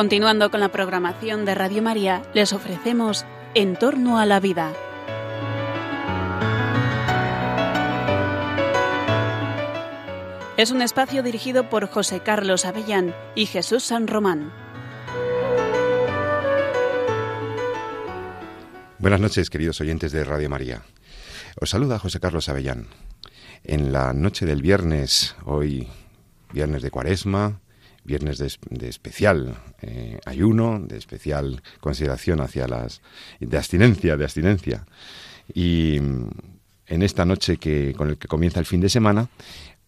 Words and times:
Continuando 0.00 0.50
con 0.50 0.60
la 0.60 0.72
programación 0.72 1.44
de 1.44 1.54
Radio 1.54 1.82
María, 1.82 2.22
les 2.32 2.54
ofrecemos 2.54 3.26
En 3.52 3.76
torno 3.76 4.18
a 4.18 4.24
la 4.24 4.40
vida. 4.40 4.72
Es 10.56 10.70
un 10.70 10.80
espacio 10.80 11.22
dirigido 11.22 11.68
por 11.68 11.86
José 11.86 12.20
Carlos 12.20 12.64
Avellán 12.64 13.14
y 13.34 13.44
Jesús 13.44 13.82
San 13.82 14.08
Román. 14.08 14.50
Buenas 18.98 19.20
noches, 19.20 19.50
queridos 19.50 19.82
oyentes 19.82 20.12
de 20.12 20.24
Radio 20.24 20.48
María. 20.48 20.80
Os 21.60 21.68
saluda 21.68 21.98
José 21.98 22.20
Carlos 22.20 22.48
Avellán. 22.48 22.86
En 23.64 23.92
la 23.92 24.14
noche 24.14 24.46
del 24.46 24.62
viernes, 24.62 25.36
hoy 25.44 25.88
viernes 26.54 26.80
de 26.80 26.90
cuaresma, 26.90 27.59
viernes 28.04 28.38
de, 28.38 28.88
especial 28.88 29.56
eh, 29.82 30.18
ayuno, 30.24 30.80
de 30.80 30.96
especial 30.96 31.62
consideración 31.80 32.40
hacia 32.40 32.66
las 32.66 33.02
de 33.40 33.56
abstinencia, 33.56 34.16
de 34.16 34.24
abstinencia. 34.24 34.86
Y 35.52 35.98
mm, 36.00 36.28
en 36.86 37.02
esta 37.02 37.24
noche 37.24 37.56
que 37.56 37.94
con 37.96 38.08
el 38.08 38.18
que 38.18 38.28
comienza 38.28 38.60
el 38.60 38.66
fin 38.66 38.80
de 38.80 38.88
semana, 38.88 39.28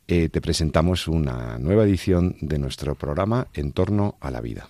eh, 0.09 0.29
te 0.29 0.41
presentamos 0.41 1.09
una 1.09 1.59
nueva 1.59 1.85
edición 1.85 2.37
de 2.41 2.59
nuestro 2.59 2.95
programa 2.95 3.49
En 3.55 3.73
torno 3.73 4.17
a 4.21 4.31
la 4.31 4.41
vida. 4.41 4.69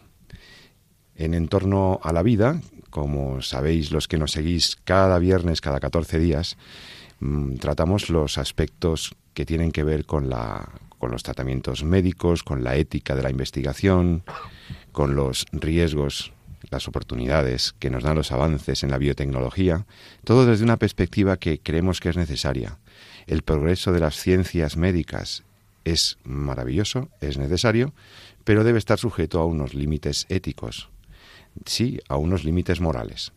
En 1.14 1.34
En 1.34 1.48
torno 1.48 2.00
a 2.02 2.12
la 2.12 2.22
vida, 2.22 2.61
como 2.91 3.42
sabéis 3.42 3.92
los 3.92 4.08
que 4.08 4.19
nos 4.19 4.33
seguís 4.33 4.77
cada 4.84 5.19
viernes, 5.19 5.61
cada 5.61 5.80
14 5.80 6.19
días, 6.19 6.56
mm, 7.20 7.56
tratamos 7.56 8.11
los 8.11 8.39
aspectos 8.39 9.14
que 9.34 9.47
tienen 9.47 9.72
que 9.72 9.84
ver 9.84 10.05
con 10.05 10.28
la, 10.28 10.69
con 11.03 11.11
los 11.11 11.25
tratamientos 11.25 11.83
médicos, 11.83 12.45
con 12.45 12.62
la 12.62 12.77
ética 12.77 13.17
de 13.17 13.25
la 13.25 13.31
investigación, 13.31 14.22
con 14.92 15.17
los 15.17 15.47
riesgos, 15.50 16.33
las 16.70 16.86
oportunidades 16.86 17.75
que 17.81 17.91
nos 17.91 18.05
dan 18.05 18.14
los 18.14 18.31
avances 18.31 18.84
en 18.84 18.92
la 18.92 18.98
biotecnología, 18.98 19.84
todo 20.23 20.47
desde 20.47 20.62
una 20.62 20.77
perspectiva 20.77 21.39
que 21.39 21.58
creemos 21.58 21.98
que 21.98 22.08
es 22.11 22.17
necesaria. 22.17 22.78
El 23.27 23.42
progreso 23.42 23.91
de 23.91 23.98
las 23.98 24.14
ciencias 24.14 24.77
médicas 24.77 25.42
es 25.84 26.19
maravilloso, 26.23 27.08
es 27.20 27.36
necesario, 27.36 27.92
pero 28.45 28.62
debe 28.62 28.78
estar 28.78 29.00
sujeto 29.00 29.41
a 29.41 29.45
unos 29.45 29.75
límites 29.75 30.27
éticos, 30.28 30.89
sí, 31.67 31.98
a 32.08 32.17
unos 32.17 32.45
límites 32.45 32.80
morales. 32.80 33.33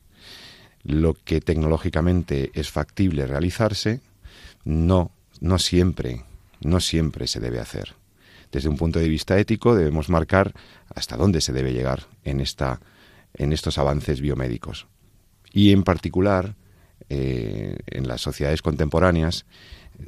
Lo 0.83 1.15
que 1.15 1.41
tecnológicamente 1.41 2.51
es 2.53 2.69
factible 2.69 3.25
realizarse, 3.25 4.01
no, 4.65 5.09
no 5.41 5.57
siempre 5.57 6.25
no 6.65 6.79
siempre 6.79 7.27
se 7.27 7.39
debe 7.39 7.59
hacer. 7.59 7.95
Desde 8.51 8.69
un 8.69 8.77
punto 8.77 8.99
de 8.99 9.09
vista 9.09 9.37
ético 9.37 9.75
debemos 9.75 10.09
marcar 10.09 10.53
hasta 10.93 11.17
dónde 11.17 11.41
se 11.41 11.53
debe 11.53 11.73
llegar 11.73 12.07
en, 12.23 12.39
esta, 12.39 12.79
en 13.33 13.53
estos 13.53 13.77
avances 13.77 14.21
biomédicos. 14.21 14.87
Y 15.51 15.71
en 15.71 15.83
particular, 15.83 16.55
eh, 17.09 17.77
en 17.87 18.07
las 18.07 18.21
sociedades 18.21 18.61
contemporáneas, 18.61 19.45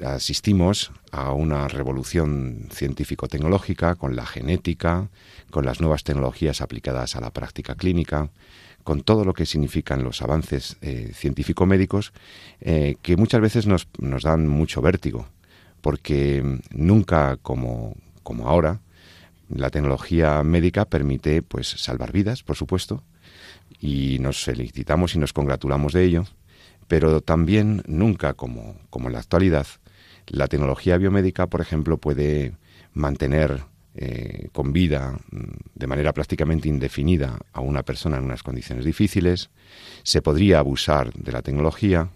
asistimos 0.04 0.92
a 1.12 1.32
una 1.32 1.68
revolución 1.68 2.68
científico-tecnológica 2.72 3.96
con 3.96 4.16
la 4.16 4.26
genética, 4.26 5.10
con 5.50 5.66
las 5.66 5.80
nuevas 5.80 6.04
tecnologías 6.04 6.62
aplicadas 6.62 7.16
a 7.16 7.22
la 7.22 7.32
práctica 7.32 7.76
clínica, 7.76 8.30
con 8.84 9.02
todo 9.02 9.26
lo 9.26 9.34
que 9.34 9.46
significan 9.46 10.04
los 10.04 10.22
avances 10.22 10.78
eh, 10.82 11.12
científico-médicos, 11.14 12.14
eh, 12.62 12.96
que 13.02 13.18
muchas 13.18 13.42
veces 13.42 13.68
nos, 13.68 13.88
nos 14.00 14.24
dan 14.24 14.48
mucho 14.48 14.82
vértigo 14.82 15.28
porque 15.88 16.44
nunca 16.72 17.38
como, 17.38 17.96
como 18.22 18.50
ahora 18.50 18.82
la 19.48 19.70
tecnología 19.70 20.44
médica 20.44 20.84
permite 20.84 21.42
pues 21.42 21.70
salvar 21.70 22.12
vidas, 22.12 22.44
por 22.44 22.58
supuesto, 22.58 23.04
y 23.80 24.18
nos 24.20 24.44
felicitamos 24.44 25.16
y 25.16 25.20
nos 25.20 25.32
congratulamos 25.32 25.94
de 25.94 26.04
ello, 26.04 26.26
pero 26.90 27.22
también 27.22 27.84
nunca 27.88 28.34
como, 28.34 28.76
como 28.90 29.08
en 29.08 29.14
la 29.14 29.20
actualidad 29.20 29.66
la 30.28 30.50
tecnología 30.50 30.98
biomédica, 30.98 31.48
por 31.48 31.62
ejemplo, 31.62 31.96
puede 31.96 32.58
mantener 32.92 33.64
eh, 33.96 34.50
con 34.52 34.74
vida 34.74 35.18
mm, 35.32 35.44
de 35.74 35.88
manera 35.88 36.12
prácticamente 36.12 36.68
indefinida 36.68 37.40
a 37.54 37.62
una 37.62 37.84
persona 37.84 38.18
en 38.18 38.26
unas 38.26 38.44
condiciones 38.44 38.84
difíciles, 38.84 39.52
se 40.04 40.22
podría 40.22 40.60
abusar 40.60 41.14
de 41.14 41.32
la 41.32 41.42
tecnología 41.42 42.10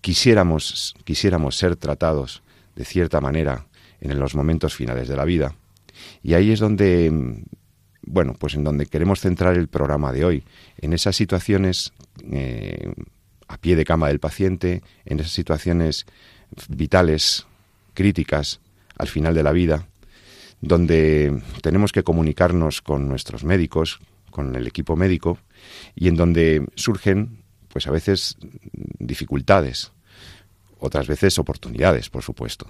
quisiéramos, 0.00 0.94
quisiéramos 1.04 1.56
ser 1.56 1.76
tratados 1.76 2.42
de 2.74 2.84
cierta 2.84 3.20
manera 3.20 3.66
en 4.00 4.18
los 4.18 4.34
momentos 4.34 4.74
finales 4.74 5.08
de 5.08 5.16
la 5.16 5.24
vida. 5.24 5.54
Y 6.22 6.34
ahí 6.34 6.52
es 6.52 6.60
donde, 6.60 7.10
mm, 7.10 7.44
bueno, 8.02 8.34
pues 8.38 8.54
en 8.54 8.64
donde 8.64 8.86
queremos 8.86 9.20
centrar 9.20 9.56
el 9.56 9.68
programa 9.68 10.12
de 10.12 10.24
hoy, 10.24 10.44
en 10.78 10.92
esas 10.92 11.16
situaciones 11.16 11.92
eh, 12.30 12.92
a 13.48 13.58
pie 13.58 13.76
de 13.76 13.84
cama 13.84 14.08
del 14.08 14.20
paciente, 14.20 14.82
en 15.04 15.20
esas 15.20 15.32
situaciones 15.32 16.06
vitales, 16.68 17.46
críticas, 17.94 18.60
al 18.98 19.08
final 19.08 19.34
de 19.34 19.42
la 19.42 19.52
vida, 19.52 19.86
donde 20.60 21.42
tenemos 21.62 21.92
que 21.92 22.02
comunicarnos 22.02 22.82
con 22.82 23.08
nuestros 23.08 23.44
médicos, 23.44 24.00
con 24.30 24.54
el 24.56 24.66
equipo 24.66 24.96
médico, 24.96 25.38
y 25.94 26.08
en 26.08 26.16
donde 26.16 26.66
surgen 26.74 27.42
pues 27.76 27.86
a 27.86 27.90
veces 27.90 28.38
dificultades, 28.98 29.92
otras 30.78 31.06
veces 31.06 31.38
oportunidades, 31.38 32.08
por 32.08 32.22
supuesto. 32.22 32.66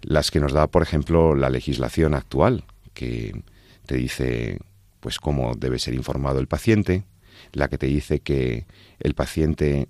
Las 0.00 0.30
que 0.30 0.40
nos 0.40 0.54
da, 0.54 0.66
por 0.66 0.82
ejemplo, 0.82 1.34
la 1.34 1.50
legislación 1.50 2.14
actual, 2.14 2.64
que 2.94 3.42
te 3.84 3.96
dice 3.96 4.58
pues 5.00 5.18
cómo 5.18 5.56
debe 5.56 5.78
ser 5.78 5.92
informado 5.92 6.40
el 6.40 6.46
paciente, 6.46 7.04
la 7.52 7.68
que 7.68 7.76
te 7.76 7.84
dice 7.84 8.20
que 8.20 8.64
el 8.98 9.14
paciente 9.14 9.88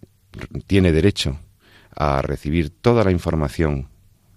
tiene 0.67 0.91
derecho 0.91 1.39
a 1.95 2.21
recibir 2.21 2.71
toda 2.71 3.05
la 3.05 3.13
información 3.13 3.87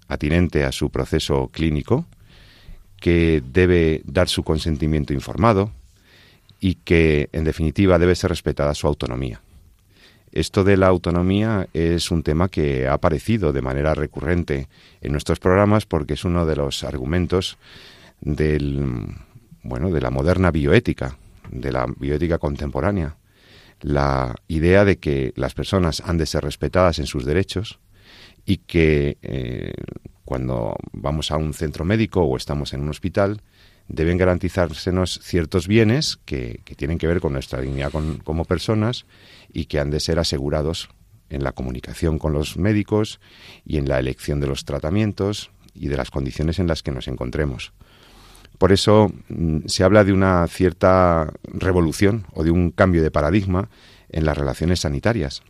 atinente 0.07 0.63
a 0.63 0.71
su 0.71 0.91
proceso 0.91 1.49
clínico, 1.51 2.05
que 3.01 3.41
debe 3.43 4.03
dar 4.05 4.29
su 4.29 4.43
consentimiento 4.43 5.11
informado 5.11 5.71
y 6.59 6.75
que, 6.75 7.29
en 7.31 7.45
definitiva, 7.45 7.97
debe 7.97 8.13
ser 8.13 8.29
respetada 8.29 8.75
su 8.75 8.85
autonomía. 8.85 9.41
Esto 10.33 10.63
de 10.63 10.77
la 10.77 10.87
autonomía 10.87 11.67
es 11.73 12.09
un 12.09 12.23
tema 12.23 12.49
que 12.49 12.87
ha 12.87 12.93
aparecido 12.93 13.53
de 13.53 13.61
manera 13.61 13.93
recurrente 13.93 14.67
en 14.99 15.11
nuestros 15.11 15.39
programas 15.39 15.85
porque 15.85 16.15
es 16.15 16.25
uno 16.25 16.47
de 16.47 16.55
los 16.55 16.83
argumentos 16.83 17.59
del 18.19 19.15
bueno, 19.61 19.91
de 19.91 20.01
la 20.01 20.09
moderna 20.09 20.49
bioética, 20.49 21.19
de 21.51 21.71
la 21.71 21.85
bioética 21.85 22.39
contemporánea. 22.39 23.15
La 23.81 24.35
idea 24.47 24.85
de 24.85 24.97
que 24.97 25.33
las 25.35 25.53
personas 25.53 26.01
han 26.03 26.17
de 26.17 26.25
ser 26.25 26.43
respetadas 26.43 26.97
en 26.97 27.05
sus 27.05 27.25
derechos 27.25 27.79
y 28.43 28.57
que 28.57 29.19
eh, 29.21 29.73
cuando 30.25 30.75
vamos 30.93 31.29
a 31.29 31.37
un 31.37 31.53
centro 31.53 31.85
médico 31.85 32.23
o 32.23 32.37
estamos 32.37 32.73
en 32.73 32.81
un 32.81 32.89
hospital 32.89 33.41
deben 33.87 34.17
garantizársenos 34.17 35.19
ciertos 35.23 35.67
bienes 35.67 36.19
que, 36.25 36.61
tienen 36.77 36.97
que 36.97 37.07
ver 37.07 37.21
con 37.21 37.33
nuestra 37.33 37.61
dignidad 37.61 37.91
como 38.23 38.45
personas 38.45 39.05
y 39.51 39.65
que 39.65 39.79
han 39.79 39.91
de 39.91 39.99
ser 39.99 40.19
asegurados 40.19 40.89
en 41.29 41.43
la 41.43 41.51
comunicación 41.51 42.19
con 42.19 42.33
los 42.33 42.57
médicos 42.57 43.19
y 43.65 43.77
en 43.77 43.87
la 43.87 43.99
elección 43.99 44.39
de 44.39 44.47
los 44.47 44.65
tratamientos 44.65 45.51
y 45.73 45.87
de 45.87 45.97
las 45.97 46.11
condiciones 46.11 46.59
en 46.59 46.67
las 46.67 46.83
que 46.83 46.91
nos 46.91 47.07
encontremos. 47.07 47.73
Por 48.57 48.71
eso 48.71 49.11
mm, 49.29 49.65
se 49.65 49.83
habla 49.83 50.03
de 50.03 50.13
una 50.13 50.47
cierta 50.47 51.31
revolución 51.43 52.25
o 52.33 52.43
de 52.43 52.51
un 52.51 52.71
cambio 52.71 53.01
de 53.01 53.11
paradigma 53.11 53.69
en 54.09 54.25
las 54.25 54.37
relaciones 54.37 54.81
sanitarias. 54.81 55.41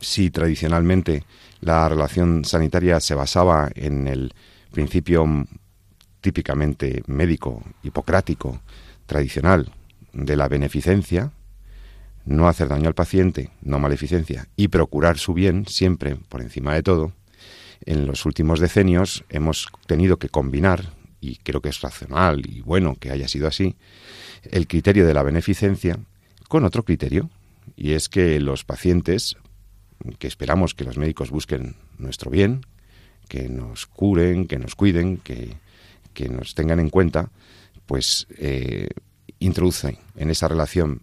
Si 0.00 0.30
tradicionalmente 0.30 1.24
la 1.60 1.88
relación 1.88 2.44
sanitaria 2.44 3.00
se 3.00 3.14
basaba 3.14 3.70
en 3.74 4.06
el 4.06 4.34
principio 4.70 5.26
típicamente 6.28 7.02
médico, 7.06 7.64
hipocrático, 7.82 8.60
tradicional, 9.06 9.72
de 10.12 10.36
la 10.36 10.46
beneficencia, 10.46 11.32
no 12.26 12.48
hacer 12.48 12.68
daño 12.68 12.88
al 12.88 12.94
paciente, 12.94 13.48
no 13.62 13.78
maleficencia, 13.78 14.46
y 14.54 14.68
procurar 14.68 15.16
su 15.16 15.32
bien 15.32 15.66
siempre 15.66 16.16
por 16.28 16.42
encima 16.42 16.74
de 16.74 16.82
todo, 16.82 17.14
en 17.86 18.04
los 18.04 18.26
últimos 18.26 18.60
decenios 18.60 19.24
hemos 19.30 19.68
tenido 19.86 20.18
que 20.18 20.28
combinar, 20.28 20.92
y 21.18 21.36
creo 21.36 21.62
que 21.62 21.70
es 21.70 21.80
racional 21.80 22.42
y 22.46 22.60
bueno 22.60 22.96
que 23.00 23.10
haya 23.10 23.26
sido 23.26 23.48
así, 23.48 23.76
el 24.42 24.66
criterio 24.66 25.06
de 25.06 25.14
la 25.14 25.22
beneficencia 25.22 25.98
con 26.46 26.66
otro 26.66 26.82
criterio, 26.82 27.30
y 27.74 27.92
es 27.92 28.10
que 28.10 28.38
los 28.38 28.64
pacientes, 28.64 29.38
que 30.18 30.26
esperamos 30.26 30.74
que 30.74 30.84
los 30.84 30.98
médicos 30.98 31.30
busquen 31.30 31.76
nuestro 31.96 32.30
bien, 32.30 32.66
que 33.28 33.48
nos 33.48 33.86
curen, 33.86 34.46
que 34.46 34.58
nos 34.58 34.74
cuiden, 34.74 35.16
que 35.16 35.56
que 36.18 36.28
nos 36.28 36.56
tengan 36.56 36.80
en 36.80 36.90
cuenta, 36.90 37.30
pues 37.86 38.26
eh, 38.38 38.88
introduce 39.38 39.98
en 40.16 40.30
esa 40.30 40.48
relación 40.48 41.02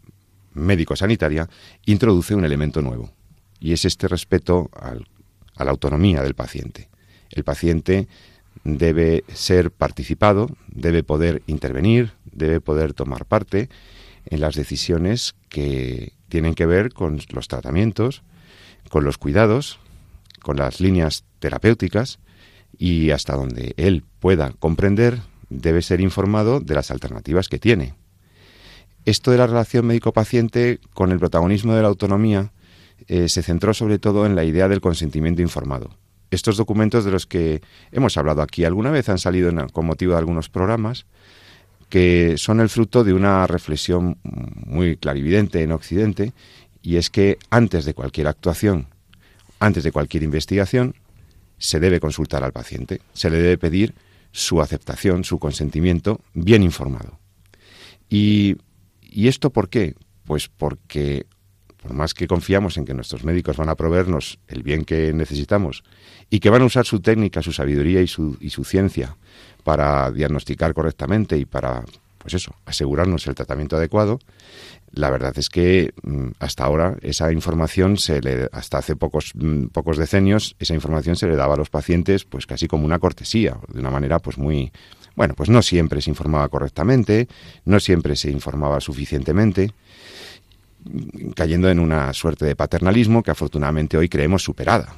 médico-sanitaria, 0.53 1.49
introduce 1.85 2.35
un 2.35 2.43
elemento 2.43 2.81
nuevo. 2.81 3.13
Y 3.61 3.71
es 3.71 3.85
este 3.85 4.09
respeto 4.09 4.69
a 4.73 5.63
la 5.63 5.71
autonomía 5.71 6.21
del 6.21 6.33
paciente. 6.33 6.89
El 7.29 7.45
paciente 7.45 8.09
debe 8.65 9.23
ser 9.33 9.71
participado, 9.71 10.49
debe 10.67 11.01
poder 11.01 11.43
intervenir, 11.47 12.11
debe 12.25 12.59
poder 12.59 12.93
tomar 12.93 13.23
parte 13.25 13.69
en 14.25 14.41
las 14.41 14.55
decisiones 14.55 15.35
que 15.47 16.11
tienen 16.27 16.55
que 16.55 16.65
ver 16.65 16.91
con 16.91 17.21
los 17.29 17.47
tratamientos, 17.47 18.21
con 18.89 19.05
los 19.05 19.17
cuidados, 19.17 19.79
con 20.41 20.57
las 20.57 20.81
líneas 20.81 21.23
terapéuticas 21.39 22.19
y 22.77 23.11
hasta 23.11 23.35
donde 23.35 23.73
él 23.77 24.03
pueda 24.19 24.51
comprender 24.59 25.21
debe 25.49 25.81
ser 25.81 26.01
informado 26.01 26.59
de 26.59 26.75
las 26.75 26.91
alternativas 26.91 27.49
que 27.49 27.59
tiene. 27.59 27.93
Esto 29.05 29.31
de 29.31 29.37
la 29.37 29.47
relación 29.47 29.85
médico-paciente 29.85 30.79
con 30.93 31.11
el 31.11 31.19
protagonismo 31.19 31.73
de 31.75 31.81
la 31.81 31.87
autonomía 31.89 32.51
eh, 33.07 33.29
se 33.29 33.43
centró 33.43 33.73
sobre 33.73 33.99
todo 33.99 34.25
en 34.25 34.35
la 34.35 34.43
idea 34.43 34.67
del 34.67 34.81
consentimiento 34.81 35.41
informado. 35.41 35.91
Estos 36.31 36.57
documentos 36.57 37.05
de 37.05 37.11
los 37.11 37.27
que 37.27 37.61
hemos 37.91 38.17
hablado 38.17 38.41
aquí 38.41 38.65
alguna 38.65 38.89
vez 38.89 39.09
han 39.09 39.19
salido 39.19 39.51
con 39.71 39.85
motivo 39.85 40.13
de 40.13 40.17
algunos 40.17 40.49
programas 40.49 41.05
que 41.89 42.35
son 42.37 42.59
el 42.59 42.69
fruto 42.69 43.03
de 43.03 43.13
una 43.13 43.45
reflexión 43.45 44.17
muy 44.23 44.97
clarividente 44.97 45.61
en 45.61 45.71
Occidente 45.71 46.33
y 46.81 46.97
es 46.97 47.09
que 47.09 47.37
antes 47.49 47.85
de 47.85 47.93
cualquier 47.93 48.27
actuación, 48.27 48.87
antes 49.59 49.83
de 49.83 49.91
cualquier 49.91 50.23
investigación, 50.23 50.95
se 51.65 51.79
debe 51.79 51.99
consultar 51.99 52.43
al 52.43 52.51
paciente, 52.51 53.01
se 53.13 53.29
le 53.29 53.37
debe 53.37 53.57
pedir 53.57 53.95
su 54.31 54.61
aceptación, 54.61 55.23
su 55.23 55.39
consentimiento 55.39 56.21
bien 56.33 56.61
informado. 56.61 57.19
¿Y, 58.09 58.57
y 59.01 59.27
esto 59.27 59.49
por 59.49 59.69
qué? 59.69 59.95
Pues 60.25 60.47
porque 60.47 61.25
por 61.81 61.93
más 61.93 62.13
que 62.13 62.27
confiamos 62.27 62.77
en 62.77 62.85
que 62.85 62.93
nuestros 62.93 63.23
médicos 63.23 63.57
van 63.57 63.69
a 63.69 63.75
proveernos 63.75 64.39
el 64.47 64.61
bien 64.61 64.85
que 64.85 65.11
necesitamos 65.13 65.83
y 66.29 66.39
que 66.39 66.49
van 66.49 66.61
a 66.61 66.65
usar 66.65 66.85
su 66.85 66.99
técnica, 66.99 67.41
su 67.41 67.51
sabiduría 67.51 68.01
y 68.01 68.07
su, 68.07 68.37
y 68.39 68.51
su 68.51 68.63
ciencia 68.63 69.17
para 69.63 70.11
diagnosticar 70.11 70.73
correctamente 70.73 71.37
y 71.37 71.45
para, 71.45 71.83
pues 72.25 72.33
eso, 72.33 72.55
asegurarnos 72.65 73.27
el 73.27 73.35
tratamiento 73.35 73.77
adecuado, 73.77 74.17
la 74.89 75.11
verdad 75.11 75.37
es 75.37 75.47
que 75.47 75.93
mm, 76.01 76.29
hasta 76.39 76.63
ahora 76.63 76.97
esa 77.03 77.31
información 77.31 77.97
se 77.97 78.19
le, 78.19 78.49
hasta 78.51 78.79
hace 78.79 78.95
pocos, 78.95 79.33
mm, 79.35 79.65
pocos 79.67 79.95
decenios, 79.95 80.55
esa 80.57 80.73
información 80.73 81.15
se 81.17 81.27
le 81.27 81.35
daba 81.35 81.53
a 81.53 81.57
los 81.57 81.69
pacientes 81.69 82.25
pues 82.25 82.47
casi 82.47 82.67
como 82.67 82.83
una 82.83 82.97
cortesía, 82.97 83.59
de 83.71 83.79
una 83.79 83.91
manera 83.91 84.17
pues 84.17 84.39
muy, 84.39 84.71
bueno, 85.15 85.35
pues 85.35 85.51
no 85.51 85.61
siempre 85.61 86.01
se 86.01 86.09
informaba 86.09 86.49
correctamente, 86.49 87.27
no 87.63 87.79
siempre 87.79 88.15
se 88.15 88.31
informaba 88.31 88.81
suficientemente, 88.81 89.71
cayendo 91.35 91.69
en 91.69 91.77
una 91.77 92.11
suerte 92.11 92.43
de 92.45 92.55
paternalismo 92.55 93.21
que 93.21 93.29
afortunadamente 93.29 93.97
hoy 93.97 94.09
creemos 94.09 94.41
superada 94.41 94.95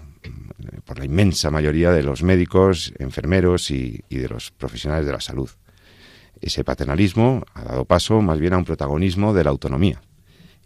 por 0.85 0.97
la 0.97 1.03
inmensa 1.03 1.51
mayoría 1.51 1.91
de 1.91 2.03
los 2.03 2.23
médicos, 2.23 2.93
enfermeros 2.99 3.69
y, 3.69 4.01
de 4.09 4.29
los 4.29 4.51
profesionales 4.51 5.05
de 5.05 5.11
la 5.11 5.19
salud. 5.19 5.49
Ese 6.41 6.63
paternalismo 6.63 7.43
ha 7.53 7.63
dado 7.63 7.85
paso 7.85 8.21
más 8.21 8.39
bien 8.39 8.53
a 8.53 8.57
un 8.57 8.65
protagonismo 8.65 9.33
de 9.33 9.43
la 9.43 9.49
autonomía 9.49 10.01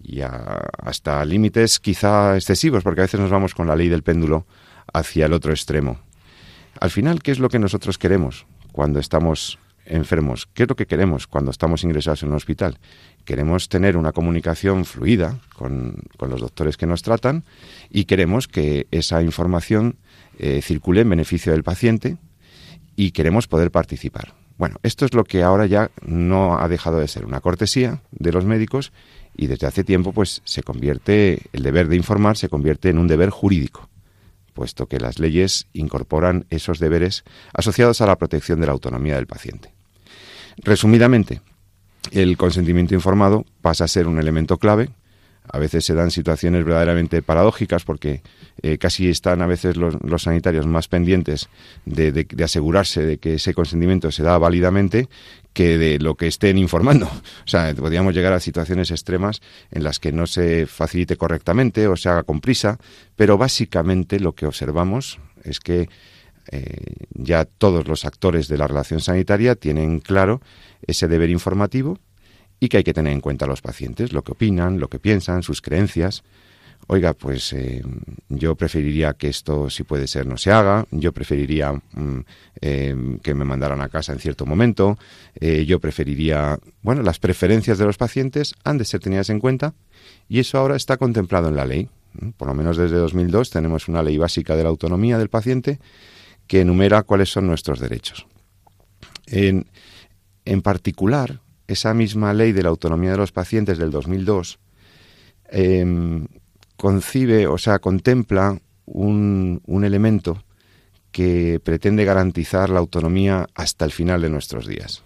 y 0.04 0.22
hasta 0.22 1.24
límites 1.26 1.80
quizá 1.80 2.36
excesivos, 2.36 2.84
porque 2.84 3.02
a 3.02 3.04
veces 3.04 3.20
nos 3.20 3.30
vamos 3.30 3.54
con 3.54 3.68
la 3.68 3.76
ley 3.76 3.90
del 3.90 4.04
péndulo 4.04 4.46
hacia 4.94 5.26
el 5.26 5.34
otro 5.34 5.52
extremo. 5.52 6.00
Al 6.80 6.90
final, 6.90 7.22
¿qué 7.22 7.32
es 7.32 7.40
lo 7.40 7.50
que 7.50 7.60
nosotros 7.60 7.98
queremos 7.98 8.46
cuando 8.72 9.00
estamos 9.00 9.60
enfermos? 9.86 10.48
¿Qué 10.54 10.64
es 10.64 10.70
lo 10.70 10.76
que 10.76 10.88
queremos 10.88 11.28
cuando 11.28 11.52
estamos 11.52 11.84
ingresados 11.84 12.24
en 12.24 12.30
un 12.30 12.36
hospital? 12.36 12.80
Queremos 13.26 13.70
tener 13.70 13.98
una 13.98 14.12
comunicación 14.12 14.86
fluida 14.86 15.40
con, 15.56 16.02
los 16.20 16.42
doctores 16.42 16.78
que 16.78 16.88
nos 16.88 17.04
tratan 17.04 17.44
y 17.90 18.06
queremos 18.06 18.48
que 18.48 18.88
esa 18.92 19.22
información 19.22 19.98
eh, 20.40 20.62
circule 20.62 21.02
en 21.02 21.10
beneficio 21.10 21.52
del 21.52 21.64
paciente 21.64 22.18
y 22.96 23.12
queremos 23.12 23.48
poder 23.48 23.72
participar. 23.72 24.41
Bueno, 24.62 24.76
esto 24.84 25.06
es 25.06 25.16
lo 25.16 25.24
que 25.24 25.42
ahora 25.42 25.66
ya 25.66 25.90
no 26.06 26.60
ha 26.60 26.68
dejado 26.68 27.00
de 27.00 27.08
ser 27.08 27.26
una 27.26 27.42
cortesía 27.42 28.04
de 28.12 28.32
los 28.32 28.46
médicos 28.46 28.92
y 29.36 29.48
desde 29.48 29.66
hace 29.66 29.84
tiempo 29.84 30.14
pues 30.14 30.44
se 30.46 30.62
convierte 30.62 31.42
el 31.52 31.64
deber 31.64 31.88
de 31.88 31.96
informar 31.96 32.38
se 32.38 32.48
convierte 32.48 32.90
en 32.90 33.00
un 33.00 33.08
deber 33.08 33.32
jurídico, 33.32 33.90
puesto 34.54 34.86
que 34.86 35.00
las 35.00 35.18
leyes 35.18 35.66
incorporan 35.74 36.46
esos 36.52 36.78
deberes 36.78 37.24
asociados 37.56 38.02
a 38.02 38.06
la 38.06 38.20
protección 38.20 38.60
de 38.60 38.68
la 38.68 38.74
autonomía 38.74 39.16
del 39.16 39.26
paciente. 39.26 39.74
Resumidamente, 40.58 41.42
el 42.12 42.38
consentimiento 42.38 42.94
informado 42.94 43.48
pasa 43.62 43.86
a 43.86 43.88
ser 43.88 44.06
un 44.06 44.20
elemento 44.20 44.60
clave. 44.60 44.92
A 45.48 45.58
veces 45.60 45.86
se 45.86 45.96
dan 45.96 46.12
situaciones 46.12 46.64
verdaderamente 46.64 47.22
paradójicas 47.22 47.84
porque 47.84 48.22
eh, 48.62 48.78
casi 48.78 49.10
están 49.10 49.42
a 49.42 49.48
veces 49.48 49.76
los, 49.76 49.96
sanitarios 50.22 50.68
más 50.68 50.88
pendientes 50.88 51.50
de, 51.86 52.28
asegurarse 52.44 53.04
de 53.04 53.18
que 53.18 53.36
ese 53.36 53.54
consentimiento 53.54 54.12
se 54.12 54.24
da 54.24 54.38
válidamente 54.38 55.10
que 55.54 55.78
de 55.78 56.00
lo 56.00 56.16
que 56.16 56.28
estén 56.28 56.58
informando. 56.58 57.08
O 57.08 57.48
sea, 57.48 57.74
podríamos 57.76 58.14
llegar 58.14 58.34
a 58.34 58.40
situaciones 58.40 58.92
extremas 58.92 59.42
en 59.72 59.84
las 59.84 60.00
que 60.00 60.12
no 60.12 60.28
se 60.28 60.68
facilite 60.68 61.18
correctamente 61.18 61.88
o 61.88 61.96
se 61.96 62.10
haga 62.10 62.24
con 62.24 62.40
prisa, 62.40 62.78
pero 63.16 63.38
básicamente 63.38 64.20
lo 64.20 64.34
que 64.34 64.46
observamos 64.46 65.20
es 65.44 65.60
que 65.60 65.90
eh, 66.52 67.06
ya 67.14 67.46
todos 67.46 67.88
los 67.88 68.06
actores 68.06 68.48
de 68.48 68.58
la 68.58 68.68
relación 68.68 69.00
sanitaria 69.00 69.56
tienen 69.56 70.00
claro 70.00 70.42
ese 70.86 71.08
deber 71.08 71.30
informativo 71.30 72.00
y 72.62 72.70
que 72.70 72.78
hay 72.78 72.84
que 72.84 72.94
tener 72.94 73.12
en 73.12 73.20
cuenta 73.20 73.46
a 73.46 73.48
los 73.48 73.62
pacientes, 73.62 74.14
lo 74.14 74.24
que 74.24 74.34
opinan, 74.34 74.80
lo 74.80 74.88
que 74.88 75.00
piensan, 75.00 75.42
sus 75.42 75.62
creencias. 75.62 76.24
Oiga, 76.88 77.14
pues 77.14 77.54
eh, 77.54 77.82
yo 78.30 78.56
preferiría 78.56 79.14
que 79.14 79.30
esto, 79.30 79.70
si 79.70 79.84
puede 79.84 80.08
ser, 80.08 80.28
no 80.28 80.38
se 80.38 80.52
haga. 80.52 80.86
Yo 80.92 81.12
preferiría 81.12 81.74
mm, 81.74 82.20
eh, 82.62 83.18
que 83.24 83.34
me 83.34 83.46
mandaran 83.46 83.82
a 83.82 83.90
casa 83.90 84.14
en 84.14 84.20
cierto 84.20 84.46
momento. 84.46 84.98
yo 85.42 85.80
preferiría, 85.80 86.60
bueno, 86.84 87.02
las 87.02 87.18
preferencias 87.20 87.80
de 87.80 87.86
los 87.86 87.98
pacientes 87.98 88.54
han 88.64 88.78
de 88.78 88.86
ser 88.86 89.00
tenidas 89.00 89.30
en 89.30 89.40
cuenta 89.40 89.74
y 90.30 90.40
eso 90.40 90.60
ahora 90.60 90.76
está 90.76 90.98
contemplado 90.98 91.50
en 91.50 91.56
la 91.56 91.66
ley. 91.66 91.90
Por 92.38 92.48
lo 92.48 92.54
menos 92.54 92.78
desde 92.78 92.98
2002 92.98 93.50
tenemos 93.50 93.88
una 93.88 94.04
ley 94.04 94.18
básica 94.18 94.56
de 94.56 94.64
la 94.64 94.70
autonomía 94.70 95.18
del 95.18 95.30
paciente 95.30 95.80
que 96.46 96.62
enumera 96.62 97.04
cuáles 97.04 97.30
son 97.30 97.48
nuestros 97.48 97.80
derechos. 97.80 98.28
En, 99.26 99.68
en 100.44 100.62
particular, 100.62 101.40
esa 101.72 101.94
misma 101.94 102.34
ley 102.34 102.52
de 102.52 102.64
la 102.64 102.70
autonomía 102.70 103.12
de 103.12 103.18
los 103.18 103.32
pacientes 103.32 103.78
del 103.78 103.92
2002 103.92 104.60
em, 105.50 106.28
concibe, 106.78 107.48
o 107.48 107.58
sea, 107.58 107.80
contempla 107.80 108.60
un, 108.86 109.62
un 109.66 109.84
elemento 109.84 110.44
que 111.12 111.60
pretende 111.64 112.06
garantizar 112.06 112.70
la 112.70 112.80
autonomía 112.80 113.48
hasta 113.54 113.86
el 113.86 113.92
final 113.92 114.22
de 114.22 114.30
nuestros 114.30 114.66
días. 114.66 115.04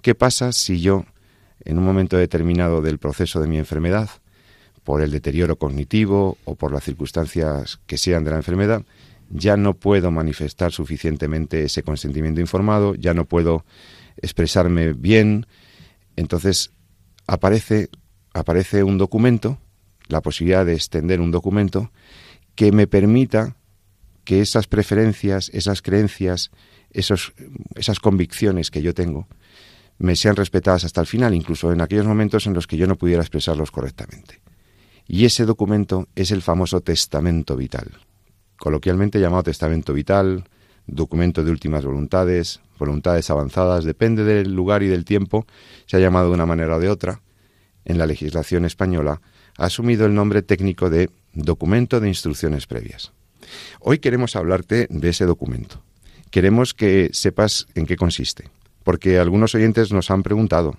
¿Qué 0.00 0.14
pasa 0.14 0.52
si 0.52 0.80
yo, 0.80 1.04
en 1.64 1.78
un 1.78 1.84
momento 1.84 2.16
determinado 2.16 2.80
del 2.80 2.98
proceso 2.98 3.40
de 3.40 3.48
mi 3.48 3.58
enfermedad, 3.58 4.08
por 4.84 5.00
el 5.00 5.10
deterioro 5.10 5.56
cognitivo 5.56 6.38
o 6.44 6.54
por 6.56 6.72
las 6.72 6.84
circunstancias 6.84 7.80
que 7.86 7.98
sean 7.98 8.24
de 8.24 8.30
la 8.30 8.36
enfermedad, 8.36 8.82
ya 9.30 9.56
no 9.56 9.74
puedo 9.74 10.10
manifestar 10.10 10.72
suficientemente 10.72 11.64
ese 11.64 11.82
consentimiento 11.82 12.40
informado, 12.40 12.94
ya 12.94 13.14
no 13.14 13.24
puedo 13.24 13.64
expresarme 14.20 14.92
bien, 14.92 15.46
entonces 16.16 16.72
aparece, 17.26 17.88
aparece 18.32 18.82
un 18.82 18.98
documento, 18.98 19.58
la 20.08 20.20
posibilidad 20.20 20.66
de 20.66 20.74
extender 20.74 21.20
un 21.20 21.30
documento 21.30 21.90
que 22.54 22.72
me 22.72 22.86
permita 22.86 23.56
que 24.24 24.40
esas 24.40 24.66
preferencias, 24.66 25.50
esas 25.52 25.82
creencias, 25.82 26.50
esos, 26.90 27.32
esas 27.74 27.98
convicciones 27.98 28.70
que 28.70 28.82
yo 28.82 28.94
tengo, 28.94 29.26
me 29.98 30.16
sean 30.16 30.36
respetadas 30.36 30.84
hasta 30.84 31.00
el 31.00 31.06
final, 31.06 31.34
incluso 31.34 31.72
en 31.72 31.80
aquellos 31.80 32.06
momentos 32.06 32.46
en 32.46 32.54
los 32.54 32.66
que 32.66 32.76
yo 32.76 32.86
no 32.86 32.96
pudiera 32.96 33.22
expresarlos 33.22 33.70
correctamente. 33.70 34.40
Y 35.06 35.24
ese 35.24 35.44
documento 35.44 36.08
es 36.14 36.30
el 36.30 36.42
famoso 36.42 36.80
testamento 36.80 37.56
vital 37.56 37.90
coloquialmente 38.62 39.18
llamado 39.18 39.42
testamento 39.42 39.92
vital, 39.92 40.44
documento 40.86 41.42
de 41.42 41.50
últimas 41.50 41.84
voluntades, 41.84 42.60
voluntades 42.82 43.30
avanzadas, 43.30 43.84
depende 43.84 44.24
del 44.24 44.52
lugar 44.52 44.82
y 44.82 44.88
del 44.88 45.04
tiempo, 45.04 45.46
se 45.86 45.96
ha 45.96 46.00
llamado 46.00 46.28
de 46.28 46.34
una 46.34 46.46
manera 46.46 46.76
o 46.76 46.80
de 46.80 46.88
otra. 46.88 47.20
En 47.84 47.96
la 47.96 48.06
legislación 48.06 48.64
española 48.64 49.20
ha 49.56 49.66
asumido 49.66 50.04
el 50.04 50.14
nombre 50.14 50.42
técnico 50.42 50.90
de 50.90 51.08
documento 51.32 52.00
de 52.00 52.08
instrucciones 52.08 52.66
previas. 52.66 53.12
Hoy 53.78 54.00
queremos 54.00 54.34
hablarte 54.34 54.88
de 54.90 55.08
ese 55.08 55.26
documento. 55.26 55.80
Queremos 56.32 56.74
que 56.74 57.10
sepas 57.12 57.68
en 57.76 57.86
qué 57.86 57.96
consiste, 57.96 58.48
porque 58.82 59.20
algunos 59.20 59.54
oyentes 59.54 59.92
nos 59.92 60.10
han 60.10 60.24
preguntado, 60.24 60.76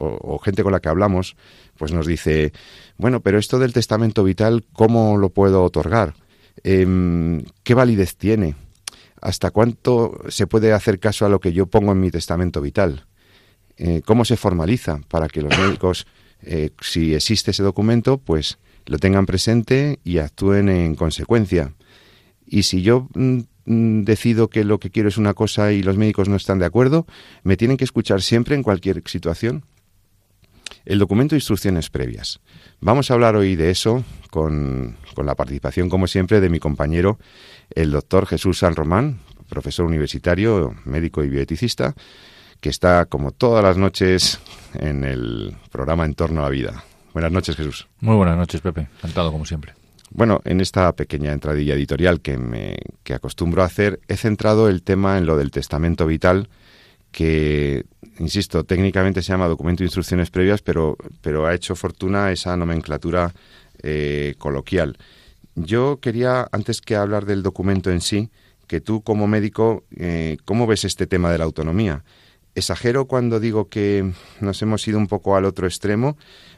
o, 0.00 0.38
gente 0.38 0.64
con 0.64 0.72
la 0.72 0.80
que 0.80 0.88
hablamos, 0.88 1.36
pues 1.78 1.92
nos 1.92 2.06
dice, 2.06 2.52
bueno, 2.98 3.20
pero 3.20 3.38
esto 3.38 3.60
del 3.60 3.72
testamento 3.72 4.24
vital, 4.24 4.64
¿cómo 4.72 5.18
lo 5.18 5.28
puedo 5.28 5.62
otorgar? 5.62 6.14
Em, 6.64 7.44
¿Qué 7.62 7.74
validez 7.74 8.16
tiene? 8.16 8.56
¿Hasta 9.24 9.50
cuánto 9.50 10.20
se 10.28 10.46
puede 10.46 10.74
hacer 10.74 11.00
caso 11.00 11.24
a 11.24 11.30
lo 11.30 11.40
que 11.40 11.54
yo 11.54 11.64
pongo 11.64 11.92
en 11.92 12.00
mi 12.00 12.10
testamento 12.10 12.60
vital? 12.60 13.06
Eh, 13.78 14.02
¿Cómo 14.04 14.26
se 14.26 14.36
formaliza 14.36 15.00
para 15.08 15.28
que 15.28 15.40
los 15.40 15.58
médicos, 15.58 16.06
eh, 16.42 16.72
si 16.82 17.14
existe 17.14 17.52
ese 17.52 17.62
documento, 17.62 18.18
pues 18.18 18.58
lo 18.84 18.98
tengan 18.98 19.24
presente 19.24 19.98
y 20.04 20.18
actúen 20.18 20.68
en 20.68 20.94
consecuencia? 20.94 21.72
Y 22.46 22.64
si 22.64 22.82
yo 22.82 23.08
mm, 23.14 23.38
mm, 23.64 24.02
decido 24.02 24.48
que 24.48 24.62
lo 24.62 24.78
que 24.78 24.90
quiero 24.90 25.08
es 25.08 25.16
una 25.16 25.32
cosa 25.32 25.72
y 25.72 25.82
los 25.82 25.96
médicos 25.96 26.28
no 26.28 26.36
están 26.36 26.58
de 26.58 26.66
acuerdo, 26.66 27.06
¿me 27.44 27.56
tienen 27.56 27.78
que 27.78 27.84
escuchar 27.84 28.20
siempre 28.20 28.54
en 28.54 28.62
cualquier 28.62 29.02
situación? 29.06 29.64
El 30.84 30.98
documento 30.98 31.34
de 31.34 31.38
instrucciones 31.38 31.88
previas. 31.88 32.40
Vamos 32.80 33.10
a 33.10 33.14
hablar 33.14 33.36
hoy 33.36 33.56
de 33.56 33.70
eso 33.70 34.04
con, 34.30 34.96
con 35.14 35.24
la 35.24 35.34
participación, 35.34 35.88
como 35.88 36.06
siempre, 36.06 36.40
de 36.40 36.50
mi 36.50 36.58
compañero, 36.58 37.18
el 37.74 37.90
doctor 37.90 38.26
Jesús 38.26 38.58
San 38.58 38.76
Román, 38.76 39.20
profesor 39.48 39.86
universitario, 39.86 40.74
médico 40.84 41.24
y 41.24 41.28
bioeticista, 41.28 41.94
que 42.60 42.68
está 42.68 43.06
como 43.06 43.30
todas 43.30 43.64
las 43.64 43.76
noches 43.76 44.40
en 44.74 45.04
el 45.04 45.56
programa 45.70 46.04
En 46.04 46.14
torno 46.14 46.40
a 46.40 46.44
la 46.44 46.50
vida. 46.50 46.84
Buenas 47.14 47.32
noches, 47.32 47.56
Jesús. 47.56 47.86
Muy 48.00 48.16
buenas 48.16 48.36
noches, 48.36 48.60
Pepe. 48.60 48.88
Encantado, 48.98 49.30
como 49.30 49.46
siempre. 49.46 49.74
Bueno, 50.10 50.40
en 50.44 50.60
esta 50.60 50.92
pequeña 50.92 51.32
entradilla 51.32 51.74
editorial 51.74 52.20
que, 52.20 52.36
me, 52.36 52.76
que 53.02 53.14
acostumbro 53.14 53.62
a 53.62 53.66
hacer, 53.66 54.00
he 54.08 54.16
centrado 54.16 54.68
el 54.68 54.82
tema 54.82 55.18
en 55.18 55.26
lo 55.26 55.36
del 55.36 55.50
testamento 55.50 56.06
vital, 56.06 56.48
que, 57.10 57.84
insisto, 58.18 58.64
técnicamente 58.64 59.22
se 59.22 59.32
llama 59.32 59.48
documento 59.48 59.82
de 59.82 59.86
instrucciones 59.86 60.30
previas, 60.30 60.62
pero, 60.62 60.96
pero 61.20 61.46
ha 61.46 61.54
hecho 61.54 61.74
fortuna 61.76 62.30
esa 62.32 62.56
nomenclatura 62.56 63.34
eh, 63.82 64.34
coloquial. 64.38 64.96
Yo 65.54 65.98
quería, 66.00 66.48
antes 66.52 66.80
que 66.80 66.96
hablar 66.96 67.26
del 67.26 67.42
documento 67.42 67.90
en 67.90 68.00
sí, 68.00 68.30
que 68.66 68.80
tú 68.80 69.02
como 69.02 69.26
médico, 69.26 69.84
eh, 69.96 70.38
¿cómo 70.44 70.66
ves 70.66 70.84
este 70.84 71.06
tema 71.06 71.30
de 71.30 71.38
la 71.38 71.44
autonomía? 71.44 72.02
¿Exagero 72.54 73.06
cuando 73.06 73.40
digo 73.40 73.68
que 73.68 74.12
nos 74.40 74.62
hemos 74.62 74.86
ido 74.86 74.98
un 74.98 75.08
poco 75.08 75.36
al 75.36 75.44
otro 75.44 75.66
extremo? 75.66 76.16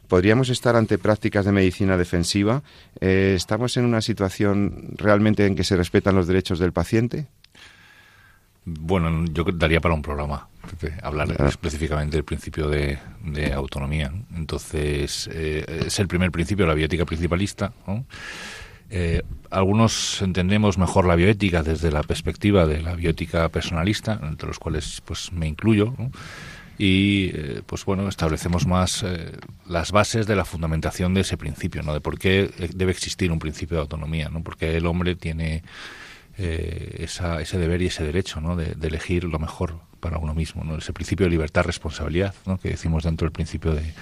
¿Podríamos 0.08 0.50
estar 0.50 0.76
ante 0.76 0.98
prácticas 0.98 1.44
de 1.44 1.52
medicina 1.52 1.96
defensiva? 1.96 2.62
Eh, 3.00 3.34
¿Estamos 3.34 3.76
en 3.76 3.86
una 3.86 4.02
situación 4.02 4.94
realmente 4.96 5.46
en 5.46 5.56
que 5.56 5.64
se 5.64 5.76
respetan 5.76 6.14
los 6.14 6.26
derechos 6.26 6.58
del 6.58 6.72
paciente? 6.72 7.26
Bueno, 8.68 9.24
yo 9.32 9.44
daría 9.44 9.80
para 9.80 9.94
un 9.94 10.02
programa 10.02 10.48
hablar 11.00 11.30
específicamente 11.46 12.16
del 12.16 12.24
principio 12.24 12.68
de, 12.68 12.98
autonomía. 13.54 14.12
Entonces, 14.34 15.30
eh, 15.32 15.84
es 15.86 16.00
el 16.00 16.08
primer 16.08 16.32
principio, 16.32 16.66
la 16.66 16.74
bioética 16.74 17.04
principalista. 17.04 17.72
Eh, 18.90 19.22
algunos 19.50 20.20
entendemos 20.20 20.78
mejor 20.78 21.06
la 21.06 21.14
bioética 21.14 21.62
desde 21.62 21.92
la 21.92 22.02
perspectiva 22.02 22.66
de 22.66 22.82
la 22.82 22.96
bioética 22.96 23.48
personalista, 23.50 24.18
entre 24.20 24.48
los 24.48 24.58
cuales 24.58 25.00
pues 25.04 25.32
me 25.32 25.46
incluyo. 25.46 25.94
y 26.76 27.30
eh, 27.34 27.62
pues 27.64 27.84
bueno 27.84 28.08
establecemos 28.08 28.66
más 28.66 29.02
las 29.66 29.92
bases 29.92 30.26
de 30.26 30.36
la 30.36 30.44
fundamentación 30.44 31.14
de 31.14 31.22
ese 31.22 31.38
principio 31.38 31.82
no 31.82 31.94
de 31.94 32.02
por 32.02 32.18
qué 32.18 32.50
debe 32.74 32.92
existir 32.92 33.32
un 33.32 33.38
principio 33.38 33.78
de 33.78 33.80
autonomía 33.80 34.28
no 34.28 34.42
porque 34.42 34.76
el 34.76 34.84
hombre 34.84 35.14
tiene 35.14 35.62
eh, 36.38 37.06
ese 37.06 37.58
deber 37.58 37.80
y 37.80 37.86
ese 37.86 38.04
derecho 38.04 38.40
de, 38.56 38.76
elegir 38.86 39.24
lo 39.24 39.38
mejor 39.38 39.80
para 40.00 40.18
uno 40.18 40.34
mismo, 40.34 40.64
¿no? 40.64 40.76
ese 40.76 40.92
principio 40.92 41.24
de 41.24 41.30
libertad, 41.30 41.64
responsabilidad, 41.64 42.34
¿no? 42.44 42.58
que 42.58 42.68
decimos 42.68 43.04
dentro 43.04 43.24
del 43.24 43.32
principio 43.32 43.74
de, 43.74 43.92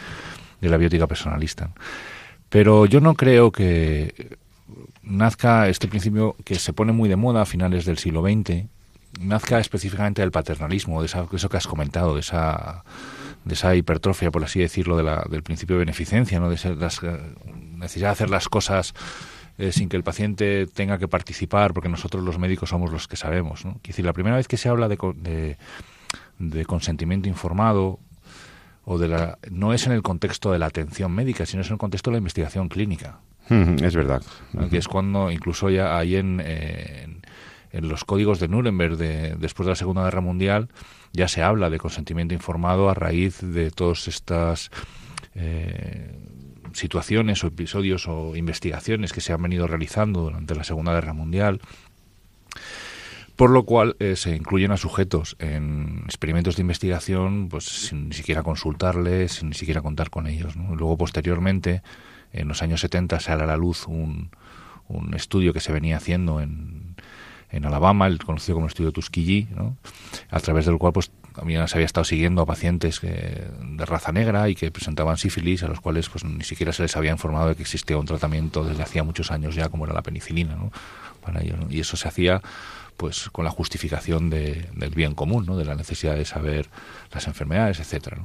la 0.61 0.77
biótica 0.77 1.07
personalista. 1.07 1.71
Pero 2.49 2.87
yo 2.87 3.01
no 3.01 3.15
creo 3.15 3.53
que 3.53 4.37
nazca 5.03 5.69
este 5.69 5.87
principio 5.87 6.35
que 6.45 6.57
se 6.57 6.73
pone 6.73 6.93
muy 6.93 7.09
de 7.09 7.17
moda 7.17 7.43
a 7.43 7.47
finales 7.47 7.85
del 7.85 7.99
siglo 7.99 8.23
XX, 8.23 8.65
nazca 9.21 9.61
específicamente 9.61 10.23
del 10.23 10.33
paternalismo, 10.33 11.03
de, 11.03 11.07
eso 11.07 11.49
que 11.49 11.57
has 11.57 11.67
comentado, 11.67 12.15
de 12.15 12.21
esa, 12.21 12.83
de 13.45 13.55
esa 13.55 13.77
hipertrofia, 13.77 14.31
por 14.31 14.43
así 14.43 14.59
decirlo, 14.59 14.97
de 14.97 15.03
la, 15.03 15.25
del 15.31 15.43
principio 15.43 15.77
de 15.77 15.81
beneficencia, 15.81 16.41
¿no? 16.41 16.49
de 16.49 16.57
esa 16.57 16.75
necesidad 17.77 18.09
de 18.09 18.13
hacer 18.13 18.31
las 18.31 18.49
cosas 18.49 18.95
eh, 19.59 19.73
sin 19.73 19.89
que 19.89 19.97
el 19.97 20.03
paciente 20.03 20.67
tenga 20.67 20.99
que 20.99 21.09
participar, 21.09 21.73
porque 21.73 21.89
nosotros 21.89 22.25
los 22.25 22.39
médicos 22.39 22.71
somos 22.71 22.91
los 22.91 23.09
que 23.09 23.17
sabemos. 23.17 23.65
¿no? 23.65 23.81
decir, 23.83 24.05
la 24.05 24.13
primera 24.13 24.37
vez 24.37 24.49
que 24.49 24.57
se 24.57 24.69
habla 24.69 24.89
de, 24.89 25.57
de, 26.39 26.65
consentimiento 26.65 27.29
informado 27.29 28.01
o 28.85 28.99
de 28.99 29.09
la, 29.09 29.39
no 29.51 29.73
es 29.73 29.87
en 29.87 29.93
el 29.93 30.03
contexto 30.03 30.53
de 30.53 30.59
la 30.59 30.67
atención 30.67 31.13
médica, 31.13 31.47
sino 31.47 31.63
es 31.63 31.69
en 31.69 31.75
el 31.75 31.79
contexto 31.79 32.11
de 32.11 32.17
la 32.17 32.19
investigación 32.19 32.69
clínica. 32.69 33.21
Es 33.49 33.95
verdad. 33.95 34.23
Que 34.71 34.79
es 34.79 34.89
cuando 34.89 35.31
incluso 35.31 35.69
ya 35.69 35.99
hay 35.99 36.17
en, 36.17 36.41
en, 36.41 37.21
los 37.89 38.05
códigos 38.05 38.41
de 38.41 38.49
Nuremberg 38.49 38.97
de, 38.97 39.37
después 39.37 39.67
de 39.67 39.73
la 39.73 39.77
Segunda 39.77 40.03
Guerra 40.05 40.23
Mundial 40.23 40.69
ya 41.13 41.29
se 41.29 41.43
habla 41.43 41.71
de 41.71 41.79
consentimiento 41.79 42.35
informado 42.35 42.91
a 42.91 42.95
raíz 42.95 43.41
de 43.41 43.71
todas 43.71 44.09
estas 44.09 44.71
eh, 45.35 46.13
situaciones 46.75 47.43
o 47.43 47.47
episodios 47.47 48.07
o 48.09 48.37
investigaciones 48.37 49.13
que 49.13 49.21
se 49.21 49.33
han 49.33 49.43
venido 49.43 49.67
realizando 49.67 50.23
durante 50.23 50.55
la 50.55 50.65
Segunda 50.65 50.93
Guerra 50.93 51.13
Mundial, 51.13 51.61
por 53.37 53.51
lo 53.51 53.65
cual 53.65 53.97
eh, 53.99 54.17
se 54.17 54.37
incluyen 54.37 54.71
a 54.71 54.77
sujetos 54.77 55.37
en 55.39 56.03
experimentos 56.05 56.57
de 56.57 56.63
investigación 56.63 57.49
pues 57.49 57.65
sin 57.65 58.09
ni 58.09 58.15
siquiera 58.15 58.43
consultarles, 58.43 59.33
sin 59.33 59.49
ni 59.49 59.55
siquiera 59.55 59.83
contar 59.83 60.11
con 60.11 60.27
ellos. 60.27 60.55
Luego, 60.57 60.97
posteriormente, 60.97 61.83
en 62.33 62.49
los 62.49 62.63
años 62.63 62.81
70, 62.81 63.19
sale 63.21 63.45
a 63.45 63.47
la 63.47 63.57
luz 63.57 63.87
un, 63.87 64.31
un 64.89 65.15
estudio 65.15 65.53
que 65.53 65.61
se 65.61 65.73
venía 65.73 65.97
haciendo 65.97 66.41
en, 66.41 66.97
en 67.51 67.65
Alabama, 67.65 68.07
el 68.07 68.19
conocido 68.19 68.57
como 68.57 68.67
estudio 68.67 68.93
Tuskegee, 68.93 69.49
¿no? 69.55 69.77
a 70.31 70.41
través 70.41 70.67
del 70.67 70.79
cual 70.79 70.93
pues 70.93 71.11
también 71.35 71.67
se 71.69 71.77
había 71.77 71.87
estado 71.87 72.05
siguiendo 72.05 72.43
a 72.43 72.47
pacientes 72.47 73.01
de 73.01 73.87
raza 73.87 74.13
negra 74.13 74.49
y 74.49 74.55
que 74.55 74.71
presentaban 74.71 75.17
sífilis, 75.17 75.63
a 75.63 75.69
los 75.69 75.81
cuales 75.81 76.09
pues 76.09 76.25
ni 76.25 76.45
siquiera 76.45 76.73
se 76.73 76.83
les 76.83 76.97
había 76.97 77.11
informado 77.11 77.49
de 77.49 77.57
que 77.57 77.63
existía 77.63 77.99
un 77.99 78.07
tratamiento 78.07 78.65
desde 78.65 78.83
hacía 78.83 79.03
muchos 79.03 79.31
años 79.31 79.55
ya, 79.55 79.69
como 79.69 79.85
era 79.85 79.95
la 79.95 80.03
penicilina, 80.03 80.55
¿no? 80.55 80.71
Y 81.71 81.81
eso 81.81 81.97
se 81.97 82.09
hacía 82.09 82.43
pues 82.97 83.29
con 83.31 83.45
la 83.45 83.51
justificación 83.51 84.31
de, 84.31 84.69
del 84.75 84.91
bien 84.91 85.15
común, 85.15 85.47
¿no? 85.47 85.57
de 85.57 85.65
la 85.65 85.75
necesidad 85.75 86.15
de 86.15 86.25
saber 86.25 86.69
las 87.13 87.27
enfermedades, 87.27 87.81
etcétera. 87.81 88.19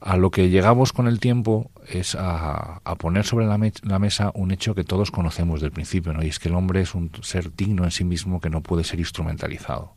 A 0.00 0.16
lo 0.16 0.30
que 0.30 0.50
llegamos 0.50 0.92
con 0.92 1.06
el 1.06 1.20
tiempo 1.20 1.70
es 1.88 2.16
a, 2.18 2.80
poner 2.98 3.24
sobre 3.24 3.46
la, 3.46 3.58
mesa 3.98 4.32
un 4.34 4.50
hecho 4.50 4.74
que 4.74 4.84
todos 4.84 5.10
conocemos 5.10 5.60
del 5.60 5.70
principio, 5.70 6.14
y 6.22 6.28
es 6.28 6.38
que 6.38 6.48
el 6.48 6.54
hombre 6.54 6.80
es 6.80 6.94
un 6.94 7.10
ser 7.22 7.54
digno 7.54 7.84
en 7.84 7.90
sí 7.90 8.04
mismo 8.04 8.40
que 8.40 8.50
no 8.50 8.60
puede 8.60 8.84
ser 8.84 8.98
instrumentalizado 8.98 9.92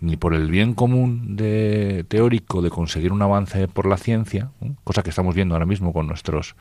ni 0.00 0.16
por 0.16 0.34
el 0.34 0.50
bien 0.50 0.74
común 0.74 1.36
de, 1.36 2.04
teórico 2.08 2.62
de 2.62 2.70
conseguir 2.70 3.12
un 3.12 3.22
avance 3.22 3.68
por 3.68 3.86
la 3.86 3.96
ciencia, 3.96 4.50
cosa 4.84 5.02
que 5.02 5.10
estamos 5.10 5.34
viendo 5.34 5.54
ahora 5.54 5.66
mismo 5.66 5.92
con 5.92 6.06
nuestros 6.06 6.56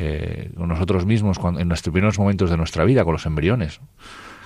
eh, 0.00 0.52
con 0.56 0.68
nosotros 0.68 1.06
mismos 1.06 1.40
cuando, 1.40 1.58
en 1.58 1.66
nuestros 1.66 1.92
primeros 1.92 2.20
momentos 2.20 2.50
de 2.50 2.56
nuestra 2.56 2.84
vida, 2.84 3.02
con 3.04 3.14
los 3.14 3.26
embriones, 3.26 3.80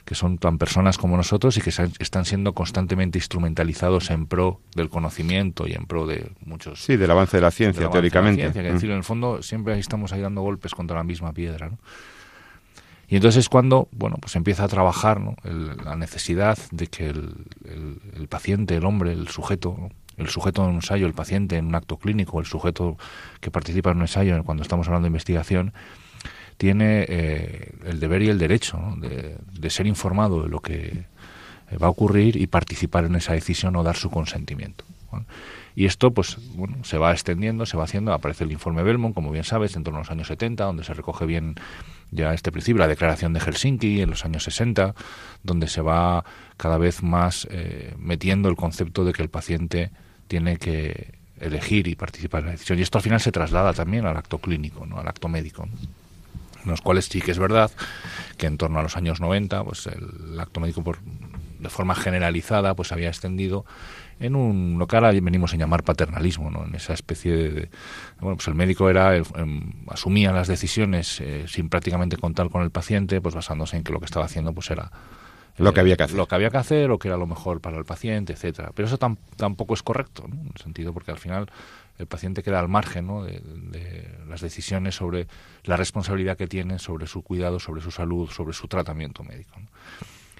que 0.06 0.14
son 0.14 0.38
tan 0.38 0.56
personas 0.56 0.96
como 0.96 1.16
nosotros 1.16 1.58
y 1.58 1.60
que 1.60 1.68
están 1.68 2.24
siendo 2.24 2.54
constantemente 2.54 3.18
instrumentalizados 3.18 4.10
en 4.10 4.26
pro 4.26 4.60
del 4.74 4.88
conocimiento 4.88 5.68
y 5.68 5.74
en 5.74 5.84
pro 5.84 6.06
de 6.06 6.30
muchos... 6.44 6.82
Sí, 6.82 6.96
del 6.96 7.10
avance 7.10 7.36
de 7.36 7.42
la 7.42 7.50
ciencia, 7.50 7.90
teóricamente. 7.90 8.50
que 8.50 8.62
decir, 8.62 8.90
en 8.90 8.96
el 8.96 9.04
fondo 9.04 9.42
siempre 9.42 9.78
estamos 9.78 10.12
ahí 10.14 10.22
dando 10.22 10.40
golpes 10.40 10.74
contra 10.74 10.96
la 10.96 11.04
misma 11.04 11.34
piedra. 11.34 11.68
¿no? 11.68 11.78
Y 13.12 13.16
entonces 13.16 13.40
es 13.40 13.48
cuando, 13.50 13.88
bueno, 13.92 14.16
pues 14.18 14.36
empieza 14.36 14.64
a 14.64 14.68
trabajar 14.68 15.20
la 15.44 15.96
necesidad 15.96 16.56
de 16.70 16.86
que 16.86 17.08
el, 17.08 18.26
paciente, 18.30 18.74
el 18.74 18.86
hombre, 18.86 19.12
el 19.12 19.28
sujeto, 19.28 19.90
el 20.16 20.28
sujeto 20.28 20.64
en 20.64 20.70
un 20.70 20.74
ensayo, 20.76 21.06
el 21.06 21.12
paciente 21.12 21.58
en 21.58 21.66
un 21.66 21.74
acto 21.74 21.98
clínico, 21.98 22.40
el 22.40 22.46
sujeto 22.46 22.96
que 23.42 23.50
participa 23.50 23.90
en 23.90 23.96
un 23.98 24.04
ensayo, 24.04 24.42
cuando 24.44 24.62
estamos 24.62 24.86
hablando 24.86 25.04
de 25.04 25.08
investigación, 25.08 25.74
tiene 26.56 27.04
eh, 27.06 27.74
el 27.84 28.00
deber 28.00 28.22
y 28.22 28.30
el 28.30 28.38
derecho 28.38 28.80
de, 28.96 29.68
ser 29.68 29.86
informado 29.86 30.44
de 30.44 30.48
lo 30.48 30.60
que 30.60 31.04
va 31.72 31.88
a 31.88 31.90
ocurrir 31.90 32.38
y 32.38 32.46
participar 32.46 33.04
en 33.04 33.16
esa 33.16 33.34
decisión 33.34 33.76
o 33.76 33.82
dar 33.82 33.96
su 33.96 34.08
consentimiento. 34.08 34.86
Y 35.74 35.84
esto, 35.84 36.12
pues, 36.12 36.38
bueno, 36.54 36.76
se 36.82 36.96
va 36.96 37.12
extendiendo, 37.12 37.66
se 37.66 37.76
va 37.76 37.84
haciendo. 37.84 38.14
Aparece 38.14 38.44
el 38.44 38.52
informe 38.52 38.82
Belmont, 38.82 39.14
como 39.14 39.30
bien 39.30 39.44
sabes, 39.44 39.76
en 39.76 39.84
torno 39.84 39.98
a 39.98 40.02
los 40.02 40.10
años 40.10 40.28
70, 40.28 40.64
donde 40.64 40.84
se 40.84 40.94
recoge 40.94 41.26
bien 41.26 41.56
ya 42.12 42.34
este 42.34 42.52
principio, 42.52 42.78
la 42.78 42.88
declaración 42.88 43.32
de 43.32 43.40
Helsinki 43.40 44.02
en 44.02 44.10
los 44.10 44.24
años 44.24 44.44
60, 44.44 44.94
donde 45.42 45.66
se 45.66 45.80
va 45.80 46.24
cada 46.58 46.78
vez 46.78 47.02
más 47.02 47.48
eh, 47.50 47.94
metiendo 47.98 48.48
el 48.48 48.56
concepto 48.56 49.04
de 49.04 49.12
que 49.12 49.22
el 49.22 49.30
paciente 49.30 49.90
tiene 50.28 50.58
que 50.58 51.18
elegir 51.40 51.88
y 51.88 51.96
participar 51.96 52.40
en 52.40 52.46
la 52.46 52.52
decisión. 52.52 52.78
Y 52.78 52.82
esto 52.82 52.98
al 52.98 53.02
final 53.02 53.20
se 53.20 53.32
traslada 53.32 53.72
también 53.72 54.06
al 54.06 54.16
acto 54.16 54.38
clínico, 54.38 54.86
¿no? 54.86 54.98
al 54.98 55.08
acto 55.08 55.28
médico. 55.28 55.66
En 56.64 56.70
los 56.70 56.80
cuales 56.82 57.06
sí 57.06 57.20
que 57.20 57.32
es 57.32 57.38
verdad 57.38 57.70
que 58.36 58.46
en 58.46 58.58
torno 58.58 58.78
a 58.78 58.82
los 58.82 58.96
años 58.96 59.20
90, 59.20 59.64
pues 59.64 59.86
el 59.88 60.38
acto 60.38 60.60
médico 60.60 60.84
por, 60.84 60.98
de 61.00 61.68
forma 61.70 61.94
generalizada 61.94 62.74
pues 62.74 62.92
había 62.92 63.08
extendido 63.08 63.64
en 64.20 64.36
un 64.36 64.78
lo 64.78 64.86
que 64.86 64.96
ahora 64.96 65.12
venimos 65.12 65.52
a 65.54 65.56
llamar 65.56 65.82
paternalismo, 65.82 66.50
¿no? 66.50 66.64
en 66.64 66.74
esa 66.74 66.92
especie 66.92 67.32
de, 67.32 67.70
bueno, 68.20 68.36
pues 68.36 68.48
el 68.48 68.54
médico 68.54 68.88
era 68.88 69.16
em, 69.16 69.72
asumía 69.88 70.32
las 70.32 70.48
decisiones 70.48 71.20
eh, 71.20 71.44
sin 71.48 71.68
prácticamente 71.68 72.16
contar 72.16 72.50
con 72.50 72.62
el 72.62 72.70
paciente, 72.70 73.20
pues 73.20 73.34
basándose 73.34 73.76
en 73.76 73.84
que 73.84 73.92
lo 73.92 73.98
que 73.98 74.06
estaba 74.06 74.24
haciendo 74.24 74.52
pues 74.52 74.70
era 74.70 74.90
lo 75.58 75.74
que 75.74 75.80
había 75.80 75.96
que 75.96 76.04
hacer, 76.04 76.16
lo 76.16 76.26
que 76.26 76.34
había 76.34 76.50
que 76.50 76.56
hacer, 76.56 76.90
o 76.90 76.98
que 76.98 77.08
era 77.08 77.16
lo 77.16 77.26
mejor 77.26 77.60
para 77.60 77.76
el 77.76 77.84
paciente, 77.84 78.32
etcétera. 78.32 78.70
Pero 78.74 78.88
eso 78.88 78.98
tampoco 78.98 79.74
es 79.74 79.82
correcto, 79.82 80.24
¿no? 80.26 80.40
en 80.40 80.50
el 80.54 80.60
sentido 80.62 80.92
porque 80.94 81.10
al 81.10 81.18
final 81.18 81.50
el 81.98 82.06
paciente 82.06 82.42
queda 82.42 82.58
al 82.58 82.68
margen 82.68 83.06
¿no? 83.06 83.22
de, 83.22 83.40
de, 83.44 84.08
las 84.28 84.40
decisiones 84.40 84.94
sobre 84.94 85.26
la 85.64 85.76
responsabilidad 85.76 86.36
que 86.36 86.46
tiene 86.46 86.78
sobre 86.78 87.06
su 87.06 87.22
cuidado, 87.22 87.60
sobre 87.60 87.82
su 87.82 87.90
salud, 87.90 88.30
sobre 88.30 88.54
su 88.54 88.66
tratamiento 88.66 89.22
médico. 89.24 89.52
¿no? 89.60 89.66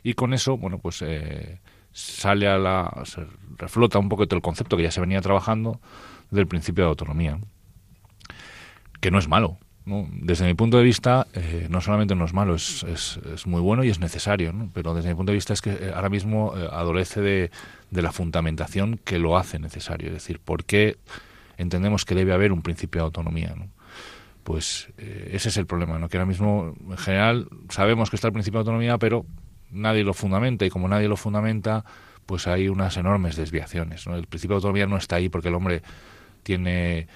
Y 0.02 0.14
con 0.14 0.34
eso, 0.34 0.56
bueno, 0.56 0.78
pues 0.78 1.02
eh, 1.02 1.60
sale 1.92 2.48
a 2.48 2.58
la. 2.58 3.02
se 3.04 3.26
reflota 3.58 3.98
un 3.98 4.08
todo 4.08 4.26
el 4.30 4.42
concepto 4.42 4.76
que 4.76 4.82
ya 4.82 4.90
se 4.90 5.00
venía 5.00 5.20
trabajando 5.20 5.80
del 6.30 6.46
principio 6.46 6.84
de 6.84 6.88
autonomía, 6.90 7.38
que 9.00 9.10
no 9.10 9.18
es 9.18 9.28
malo. 9.28 9.58
Desde 9.84 10.46
mi 10.46 10.54
punto 10.54 10.78
de 10.78 10.84
vista, 10.84 11.26
eh, 11.34 11.66
no 11.68 11.80
solamente 11.80 12.14
no 12.14 12.24
es 12.24 12.32
malo, 12.32 12.54
es, 12.54 12.84
es, 12.84 13.46
muy 13.48 13.60
bueno 13.60 13.82
y 13.82 13.90
es 13.90 13.98
necesario, 13.98 14.54
pero 14.72 14.94
desde 14.94 15.08
mi 15.08 15.16
punto 15.16 15.32
de 15.32 15.34
vista 15.34 15.52
es 15.52 15.60
que 15.60 15.70
eh, 15.70 15.92
ahora 15.92 16.08
mismo 16.08 16.54
eh, 16.56 16.68
adolece 16.70 17.20
de, 17.20 17.50
de, 17.90 18.02
la 18.02 18.12
fundamentación 18.12 19.00
que 19.04 19.18
lo 19.18 19.36
hace 19.36 19.58
necesario. 19.58 20.08
Es 20.08 20.14
decir, 20.14 20.38
¿por 20.38 20.64
qué 20.64 20.98
entendemos 21.56 22.04
que 22.04 22.14
debe 22.14 22.32
haber 22.32 22.52
un 22.52 22.62
principio 22.62 23.00
de 23.00 23.06
autonomía? 23.06 23.56
Pues 24.44 24.88
ese 24.96 25.48
es 25.48 25.56
el 25.56 25.66
problema, 25.66 25.98
¿no? 25.98 26.08
que 26.08 26.16
ahora 26.16 26.26
mismo, 26.26 26.74
en 26.88 26.96
general, 26.96 27.48
sabemos 27.68 28.08
que 28.08 28.16
está 28.16 28.28
el 28.28 28.32
principio 28.32 28.58
de 28.58 28.62
autonomía, 28.62 28.98
pero 28.98 29.26
nadie 29.72 30.04
lo 30.04 30.14
fundamenta 30.14 30.64
y 30.64 30.70
como 30.70 30.88
nadie 30.88 31.08
lo 31.08 31.16
fundamenta, 31.16 31.84
pues 32.26 32.46
hay 32.46 32.68
unas 32.68 32.96
enormes 32.96 33.36
desviaciones. 33.36 34.06
El 34.06 34.26
principio 34.26 34.54
de 34.54 34.58
autonomía 34.58 34.86
no 34.86 34.96
está 34.96 35.16
ahí 35.16 35.28
porque 35.28 35.48
el 35.48 35.54
hombre 35.54 35.82
tiene 36.42 37.06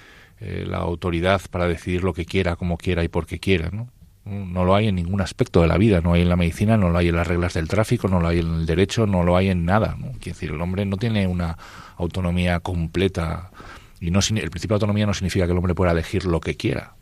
eh, 0.41 0.65
la 0.67 0.79
autoridad 0.79 1.41
para 1.51 1.69
decidir 1.69 2.05
lo 2.05 2.13
que 2.13 2.25
quiera, 2.25 2.57
como 2.57 2.77
quiera 2.77 3.05
y 3.05 3.09
porque 3.09 3.39
quiera, 3.39 3.71
¿no? 3.71 3.89
No 4.25 4.65
lo 4.65 4.75
hay 4.75 4.89
en 4.89 4.97
ningún 4.97 5.21
aspecto 5.21 5.63
de 5.63 5.69
la 5.69 5.79
vida, 5.79 6.01
no 6.01 6.15
hay 6.15 6.23
en 6.23 6.29
la 6.29 6.35
medicina, 6.35 6.77
no 6.77 6.91
lo 6.91 6.99
hay 6.99 7.09
en 7.09 7.15
las 7.15 7.29
reglas 7.29 7.55
del 7.55 7.69
tráfico, 7.69 8.09
no 8.09 8.19
lo 8.19 8.27
hay 8.27 8.41
en 8.41 8.55
el 8.55 8.67
derecho, 8.67 9.07
no 9.07 9.23
lo 9.23 9.37
hay 9.37 9.51
en 9.51 9.65
nada. 9.65 9.95
¿no? 9.97 10.11
Quiere 10.13 10.33
decir, 10.33 10.51
el 10.51 10.61
hombre 10.61 10.85
no 10.85 10.97
tiene 10.97 11.29
una 11.29 11.57
autonomía 11.97 12.59
completa 12.59 13.53
y 14.01 14.11
no 14.11 14.19
el 14.19 14.51
principio 14.51 14.75
de 14.75 14.75
autonomía 14.75 15.07
no 15.07 15.15
significa 15.15 15.47
que 15.47 15.53
el 15.53 15.59
hombre 15.59 15.77
pueda 15.77 15.93
elegir 15.93 16.25
lo 16.25 16.41
que 16.41 16.57
quiera. 16.57 16.95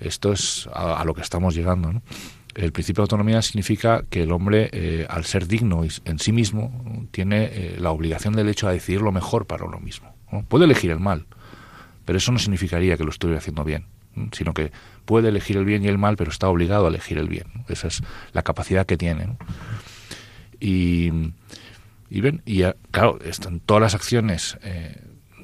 Esto 0.00 0.32
es 0.32 0.68
a, 0.72 1.04
lo 1.04 1.14
que 1.14 1.22
estamos 1.22 1.54
llegando. 1.54 1.92
¿no? 1.92 2.02
El 2.54 2.72
principio 2.72 3.02
de 3.02 3.04
autonomía 3.04 3.42
significa 3.42 4.04
que 4.10 4.22
el 4.24 4.32
hombre, 4.32 4.70
eh, 4.72 5.06
al 5.08 5.24
ser 5.24 5.46
digno 5.46 5.82
en 6.04 6.18
sí 6.18 6.32
mismo, 6.32 7.06
tiene 7.12 7.44
eh, 7.44 7.76
la 7.78 7.90
obligación 7.90 8.34
del 8.34 8.48
hecho 8.48 8.66
a 8.66 8.72
decidir 8.72 9.02
lo 9.02 9.12
mejor 9.12 9.46
para 9.46 9.64
uno 9.64 9.78
mismo. 9.78 10.12
Puede 10.48 10.64
elegir 10.64 10.90
el 10.90 11.00
mal, 11.00 11.26
pero 12.04 12.18
eso 12.18 12.32
no 12.32 12.38
significaría 12.38 12.96
que 12.96 13.04
lo 13.04 13.10
estuviera 13.10 13.38
haciendo 13.38 13.64
bien, 13.64 13.86
sino 14.32 14.52
que 14.52 14.72
puede 15.04 15.28
elegir 15.28 15.56
el 15.56 15.64
bien 15.64 15.84
y 15.84 15.88
el 15.88 15.98
mal, 15.98 16.16
pero 16.16 16.30
está 16.30 16.48
obligado 16.48 16.86
a 16.86 16.88
elegir 16.88 17.18
el 17.18 17.28
bien. 17.28 17.46
Esa 17.68 17.88
es 17.88 18.02
la 18.32 18.42
capacidad 18.42 18.86
que 18.86 18.96
tiene. 18.96 19.36
Y, 20.58 21.10
y 22.10 22.20
ven, 22.20 22.42
y 22.46 22.62
claro, 22.90 23.18
están 23.24 23.60
todas 23.60 23.80
las 23.80 23.94
acciones 23.94 24.58
eh, 24.62 25.00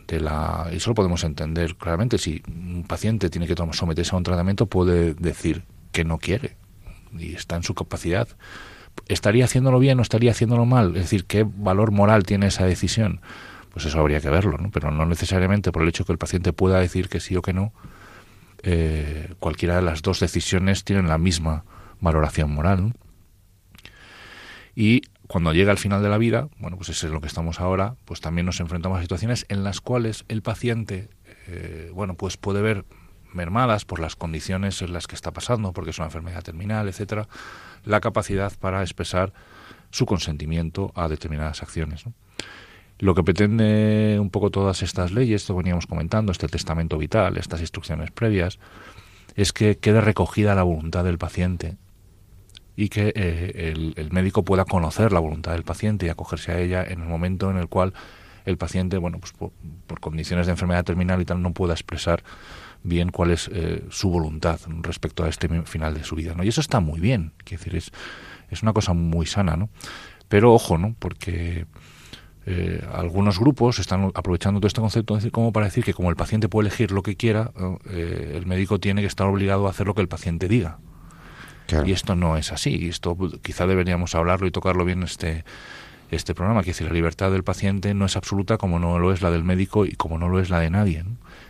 de 0.09 0.21
la. 0.21 0.69
Eso 0.73 0.91
lo 0.91 0.95
podemos 0.95 1.23
entender 1.25 1.77
claramente. 1.77 2.19
Si 2.19 2.43
un 2.49 2.85
paciente 2.87 3.31
tiene 3.31 3.47
que 3.47 3.55
someterse 3.73 4.15
a 4.15 4.19
un 4.19 4.25
tratamiento, 4.25 4.67
puede 4.67 5.15
decir 5.15 5.63
que 5.93 6.05
no 6.05 6.19
quiere 6.19 6.57
y 7.19 7.35
está 7.35 7.57
en 7.57 7.63
su 7.63 7.75
capacidad. 7.75 8.29
¿Estaría 9.09 9.45
haciéndolo 9.45 9.79
bien 9.79 9.99
o 9.99 10.03
estaría 10.03 10.31
haciéndolo 10.31 10.65
mal? 10.65 10.97
Es 10.97 11.03
decir, 11.03 11.27
¿qué 11.27 11.47
valor 11.47 11.91
moral 11.91 12.25
tiene 12.25 12.47
esa 12.47 12.65
decisión? 12.65 13.21
pues 13.77 13.85
eso 13.85 14.01
habría 14.01 14.23
que 14.23 14.31
verlo, 14.31 14.57
¿no? 14.57 14.71
pero 14.71 14.91
no 14.91 15.05
necesariamente 15.05 15.71
por 15.71 15.83
el 15.83 15.91
hecho 15.91 16.07
que 16.07 16.13
el 16.13 16.17
paciente 16.17 16.55
pueda 16.55 16.81
decir 16.81 17.11
que 17.11 17.21
sí 17.21 17.37
o 17.37 17.43
que 17.43 17.53
no, 17.53 17.75
eh, 18.63 19.35
cualquiera 19.39 19.77
de 19.77 19.83
las 19.83 20.01
dos 20.01 20.19
decisiones 20.19 20.83
tienen 20.83 21.09
la 21.09 21.19
misma 21.19 21.67
valoración 22.01 22.51
moral. 22.51 22.95
Y 24.75 25.03
cuando 25.27 25.53
llega 25.53 25.73
al 25.73 25.77
final 25.77 26.03
de 26.03 26.09
la 26.09 26.17
vida, 26.17 26.49
bueno, 26.59 26.79
pues 26.79 26.89
eso 26.89 27.07
es 27.07 27.13
lo 27.13 27.21
que 27.21 27.27
estamos 27.27 27.61
ahora, 27.61 27.97
pues 28.07 28.23
también 28.23 28.47
nos 28.47 28.61
enfrentamos 28.61 28.99
a 28.99 29.03
situaciones 29.03 29.45
en 29.51 29.63
las 29.63 29.83
cuales 29.83 30.25
el 30.29 30.41
paciente, 30.41 31.11
eh, 31.47 31.91
bueno, 31.93 32.15
pues 32.15 32.39
puede 32.39 32.63
ver 32.63 32.87
mermadas 33.37 33.85
por 33.85 34.01
las 34.01 34.17
condiciones 34.17 34.83
en 34.83 34.93
las 34.93 35.07
que 35.07 35.15
está 35.15 35.33
pasando, 35.33 35.73
porque 35.73 35.91
es 35.91 35.99
una 35.99 36.07
enfermedad 36.07 36.43
terminal, 36.43 36.89
etcétera, 36.89 37.29
la 37.85 38.01
capacidad 38.01 38.53
para 38.59 38.83
expresar 38.83 39.33
su 39.91 40.07
consentimiento 40.07 40.91
a 40.95 41.07
determinadas 41.09 41.63
acciones. 41.63 42.05
Lo 42.99 43.15
que 43.15 43.23
pretende 43.23 44.19
un 44.19 44.31
poco 44.31 44.51
todas 44.51 44.83
estas 44.83 45.13
leyes, 45.13 45.43
esto 45.43 45.55
veníamos 45.55 45.87
comentando, 45.87 46.33
este 46.33 46.49
testamento 46.49 46.97
vital, 46.99 47.37
estas 47.37 47.61
instrucciones 47.61 48.11
previas, 48.11 48.59
es 49.35 49.53
que 49.53 49.77
quede 49.77 50.01
recogida 50.01 50.55
la 50.55 50.63
voluntad 50.63 51.05
del 51.05 51.19
paciente 51.19 51.77
y 52.75 52.89
que 52.89 53.13
eh, 53.15 53.95
el, 53.97 54.13
médico 54.13 54.45
pueda 54.45 54.65
conocer 54.65 55.13
la 55.13 55.21
voluntad 55.21 55.53
del 55.53 55.63
paciente 55.63 56.07
y 56.07 56.09
acogerse 56.09 56.53
a 56.53 56.59
ella 56.59 56.85
en 56.85 57.01
el 57.01 57.09
momento 57.09 57.51
en 57.51 57.59
el 57.59 57.69
cual 57.69 57.95
el 58.45 58.59
paciente, 58.59 58.99
bueno, 58.99 59.19
pues 59.19 59.33
por, 59.33 60.01
condiciones 60.01 60.47
de 60.47 60.53
enfermedad 60.53 60.85
terminal 60.85 61.21
y 61.21 61.25
tal, 61.25 61.43
no 61.43 61.53
pueda 61.53 61.73
expresar 61.73 62.23
bien 62.83 63.11
cuál 63.11 63.31
es 63.31 63.51
eh, 63.53 63.85
su 63.91 64.11
voluntad 64.11 64.61
respecto 64.83 65.25
a 65.25 65.29
este 65.29 65.49
final 65.65 65.95
de 65.95 66.05
su 66.05 66.15
vida, 66.15 66.35
¿no? 66.35 66.45
Y 66.45 66.49
eso 66.49 66.61
está 66.61 66.81
muy 66.81 67.01
bien, 67.01 67.33
quiero 67.45 67.63
decir, 67.63 67.77
es, 67.77 67.91
es 68.51 68.63
una 68.63 68.73
cosa 68.73 68.93
muy 68.93 69.27
sana, 69.27 69.57
¿no? 69.57 69.69
Pero 70.29 70.53
ojo, 70.55 70.79
¿no? 70.79 70.95
Porque 70.99 71.67
eh, 72.47 72.85
algunos 72.93 73.41
grupos 73.41 73.79
están 73.79 74.13
aprovechando 74.15 74.61
todo 74.61 74.69
este 74.69 74.81
concepto 74.81 75.19
como 75.33 75.53
para 75.53 75.67
decir 75.67 75.85
que 75.85 75.95
como 75.95 76.11
el 76.11 76.17
paciente 76.17 76.49
puede 76.49 76.69
elegir 76.69 76.93
lo 76.93 77.03
que 77.03 77.17
quiera, 77.17 77.51
eh, 77.91 78.35
el 78.37 78.47
médico 78.47 78.79
tiene 78.79 79.01
que 79.01 79.09
estar 79.09 79.27
obligado 79.27 79.67
a 79.67 79.71
hacer 79.71 79.87
lo 79.87 79.95
que 79.95 80.03
el 80.03 80.09
paciente 80.09 80.49
diga. 80.49 80.79
Y 81.85 81.91
esto 81.91 82.15
no 82.15 82.37
es 82.37 82.53
así. 82.53 82.89
Esto 82.89 83.17
quizá 83.43 83.67
deberíamos 83.67 84.15
hablarlo 84.15 84.47
y 84.47 84.53
tocarlo 84.53 84.85
bien 84.85 85.03
este 85.03 85.45
este 86.11 86.35
programa, 86.35 86.63
que 86.63 86.71
decir, 86.71 86.87
la 86.87 86.93
libertad 86.93 87.33
del 87.33 87.43
paciente 87.43 87.93
no 87.95 88.05
es 88.07 88.17
absoluta 88.17 88.59
como 88.59 88.79
no 88.79 88.99
lo 88.99 89.13
es 89.13 89.23
la 89.23 89.31
del 89.31 89.43
médico 89.43 89.87
y 89.87 89.93
como 89.93 90.19
no 90.19 90.29
lo 90.29 90.41
es 90.41 90.51
la 90.51 90.61
de 90.61 90.71
nadie. 90.71 91.05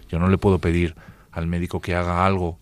Yo 0.08 0.18
no 0.18 0.28
le 0.28 0.38
puedo 0.38 0.58
pedir 0.58 0.94
al 1.36 1.46
médico 1.46 1.80
que 1.80 1.94
haga 1.94 2.24
algo 2.24 2.58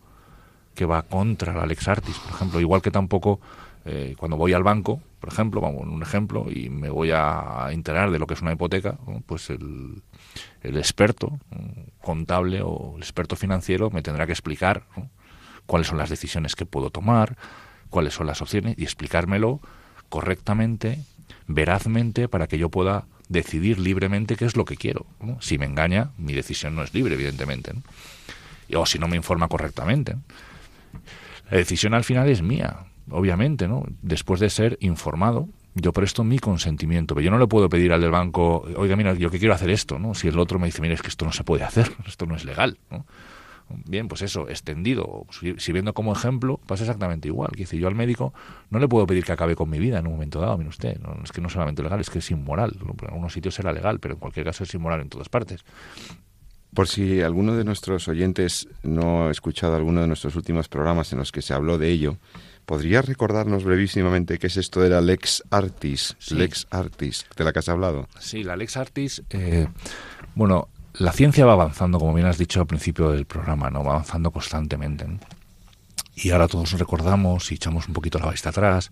que 0.74 0.84
va 0.84 1.02
contra 1.02 1.54
la 1.54 1.66
Lex 1.66 1.88
Artis, 1.88 2.18
por 2.18 2.34
ejemplo, 2.34 2.60
igual 2.60 2.82
que 2.82 2.90
tampoco 2.90 3.40
eh, 3.84 4.16
cuando 4.18 4.36
voy 4.36 4.52
al 4.52 4.62
banco, 4.62 5.00
por 5.20 5.32
ejemplo, 5.32 5.60
vamos, 5.60 5.86
un 5.86 6.02
ejemplo, 6.02 6.46
y 6.50 6.68
me 6.68 6.90
voy 6.90 7.12
a 7.12 7.68
enterar 7.70 8.10
de 8.10 8.18
lo 8.18 8.26
que 8.26 8.34
es 8.34 8.42
una 8.42 8.52
hipoteca, 8.52 8.98
pues 9.26 9.50
el, 9.50 10.02
el 10.62 10.76
experto 10.76 11.38
contable 12.00 12.62
o 12.62 12.94
el 12.96 13.02
experto 13.02 13.36
financiero 13.36 13.90
me 13.90 14.02
tendrá 14.02 14.26
que 14.26 14.32
explicar 14.32 14.84
cuáles 15.66 15.86
son 15.86 15.98
las 15.98 16.10
decisiones 16.10 16.56
que 16.56 16.66
puedo 16.66 16.90
tomar, 16.90 17.36
cuáles 17.90 18.14
son 18.14 18.26
las 18.26 18.42
opciones 18.42 18.74
y 18.76 18.82
explicármelo 18.82 19.60
correctamente, 20.08 20.98
verazmente, 21.46 22.28
para 22.28 22.48
que 22.48 22.58
yo 22.58 22.68
pueda 22.68 23.06
decidir 23.28 23.78
libremente 23.78 24.36
qué 24.36 24.44
es 24.44 24.56
lo 24.56 24.64
que 24.64 24.76
quiero. 24.76 25.06
Si 25.40 25.58
me 25.58 25.66
engaña, 25.66 26.10
mi 26.18 26.32
decisión 26.34 26.74
no 26.74 26.82
es 26.82 26.92
libre, 26.92 27.14
evidentemente. 27.14 27.72
O 28.74 28.86
si 28.86 28.98
no 28.98 29.08
me 29.08 29.16
informa 29.16 29.48
correctamente. 29.48 30.16
La 31.50 31.58
decisión 31.58 31.94
al 31.94 32.04
final 32.04 32.28
es 32.28 32.42
mía 32.42 32.86
obviamente, 33.10 33.68
¿no? 33.68 33.84
Después 34.02 34.40
de 34.40 34.50
ser 34.50 34.78
informado, 34.80 35.48
yo 35.74 35.92
presto 35.92 36.24
mi 36.24 36.38
consentimiento, 36.38 37.14
pero 37.14 37.24
yo 37.24 37.30
no 37.30 37.38
le 37.38 37.46
puedo 37.46 37.68
pedir 37.68 37.92
al 37.92 38.00
del 38.00 38.10
banco, 38.10 38.64
oiga, 38.76 38.96
mira, 38.96 39.14
yo 39.14 39.30
que 39.30 39.38
quiero 39.38 39.54
hacer 39.54 39.70
esto, 39.70 39.98
¿no? 39.98 40.14
Si 40.14 40.28
el 40.28 40.38
otro 40.38 40.58
me 40.58 40.66
dice, 40.66 40.80
mira, 40.80 40.94
es 40.94 41.02
que 41.02 41.08
esto 41.08 41.24
no 41.24 41.32
se 41.32 41.44
puede 41.44 41.64
hacer, 41.64 41.90
esto 42.06 42.26
no 42.26 42.36
es 42.36 42.44
legal, 42.44 42.78
¿no? 42.90 43.04
Bien, 43.86 44.08
pues 44.08 44.20
eso, 44.20 44.50
extendido, 44.50 45.24
sirviendo 45.56 45.94
como 45.94 46.12
ejemplo, 46.12 46.60
pasa 46.66 46.84
exactamente 46.84 47.28
igual. 47.28 47.50
Que 47.52 47.60
decir, 47.60 47.80
yo 47.80 47.88
al 47.88 47.94
médico 47.94 48.34
no 48.68 48.78
le 48.78 48.86
puedo 48.88 49.06
pedir 49.06 49.24
que 49.24 49.32
acabe 49.32 49.56
con 49.56 49.70
mi 49.70 49.78
vida 49.78 49.98
en 49.98 50.06
un 50.06 50.12
momento 50.12 50.38
dado, 50.38 50.58
mire 50.58 50.68
usted, 50.68 51.00
no, 51.00 51.18
es 51.24 51.32
que 51.32 51.40
no 51.40 51.48
solamente 51.48 51.82
legal, 51.82 51.98
es 51.98 52.10
que 52.10 52.18
es 52.18 52.30
inmoral. 52.30 52.76
En 52.78 53.08
algunos 53.08 53.32
sitios 53.32 53.54
será 53.54 53.72
legal, 53.72 54.00
pero 54.00 54.14
en 54.14 54.20
cualquier 54.20 54.44
caso 54.44 54.64
es 54.64 54.74
inmoral 54.74 55.00
en 55.00 55.08
todas 55.08 55.30
partes. 55.30 55.64
Por 56.74 56.88
si 56.88 57.22
alguno 57.22 57.54
de 57.56 57.64
nuestros 57.64 58.08
oyentes 58.08 58.68
no 58.82 59.28
ha 59.28 59.30
escuchado 59.30 59.76
alguno 59.76 60.00
de 60.00 60.08
nuestros 60.08 60.34
últimos 60.36 60.68
programas 60.68 61.12
en 61.12 61.18
los 61.18 61.32
que 61.32 61.42
se 61.42 61.54
habló 61.54 61.78
de 61.78 61.90
ello, 61.90 62.18
¿Podrías 62.66 63.04
recordarnos 63.04 63.62
brevísimamente 63.62 64.38
qué 64.38 64.46
es 64.46 64.56
esto 64.56 64.80
de 64.80 64.88
la 64.88 65.02
Lex 65.02 65.42
Artis? 65.50 66.16
Lex 66.30 66.66
Artis, 66.70 67.26
de 67.36 67.44
la 67.44 67.52
que 67.52 67.58
has 67.58 67.68
hablado. 67.68 68.08
Sí, 68.18 68.42
la 68.42 68.56
Lex 68.56 68.78
Artis, 68.78 69.22
eh, 69.28 69.68
bueno, 70.34 70.68
la 70.94 71.12
ciencia 71.12 71.44
va 71.44 71.52
avanzando, 71.52 71.98
como 71.98 72.14
bien 72.14 72.26
has 72.26 72.38
dicho 72.38 72.60
al 72.60 72.66
principio 72.66 73.10
del 73.10 73.26
programa, 73.26 73.68
¿no? 73.68 73.84
Va 73.84 73.92
avanzando 73.92 74.30
constantemente. 74.30 75.06
Y 76.14 76.30
ahora 76.30 76.48
todos 76.48 76.72
recordamos 76.78 77.52
y 77.52 77.56
echamos 77.56 77.86
un 77.86 77.92
poquito 77.92 78.18
la 78.18 78.30
vista 78.30 78.48
atrás, 78.48 78.90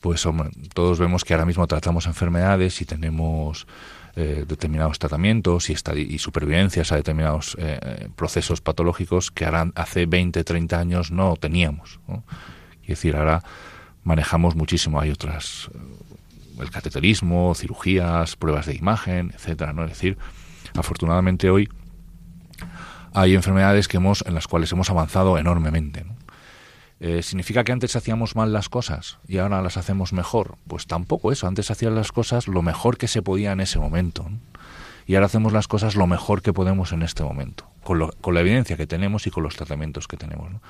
pues 0.00 0.26
todos 0.74 0.98
vemos 0.98 1.24
que 1.24 1.34
ahora 1.34 1.46
mismo 1.46 1.66
tratamos 1.68 2.06
enfermedades 2.06 2.80
y 2.80 2.86
tenemos 2.86 3.68
eh, 4.16 4.44
determinados 4.46 4.98
tratamientos 4.98 5.70
y, 5.70 5.74
y, 5.96 6.18
supervivencias 6.18 6.90
a 6.90 6.96
determinados 6.96 7.56
eh, 7.60 8.08
procesos 8.16 8.60
patológicos 8.60 9.30
que 9.30 9.44
ahora 9.44 9.70
hace 9.76 10.06
20, 10.06 10.42
30 10.42 10.78
años 10.78 11.10
no 11.10 11.36
teníamos. 11.36 12.00
¿no? 12.08 12.24
Es 12.82 12.88
decir, 12.88 13.14
ahora 13.16 13.42
manejamos 14.02 14.56
muchísimo, 14.56 15.00
hay 15.00 15.10
otras, 15.10 15.70
eh, 15.74 16.62
el 16.62 16.70
cateterismo, 16.70 17.54
cirugías, 17.54 18.36
pruebas 18.36 18.66
de 18.66 18.74
imagen, 18.74 19.32
etcétera, 19.34 19.72
¿no? 19.72 19.84
Es 19.84 19.90
decir, 19.90 20.18
afortunadamente 20.76 21.48
hoy 21.48 21.68
hay 23.14 23.34
enfermedades 23.34 23.88
que 23.88 23.96
hemos, 23.96 24.24
en 24.26 24.34
las 24.34 24.46
cuales 24.46 24.72
hemos 24.72 24.90
avanzado 24.90 25.38
enormemente. 25.38 26.04
Eh, 27.00 27.22
¿Significa 27.22 27.64
que 27.64 27.72
antes 27.72 27.96
hacíamos 27.96 28.36
mal 28.36 28.52
las 28.52 28.68
cosas 28.68 29.18
y 29.26 29.38
ahora 29.38 29.62
las 29.62 29.78
hacemos 29.78 30.12
mejor? 30.12 30.56
Pues 30.68 30.86
tampoco 30.86 31.32
eso. 31.32 31.46
Antes 31.46 31.70
hacían 31.70 31.94
las 31.94 32.12
cosas 32.12 32.46
lo 32.46 32.60
mejor 32.60 32.98
que 32.98 33.08
se 33.08 33.22
podía 33.22 33.52
en 33.52 33.60
ese 33.60 33.78
momento. 33.78 34.28
Y 35.06 35.14
ahora 35.14 35.26
hacemos 35.26 35.52
las 35.52 35.66
cosas 35.66 35.96
lo 35.96 36.06
mejor 36.06 36.42
que 36.42 36.52
podemos 36.52 36.92
en 36.92 37.02
este 37.02 37.24
momento, 37.24 37.66
con, 37.82 38.10
con, 38.20 38.34
la 38.34 38.40
evidencia 38.40 38.76
que 38.76 38.86
tenemos 38.86 39.26
y 39.26 39.30
con 39.30 39.42
los 39.42 39.56
tratamientos 39.56 40.06
que 40.06 40.18
tenemos. 40.18 40.52
¿no? 40.52 40.60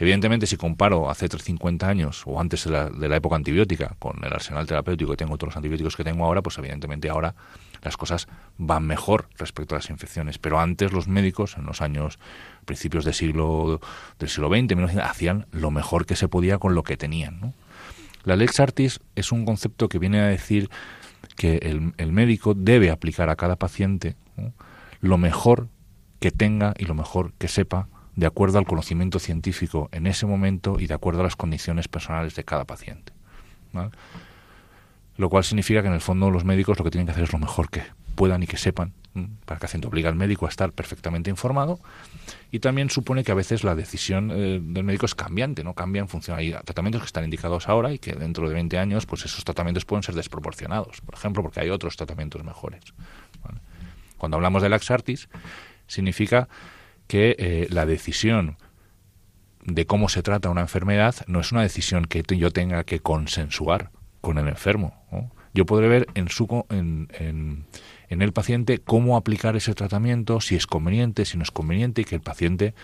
Evidentemente, 0.00 0.46
si 0.46 0.56
comparo 0.56 1.08
hace 1.08 1.28
50 1.28 1.86
años 1.86 2.22
o 2.26 2.40
antes 2.40 2.64
de 2.64 2.70
la, 2.72 2.90
de 2.90 3.08
la 3.08 3.16
época 3.16 3.36
antibiótica 3.36 3.94
con 3.98 4.18
el 4.24 4.32
arsenal 4.32 4.66
terapéutico 4.66 5.12
que 5.12 5.18
tengo, 5.18 5.38
todos 5.38 5.50
los 5.50 5.56
antibióticos 5.56 5.96
que 5.96 6.04
tengo 6.04 6.24
ahora, 6.24 6.42
pues 6.42 6.58
evidentemente 6.58 7.08
ahora 7.08 7.34
las 7.82 7.96
cosas 7.96 8.28
van 8.58 8.86
mejor 8.86 9.28
respecto 9.38 9.74
a 9.74 9.78
las 9.78 9.90
infecciones. 9.90 10.38
Pero 10.38 10.60
antes 10.60 10.92
los 10.92 11.08
médicos, 11.08 11.56
en 11.56 11.66
los 11.66 11.80
años 11.80 12.18
principios 12.64 13.04
del 13.04 13.14
siglo, 13.14 13.80
del 14.18 14.28
siglo 14.28 14.48
XX, 14.48 14.98
hacían 14.98 15.46
lo 15.52 15.70
mejor 15.70 16.06
que 16.06 16.16
se 16.16 16.28
podía 16.28 16.58
con 16.58 16.74
lo 16.74 16.82
que 16.82 16.96
tenían. 16.96 17.54
La 18.24 18.36
lex 18.36 18.60
artis 18.60 19.00
es 19.14 19.32
un 19.32 19.44
concepto 19.44 19.88
que 19.88 19.98
viene 19.98 20.20
a 20.20 20.26
decir 20.26 20.68
que 21.36 21.56
el, 21.96 22.12
médico 22.12 22.54
debe 22.54 22.90
aplicar 22.90 23.30
a 23.30 23.36
cada 23.36 23.56
paciente 23.56 24.16
lo 25.00 25.16
mejor 25.16 25.68
que 26.18 26.30
tenga 26.30 26.74
y 26.76 26.84
lo 26.84 26.94
mejor 26.94 27.32
que 27.38 27.48
sepa 27.48 27.88
de 28.16 28.26
acuerdo 28.26 28.58
al 28.58 28.66
conocimiento 28.66 29.18
científico 29.18 29.88
en 29.92 30.06
ese 30.06 30.26
momento 30.26 30.78
y 30.78 30.86
de 30.86 30.94
acuerdo 30.94 31.20
a 31.20 31.24
las 31.24 31.36
condiciones 31.36 31.88
personales 31.88 32.34
de 32.34 32.44
cada 32.44 32.64
paciente. 32.66 33.12
Lo 35.20 35.28
cual 35.28 35.44
significa 35.44 35.82
que 35.82 35.88
en 35.88 35.92
el 35.92 36.00
fondo 36.00 36.30
los 36.30 36.46
médicos 36.46 36.78
lo 36.78 36.84
que 36.86 36.90
tienen 36.90 37.04
que 37.04 37.12
hacer 37.12 37.24
es 37.24 37.32
lo 37.34 37.38
mejor 37.38 37.68
que 37.68 37.82
puedan 38.14 38.42
y 38.42 38.46
que 38.46 38.56
sepan, 38.56 38.94
para 39.44 39.60
obliga 39.86 40.08
al 40.08 40.14
médico 40.14 40.46
a 40.46 40.48
estar 40.48 40.72
perfectamente 40.72 41.28
informado. 41.28 41.78
Y 42.50 42.60
también 42.60 42.88
supone 42.88 43.22
que 43.22 43.30
a 43.30 43.34
veces 43.34 43.62
la 43.62 43.74
decisión 43.74 44.30
eh, 44.30 44.60
del 44.62 44.82
médico 44.82 45.04
es 45.04 45.14
cambiante, 45.14 45.62
no 45.62 45.74
cambia 45.74 46.00
en 46.00 46.08
función 46.08 46.38
hay 46.38 46.52
tratamientos 46.64 47.02
que 47.02 47.06
están 47.06 47.24
indicados 47.24 47.68
ahora 47.68 47.92
y 47.92 47.98
que 47.98 48.14
dentro 48.14 48.48
de 48.48 48.54
20 48.54 48.78
años 48.78 49.04
pues 49.04 49.26
esos 49.26 49.44
tratamientos 49.44 49.84
pueden 49.84 50.02
ser 50.02 50.14
desproporcionados, 50.14 51.02
por 51.02 51.14
ejemplo, 51.14 51.42
porque 51.42 51.60
hay 51.60 51.68
otros 51.68 51.98
tratamientos 51.98 52.42
mejores. 52.42 52.80
Cuando 54.16 54.38
hablamos 54.38 54.62
de 54.62 54.70
laxartis 54.70 55.28
significa 55.86 56.48
que 57.08 57.36
eh, 57.38 57.66
la 57.68 57.84
decisión 57.84 58.56
de 59.66 59.84
cómo 59.84 60.08
se 60.08 60.22
trata 60.22 60.48
una 60.48 60.62
enfermedad 60.62 61.14
no 61.26 61.40
es 61.40 61.52
una 61.52 61.60
decisión 61.60 62.06
que 62.06 62.22
yo 62.38 62.50
tenga 62.52 62.84
que 62.84 63.00
consensuar 63.00 63.90
con 64.20 64.38
el 64.38 64.48
enfermo. 64.48 64.94
Yo 65.52 65.66
podré 65.66 65.88
ver 65.88 66.06
en, 66.14 66.28
su, 66.28 66.64
en, 66.70 67.08
en, 68.08 68.22
el 68.22 68.32
paciente 68.32 68.78
cómo 68.78 69.16
aplicar 69.16 69.56
ese 69.56 69.74
tratamiento, 69.74 70.40
si 70.40 70.54
es 70.54 70.66
conveniente, 70.66 71.24
si 71.24 71.36
no 71.36 71.42
es 71.42 71.50
conveniente, 71.50 72.02
y 72.02 72.04
que 72.04 72.14
el 72.14 72.20
paciente 72.20 72.74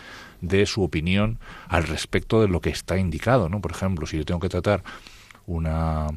dé 0.40 0.66
su 0.66 0.82
opinión 0.82 1.38
al 1.68 1.84
respecto 1.84 2.40
de 2.40 2.48
lo 2.48 2.60
que 2.60 2.70
está 2.70 2.98
indicado. 2.98 3.48
¿no? 3.48 3.60
Por 3.60 3.70
ejemplo, 3.70 4.06
si 4.06 4.16
yo 4.16 4.24
tengo 4.24 4.40
que 4.40 4.48
tratar 4.48 4.82
una, 5.46 6.08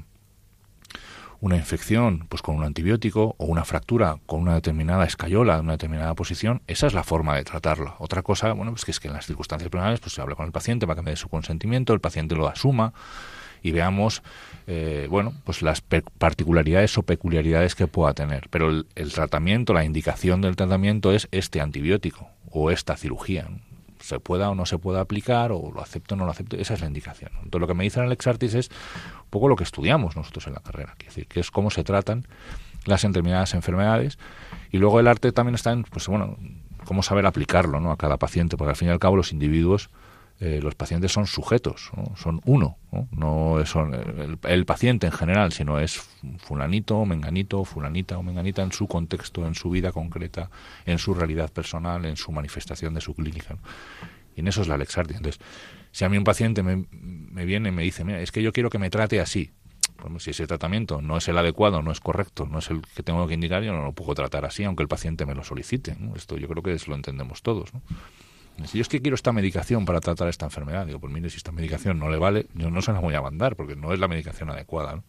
una 1.40 1.56
infección 1.56 2.26
pues 2.28 2.42
con 2.42 2.56
un 2.56 2.64
antibiótico 2.64 3.36
o 3.38 3.46
una 3.46 3.64
fractura 3.64 4.18
con 4.26 4.42
una 4.42 4.56
determinada 4.56 5.06
escayola 5.06 5.56
en 5.56 5.62
una 5.62 5.74
determinada 5.74 6.16
posición, 6.16 6.62
esa 6.66 6.88
es 6.88 6.94
la 6.94 7.04
forma 7.04 7.36
de 7.36 7.44
tratarla. 7.44 7.96
Otra 8.00 8.24
cosa, 8.24 8.52
bueno, 8.54 8.72
pues 8.72 8.86
que 8.86 8.92
es 8.92 9.00
que 9.00 9.08
en 9.08 9.14
las 9.14 9.28
circunstancias 9.28 9.70
personales 9.70 10.00
pues 10.00 10.14
se 10.14 10.22
habla 10.22 10.36
con 10.36 10.48
el 10.48 10.52
paciente 10.52 10.88
para 10.88 10.96
que 10.96 11.04
me 11.04 11.12
dé 11.12 11.18
su 11.18 11.30
consentimiento, 11.30 11.94
el 11.94 12.02
paciente 12.02 12.36
lo 12.36 12.48
asuma 12.48 12.94
y 13.62 13.72
veamos 13.72 14.24
eh, 14.68 15.08
bueno 15.10 15.34
pues 15.44 15.62
las 15.62 15.82
particularidades 15.82 16.98
o 16.98 17.04
peculiaridades 17.04 17.76
que 17.76 17.88
pueda 17.88 18.14
tener. 18.14 18.48
Pero 18.50 18.70
el, 18.70 19.14
tratamiento 19.14 19.74
la 19.74 19.86
indicación 19.86 20.42
del 20.42 20.56
tratamiento 20.56 21.12
es 21.12 21.28
este 21.32 21.62
antibiótico 21.62 22.30
o 22.52 22.72
esta 22.72 22.96
cirugía. 22.98 23.48
Se 24.00 24.20
pueda 24.20 24.50
o 24.50 24.56
no 24.56 24.66
se 24.66 24.78
pueda 24.78 25.02
aplicar 25.02 25.52
o 25.52 25.72
lo 25.74 25.82
acepto 25.82 26.16
o 26.16 26.18
no 26.18 26.26
lo 26.26 26.32
acepto 26.32 26.56
esa 26.56 26.74
es 26.74 26.82
la 26.82 26.88
indicación. 26.88 27.32
Entonces 27.44 27.62
lo 27.62 27.68
que 27.68 27.74
me 27.74 27.84
dice 27.84 28.00
el 28.00 28.12
Artis 28.12 28.54
es 28.54 28.70
un 29.24 29.30
poco 29.30 29.48
lo 29.48 29.56
que 29.56 29.64
estudiamos 29.64 30.16
nosotros 30.16 30.48
en 30.48 30.54
la 30.54 30.60
carrera 30.60 30.96
es 31.00 31.08
decir 31.08 31.28
que 31.28 31.40
es 31.40 31.52
cómo 31.52 31.70
se 31.70 31.84
tratan 31.84 32.26
las 32.86 33.02
determinadas 33.02 33.54
enfermedades 33.54 34.18
y 34.72 34.78
luego 34.78 35.00
el 35.00 35.08
arte 35.08 35.32
también 35.32 35.56
está 35.56 35.72
en 35.72 35.84
pues 35.84 36.08
bueno 36.08 36.38
cómo 36.86 37.04
saber 37.04 37.26
aplicarlo 37.26 37.80
¿no? 37.80 37.92
a 37.92 37.98
cada 37.98 38.18
paciente 38.18 38.58
porque 38.58 38.72
al 38.72 38.76
fin 38.76 38.88
y 38.88 38.92
al 38.92 39.00
cabo 39.00 39.16
los 39.16 39.32
individuos 39.32 39.90
eh, 40.42 40.62
los 40.64 40.74
pacientes 40.74 41.12
son 41.12 41.28
sujetos, 41.28 41.92
son 42.16 42.40
uno, 42.46 42.78
no, 43.12 43.62
son 43.66 43.94
el, 44.48 44.66
paciente 44.66 45.08
en 45.08 45.12
general, 45.12 45.52
sino 45.52 45.80
es 45.80 46.00
fulanito, 46.38 47.04
menganito, 47.06 47.66
fulanita 47.66 48.18
o 48.18 48.24
menganita 48.24 48.62
en 48.62 48.72
su 48.72 48.88
contexto, 48.88 49.46
en 49.46 49.54
su 49.54 49.70
vida 49.70 49.92
concreta, 49.92 50.50
en 50.86 50.98
su 50.98 51.14
realidad 51.14 51.52
personal, 51.52 52.06
en 52.06 52.16
su 52.16 52.32
manifestación 52.32 52.94
de 52.94 53.02
su 53.02 53.14
clínica. 53.16 53.58
Y 54.34 54.40
en 54.40 54.48
eso 54.48 54.62
es 54.62 54.70
la 54.70 54.78
Lexardia. 54.78 55.18
Entonces, 55.18 55.42
si 55.92 56.06
a 56.06 56.10
mí 56.10 56.18
un 56.18 56.24
paciente 56.24 56.64
me, 56.64 56.86
viene 57.46 57.68
y 57.68 57.72
me 57.74 57.84
dice, 57.84 58.06
mira, 58.06 58.22
es 58.22 58.32
que 58.32 58.42
yo 58.42 58.54
quiero 58.54 58.70
que 58.70 58.80
me 58.80 58.90
trate 58.90 59.20
así, 59.20 59.52
si 60.20 60.30
ese 60.30 60.48
tratamiento 60.48 61.02
no 61.02 61.18
es 61.18 61.28
el 61.28 61.38
adecuado, 61.38 61.82
no 61.82 61.92
es 61.92 62.00
correcto, 62.00 62.46
no 62.46 62.60
es 62.60 62.70
el 62.70 62.82
que 62.96 63.04
tengo 63.04 63.28
que 63.28 63.34
indicar, 63.34 63.62
yo 63.62 63.74
no 63.74 63.84
lo 63.84 63.92
puedo 63.92 64.16
tratar 64.16 64.46
así, 64.46 64.64
aunque 64.64 64.84
el 64.84 64.88
paciente 64.88 65.26
me 65.26 65.36
lo 65.36 65.44
solicite. 65.44 65.98
Esto 66.16 66.38
yo 66.38 66.48
creo 66.48 66.64
que 66.64 66.78
lo 66.88 66.96
entendemos 66.96 67.42
todos. 67.42 67.74
¿no? 67.74 67.82
Si 68.66 68.78
yo 68.78 68.82
es 68.82 68.90
que 68.90 69.02
quiero 69.02 69.16
esta 69.16 69.32
medicación 69.32 69.86
para 69.86 70.00
tratar 70.00 70.28
esta 70.28 70.46
enfermedad, 70.46 70.86
digo, 70.86 71.00
pues 71.00 71.14
mire, 71.14 71.30
si 71.30 71.38
esta 71.38 71.52
medicación 71.52 72.00
no 72.00 72.10
le 72.10 72.18
vale, 72.18 72.48
yo 72.54 72.70
no 72.70 72.82
se 72.82 72.92
la 72.92 73.00
voy 73.00 73.16
a 73.16 73.22
mandar 73.22 73.56
porque 73.56 73.76
no 73.76 73.94
es 73.94 74.00
la 74.00 74.08
medicación 74.08 74.50
adecuada. 74.50 75.02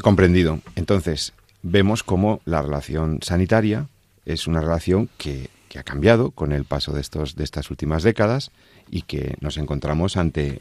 Comprendido. 0.00 0.60
Entonces, 0.76 1.32
vemos 1.62 2.02
cómo 2.02 2.40
la 2.44 2.62
relación 2.62 3.20
sanitaria 3.22 3.88
es 4.24 4.46
una 4.46 4.60
relación 4.60 5.08
que, 5.18 5.50
ha 5.78 5.82
cambiado 5.84 6.32
con 6.32 6.50
el 6.50 6.64
paso 6.64 6.92
de, 6.92 7.00
estos, 7.00 7.36
de 7.36 7.44
estas 7.44 7.70
últimas 7.70 8.02
décadas 8.02 8.50
y 8.90 9.02
que 9.02 9.36
nos 9.40 9.58
encontramos 9.58 10.16
ante 10.16 10.60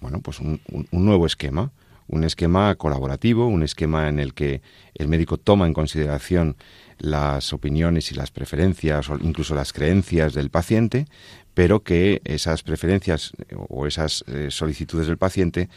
bueno, 0.00 0.20
pues 0.20 0.40
un 0.40 0.60
nuevo 0.90 1.24
esquema, 1.24 1.70
un 2.08 2.24
esquema 2.24 2.74
colaborativo, 2.76 3.46
un 3.46 3.62
esquema 3.62 4.08
en 4.08 4.18
el 4.18 4.34
que 4.34 4.62
el 4.94 5.08
médico 5.08 5.38
toma 5.38 5.66
en 5.66 5.72
consideración 5.72 6.56
las 6.98 7.52
opiniones 7.52 8.10
y 8.12 8.14
las 8.14 8.30
preferencias 8.30 9.08
o 9.10 9.18
incluso 9.20 9.54
las 9.54 9.72
creencias 9.72 10.34
del 10.34 10.50
paciente, 10.50 11.06
pero 11.54 11.82
que 11.82 12.20
esas 12.24 12.62
preferencias 12.62 13.32
o 13.68 13.86
esas 13.86 14.24
eh, 14.28 14.48
solicitudes 14.50 15.06
del 15.06 15.18
paciente 15.18 15.68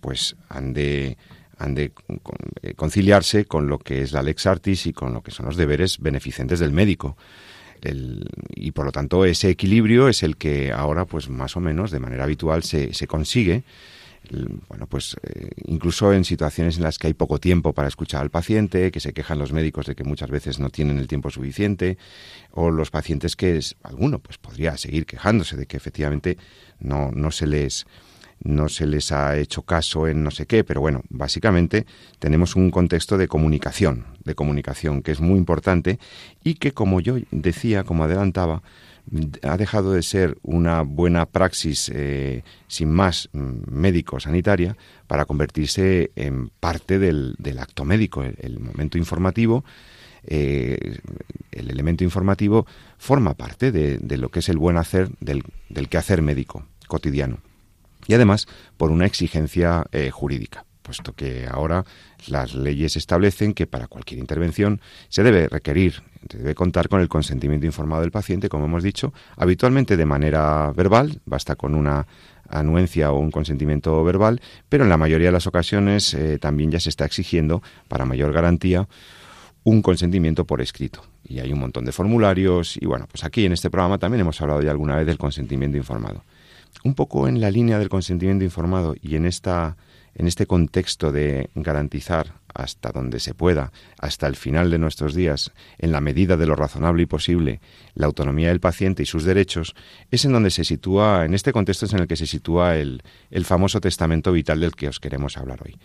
pues 0.00 0.36
han 0.48 0.72
de 0.72 1.16
han 1.58 1.74
de 1.74 1.92
eh, 2.62 2.74
conciliarse 2.74 3.46
con 3.46 3.66
lo 3.66 3.78
que 3.78 4.02
es 4.02 4.12
la 4.12 4.22
lex 4.22 4.46
artis 4.46 4.86
y 4.86 4.92
con 4.92 5.14
lo 5.14 5.22
que 5.22 5.30
son 5.30 5.46
los 5.46 5.56
deberes 5.56 5.98
beneficentes 5.98 6.60
del 6.60 6.72
médico. 6.72 7.16
y 8.54 8.72
por 8.72 8.84
lo 8.86 8.92
tanto 8.92 9.24
ese 9.24 9.48
equilibrio 9.48 10.08
es 10.08 10.22
el 10.22 10.36
que 10.36 10.72
ahora 10.72 11.04
pues 11.04 11.28
más 11.28 11.56
o 11.56 11.60
menos 11.60 11.90
de 11.90 12.00
manera 12.00 12.24
habitual 12.24 12.62
se, 12.62 12.92
se 12.92 13.06
consigue 13.06 13.64
bueno, 14.68 14.86
pues 14.86 15.16
eh, 15.22 15.50
incluso 15.66 16.12
en 16.12 16.24
situaciones 16.24 16.76
en 16.76 16.82
las 16.82 16.98
que 16.98 17.08
hay 17.08 17.14
poco 17.14 17.38
tiempo 17.38 17.72
para 17.72 17.88
escuchar 17.88 18.22
al 18.22 18.30
paciente, 18.30 18.90
que 18.90 19.00
se 19.00 19.12
quejan 19.12 19.38
los 19.38 19.52
médicos 19.52 19.86
de 19.86 19.94
que 19.94 20.04
muchas 20.04 20.30
veces 20.30 20.58
no 20.58 20.70
tienen 20.70 20.98
el 20.98 21.08
tiempo 21.08 21.30
suficiente, 21.30 21.98
o 22.50 22.70
los 22.70 22.90
pacientes 22.90 23.36
que 23.36 23.56
es, 23.56 23.76
alguno 23.82 24.18
pues 24.18 24.38
podría 24.38 24.76
seguir 24.76 25.06
quejándose 25.06 25.56
de 25.56 25.66
que 25.66 25.76
efectivamente 25.76 26.38
no, 26.78 27.10
no 27.12 27.30
se 27.30 27.46
les 27.46 27.86
no 28.40 28.68
se 28.68 28.86
les 28.86 29.12
ha 29.12 29.38
hecho 29.38 29.62
caso 29.62 30.06
en 30.08 30.22
no 30.22 30.30
sé 30.30 30.46
qué, 30.46 30.62
pero 30.62 30.80
bueno, 30.80 31.02
básicamente 31.08 31.86
tenemos 32.18 32.54
un 32.54 32.70
contexto 32.70 33.16
de 33.16 33.28
comunicación, 33.28 34.04
de 34.24 34.34
comunicación 34.34 35.02
que 35.02 35.12
es 35.12 35.20
muy 35.20 35.38
importante 35.38 35.98
y 36.44 36.54
que 36.54 36.72
como 36.72 37.00
yo 37.00 37.16
decía, 37.30 37.84
como 37.84 38.04
adelantaba, 38.04 38.62
ha 39.42 39.56
dejado 39.56 39.92
de 39.92 40.02
ser 40.02 40.36
una 40.42 40.82
buena 40.82 41.26
praxis 41.26 41.90
eh, 41.94 42.42
sin 42.66 42.90
más 42.90 43.28
mm, 43.32 43.70
médico-sanitaria 43.70 44.76
para 45.06 45.24
convertirse 45.26 46.10
en 46.16 46.50
parte 46.60 46.98
del, 46.98 47.36
acto 47.58 47.84
médico. 47.84 48.24
El, 48.24 48.58
momento 48.58 48.98
informativo, 48.98 49.64
eh, 50.24 50.98
el 51.52 51.70
elemento 51.70 52.04
informativo 52.04 52.66
forma 52.98 53.34
parte 53.34 53.70
de, 53.70 54.16
lo 54.16 54.30
que 54.30 54.40
es 54.40 54.48
el 54.48 54.58
buen 54.58 54.76
hacer 54.76 55.10
del, 55.20 55.44
del 55.68 55.88
quehacer 55.88 56.22
médico 56.22 56.66
cotidiano. 56.88 57.38
Y 58.08 58.14
además 58.14 58.46
por 58.76 58.90
una 58.90 59.06
exigencia 59.06 59.84
eh, 59.92 60.10
jurídica 60.10 60.64
puesto 60.82 61.14
que 61.14 61.48
ahora 61.50 61.84
las 62.28 62.54
leyes 62.54 62.94
establecen 62.94 63.54
que 63.54 63.66
para 63.66 63.88
cualquier 63.88 64.20
intervención 64.20 64.80
se 65.08 65.24
debe 65.24 65.48
requerir, 65.48 66.04
debe 66.28 66.54
contar 66.54 66.88
con 66.88 67.00
el 67.00 67.08
consentimiento 67.08 67.66
informado 67.66 68.02
del 68.02 68.10
paciente, 68.10 68.48
como 68.48 68.66
hemos 68.66 68.82
dicho, 68.82 69.12
habitualmente 69.36 69.96
de 69.96 70.06
manera 70.06 70.72
verbal, 70.72 71.20
basta 71.24 71.56
con 71.56 71.74
una 71.74 72.06
anuencia 72.48 73.12
o 73.12 73.18
un 73.18 73.30
consentimiento 73.30 74.02
verbal, 74.04 74.40
pero 74.68 74.84
en 74.84 74.90
la 74.90 74.96
mayoría 74.96 75.28
de 75.28 75.32
las 75.32 75.46
ocasiones 75.46 76.14
eh, 76.14 76.38
también 76.38 76.70
ya 76.70 76.80
se 76.80 76.88
está 76.88 77.04
exigiendo, 77.04 77.62
para 77.88 78.04
mayor 78.04 78.32
garantía, 78.32 78.88
un 79.64 79.82
consentimiento 79.82 80.44
por 80.44 80.60
escrito. 80.60 81.02
Y 81.24 81.40
hay 81.40 81.52
un 81.52 81.58
montón 81.58 81.84
de 81.84 81.92
formularios 81.92 82.76
y 82.76 82.86
bueno, 82.86 83.06
pues 83.10 83.24
aquí 83.24 83.44
en 83.44 83.52
este 83.52 83.68
programa 83.68 83.98
también 83.98 84.20
hemos 84.20 84.40
hablado 84.40 84.62
ya 84.62 84.70
alguna 84.70 84.96
vez 84.96 85.06
del 85.06 85.18
consentimiento 85.18 85.76
informado. 85.76 86.22
Un 86.84 86.94
poco 86.94 87.26
en 87.26 87.40
la 87.40 87.50
línea 87.50 87.78
del 87.78 87.88
consentimiento 87.88 88.44
informado 88.44 88.94
y 89.02 89.16
en 89.16 89.26
esta 89.26 89.76
en 90.16 90.26
este 90.26 90.46
contexto 90.46 91.12
de 91.12 91.50
garantizar 91.54 92.34
hasta 92.54 92.90
donde 92.90 93.20
se 93.20 93.34
pueda, 93.34 93.70
hasta 93.98 94.26
el 94.26 94.34
final 94.34 94.70
de 94.70 94.78
nuestros 94.78 95.14
días, 95.14 95.52
en 95.78 95.92
la 95.92 96.00
medida 96.00 96.36
de 96.36 96.46
lo 96.46 96.56
razonable 96.56 97.02
y 97.02 97.06
posible, 97.06 97.60
la 97.94 98.06
autonomía 98.06 98.48
del 98.48 98.60
paciente 98.60 99.02
y 99.02 99.06
sus 99.06 99.24
derechos, 99.24 99.74
es 100.10 100.24
en 100.24 100.32
donde 100.32 100.50
se 100.50 100.64
sitúa, 100.64 101.24
en 101.26 101.34
este 101.34 101.52
contexto 101.52 101.84
es 101.86 101.92
en 101.92 102.00
el 102.00 102.08
que 102.08 102.16
se 102.16 102.26
sitúa 102.26 102.76
el, 102.76 103.02
el 103.30 103.44
famoso 103.44 103.80
testamento 103.80 104.32
vital 104.32 104.60
del 104.60 104.74
que 104.74 104.88
os 104.88 105.00
queremos 105.00 105.36
hablar 105.36 105.60
hoy. 105.64 105.78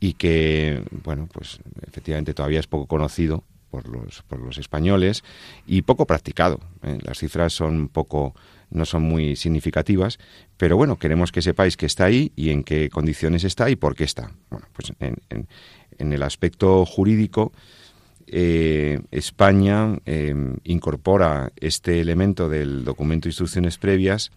Y 0.00 0.14
que, 0.14 0.82
bueno, 1.04 1.28
pues 1.32 1.60
efectivamente 1.86 2.34
todavía 2.34 2.60
es 2.60 2.66
poco 2.66 2.86
conocido, 2.86 3.44
por 3.72 3.88
los, 3.88 4.22
por 4.28 4.38
los 4.38 4.58
españoles 4.58 5.24
y 5.66 5.80
poco 5.82 6.06
practicado. 6.06 6.60
¿eh? 6.82 6.98
Las 7.02 7.18
cifras 7.18 7.54
son 7.54 7.88
poco, 7.88 8.34
no 8.72 8.84
son 8.84 9.02
muy 9.02 9.36
significativas, 9.36 10.18
pero 10.56 10.76
bueno, 10.76 10.98
queremos 10.98 11.32
que 11.32 11.42
sepáis 11.42 11.76
que 11.76 11.86
está 11.86 12.04
ahí 12.04 12.32
y 12.36 12.50
en 12.50 12.64
qué 12.64 12.88
condiciones 12.90 13.44
está 13.44 13.70
y 13.70 13.76
por 13.76 13.94
qué 13.94 14.04
está. 14.04 14.32
Bueno, 14.50 14.66
pues 14.72 14.92
en, 15.00 15.16
en, 15.98 16.12
el 16.12 16.22
aspecto 16.22 16.84
jurídico, 16.84 17.52
eh, 18.26 19.00
España 19.10 19.98
eh, 20.06 20.34
incorpora 20.64 21.52
este 21.56 22.00
elemento 22.00 22.48
del 22.48 22.84
documento 22.84 23.24
de 23.24 23.30
instrucciones 23.30 23.78
previas 23.78 24.32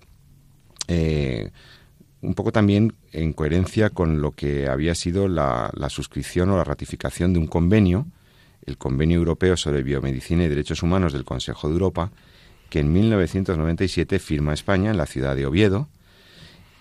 un 2.25 2.33
poco 2.33 2.51
también 2.51 2.95
en 3.11 3.33
coherencia 3.33 3.89
con 3.89 4.21
lo 4.21 4.31
que 4.31 4.67
había 4.67 4.95
sido 4.95 5.27
la, 5.27 5.71
suscripción 5.89 6.49
o 6.49 6.57
la 6.57 6.63
ratificación 6.63 7.33
de 7.33 7.39
un 7.39 7.47
convenio, 7.47 8.07
el 8.65 8.77
Convenio 8.77 9.19
Europeo 9.19 9.55
sobre 9.55 9.83
Biomedicina 9.83 10.43
y 10.43 10.47
Derechos 10.47 10.81
Humanos 10.81 11.13
del 11.13 11.23
Consejo 11.23 11.67
de 11.67 11.73
Europa, 11.73 12.11
que 12.75 12.81
en 12.81 12.91
1997 12.91 14.19
firma 14.19 14.53
España 14.53 14.91
en 14.91 14.97
la 14.97 15.05
ciudad 15.05 15.33
de 15.33 15.45
Oviedo 15.45 15.87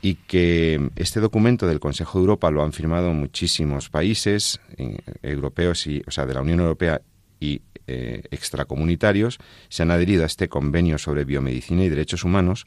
y 0.03 0.17
que 0.17 0.91
este 0.97 1.21
documento 1.21 1.69
del 1.69 1.79
Consejo 1.79 2.19
de 2.19 2.23
Europa 2.23 2.51
lo 2.51 2.65
han 2.65 2.73
firmado 2.73 3.13
muchísimos 3.13 3.91
países 3.91 4.61
eh, 4.77 4.99
europeos 5.23 5.87
y, 5.87 6.03
o 6.05 6.11
sea, 6.11 6.27
de 6.27 6.35
la 6.35 6.41
Unión 6.41 6.59
Europea 6.59 7.01
y 7.39 7.63
eh, 7.87 8.25
extracomunitarios. 8.33 9.39
Se 9.69 9.85
han 9.85 9.93
adherido 9.93 10.25
a 10.25 10.27
este 10.27 10.49
convenio 10.49 10.99
sobre 10.99 11.25
biomedicina 11.25 11.85
y 11.85 11.89
derechos 11.89 12.25
humanos 12.25 12.67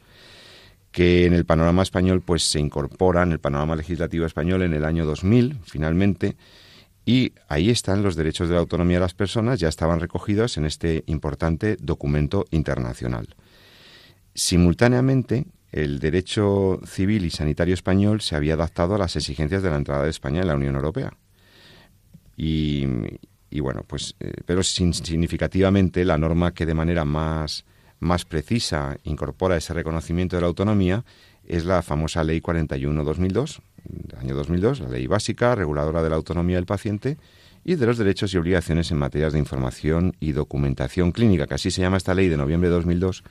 que 0.94 1.26
en 1.26 1.34
el 1.34 1.44
panorama 1.44 1.84
español 1.84 2.22
pues 2.22 2.44
se 2.44 2.62
incorpora 2.62 3.24
en 3.24 3.34
el 3.34 3.40
panorama 3.40 3.76
legislativo 3.76 4.26
español 4.26 4.62
en 4.62 4.74
el 4.74 4.86
año 4.86 5.06
2000 5.06 5.60
finalmente 5.66 6.38
y 7.08 7.32
ahí 7.48 7.70
están 7.70 8.04
los 8.04 8.18
derechos 8.18 8.50
de 8.50 8.56
la 8.56 8.60
autonomía 8.60 8.98
de 8.98 9.02
las 9.02 9.14
personas 9.14 9.62
ya 9.62 9.70
estaban 9.70 10.02
recogidos 10.02 10.58
en 10.58 10.66
este 10.66 11.06
importante 11.08 11.78
documento 11.80 12.44
internacional. 12.52 13.34
Simultáneamente, 14.34 15.46
el 15.72 16.00
derecho 16.00 16.82
civil 16.86 17.24
y 17.24 17.30
sanitario 17.30 17.74
español 17.74 18.20
se 18.20 18.36
había 18.36 18.56
adaptado 18.56 18.94
a 18.94 18.98
las 18.98 19.16
exigencias 19.16 19.64
de 19.64 19.70
la 19.70 19.78
entrada 19.78 20.04
de 20.04 20.10
España 20.10 20.42
en 20.42 20.48
la 20.48 20.56
Unión 20.56 20.76
Europea. 20.76 21.14
Y, 22.36 22.86
bueno, 23.62 23.86
pues, 23.88 24.16
eh, 24.20 24.34
pero 24.46 24.62
significativamente 24.62 26.04
la 26.04 26.18
norma 26.18 26.54
que 26.54 26.66
de 26.66 26.74
manera 26.74 27.06
más 27.06 27.64
más 28.00 28.26
precisa 28.26 28.98
incorpora 29.04 29.58
ese 29.58 29.74
reconocimiento 29.74 30.36
de 30.36 30.42
la 30.42 30.48
autonomía 30.48 31.06
es 31.46 31.66
la 31.66 31.82
famosa 31.82 32.24
Ley 32.24 32.42
41-2002, 32.42 33.62
año 34.20 34.36
2002, 34.36 34.82
la 34.82 34.90
ley 34.90 35.08
básica 35.08 35.56
reguladora 35.56 36.04
de 36.04 36.10
la 36.10 36.16
autonomía 36.16 36.58
del 36.58 36.66
paciente 36.66 37.18
y 37.64 37.76
de 37.76 37.86
los 37.86 37.98
derechos 37.98 38.34
y 38.34 38.38
obligaciones 38.38 38.92
en 38.92 38.98
materias 38.98 39.34
de 39.34 39.40
información 39.40 40.16
y 40.20 40.32
documentación 40.32 41.12
clínica, 41.12 41.48
que 41.48 41.56
así 41.56 41.72
se 41.72 41.82
llama 41.82 41.98
esta 41.98 42.14
ley 42.14 42.30
de 42.30 42.38
noviembre 42.38 42.70
de 42.70 42.76
2002, 42.76 43.24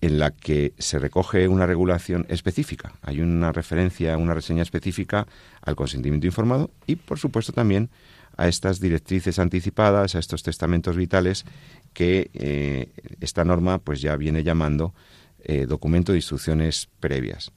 en 0.00 0.18
la 0.18 0.30
que 0.30 0.72
se 0.78 0.98
recoge 0.98 1.48
una 1.48 1.66
regulación 1.66 2.24
específica. 2.28 2.94
Hay 3.02 3.20
una 3.20 3.52
referencia, 3.52 4.16
una 4.16 4.34
reseña 4.34 4.62
específica 4.62 5.26
al 5.60 5.76
consentimiento 5.76 6.26
informado 6.26 6.70
y, 6.86 6.96
por 6.96 7.18
supuesto, 7.18 7.52
también 7.52 7.90
a 8.36 8.46
estas 8.46 8.80
directrices 8.80 9.38
anticipadas, 9.40 10.14
a 10.14 10.20
estos 10.20 10.42
testamentos 10.42 10.96
vitales 10.96 11.44
que 11.92 12.30
eh, 12.32 12.92
esta 13.20 13.44
norma 13.44 13.78
pues 13.78 14.00
ya 14.00 14.16
viene 14.16 14.44
llamando 14.44 14.94
eh, 15.42 15.66
documento 15.66 16.12
de 16.12 16.18
instrucciones 16.18 16.88
previas. 17.00 17.52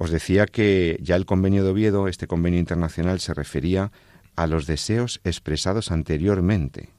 Os 0.00 0.10
decía 0.10 0.46
que 0.46 0.96
ya 1.02 1.16
el 1.16 1.26
convenio 1.26 1.64
de 1.64 1.70
Oviedo, 1.70 2.06
este 2.06 2.28
convenio 2.28 2.60
internacional, 2.60 3.18
se 3.18 3.34
refería 3.34 3.90
a 4.36 4.46
los 4.46 4.64
deseos 4.64 5.20
expresados 5.24 5.90
anteriormente, 5.90 6.90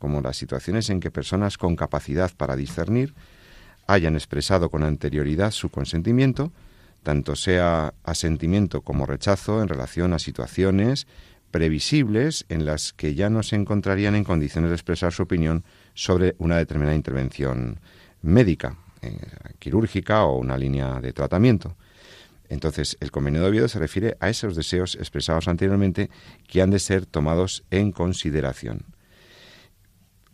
como 0.00 0.20
las 0.20 0.36
situaciones 0.36 0.90
en 0.90 0.98
que 0.98 1.12
personas 1.12 1.58
con 1.58 1.76
capacidad 1.76 2.32
para 2.36 2.56
discernir 2.56 3.14
hayan 3.86 4.16
expresado 4.16 4.68
con 4.68 4.82
anterioridad 4.82 5.52
su 5.52 5.68
consentimiento, 5.68 6.50
tanto 7.04 7.36
sea 7.36 7.94
asentimiento 8.02 8.80
como 8.80 9.06
rechazo 9.06 9.62
en 9.62 9.68
relación 9.68 10.12
a 10.12 10.18
situaciones 10.18 11.06
previsibles 11.52 12.46
en 12.48 12.64
las 12.66 12.92
que 12.92 13.14
ya 13.14 13.30
no 13.30 13.44
se 13.44 13.54
encontrarían 13.54 14.16
en 14.16 14.24
condiciones 14.24 14.70
de 14.70 14.74
expresar 14.74 15.12
su 15.12 15.22
opinión 15.22 15.62
sobre 15.94 16.34
una 16.38 16.56
determinada 16.56 16.96
intervención 16.96 17.78
médica, 18.22 18.76
eh, 19.02 19.16
quirúrgica 19.60 20.24
o 20.24 20.36
una 20.38 20.58
línea 20.58 21.00
de 21.00 21.12
tratamiento. 21.12 21.76
Entonces, 22.50 22.98
el 23.00 23.10
convenio 23.10 23.40
de 23.40 23.48
Oviedo 23.48 23.68
se 23.68 23.78
refiere 23.78 24.16
a 24.20 24.28
esos 24.28 24.56
deseos 24.56 24.96
expresados 24.96 25.48
anteriormente 25.48 26.10
que 26.46 26.60
han 26.60 26.70
de 26.70 26.80
ser 26.80 27.06
tomados 27.06 27.64
en 27.70 27.92
consideración. 27.92 28.84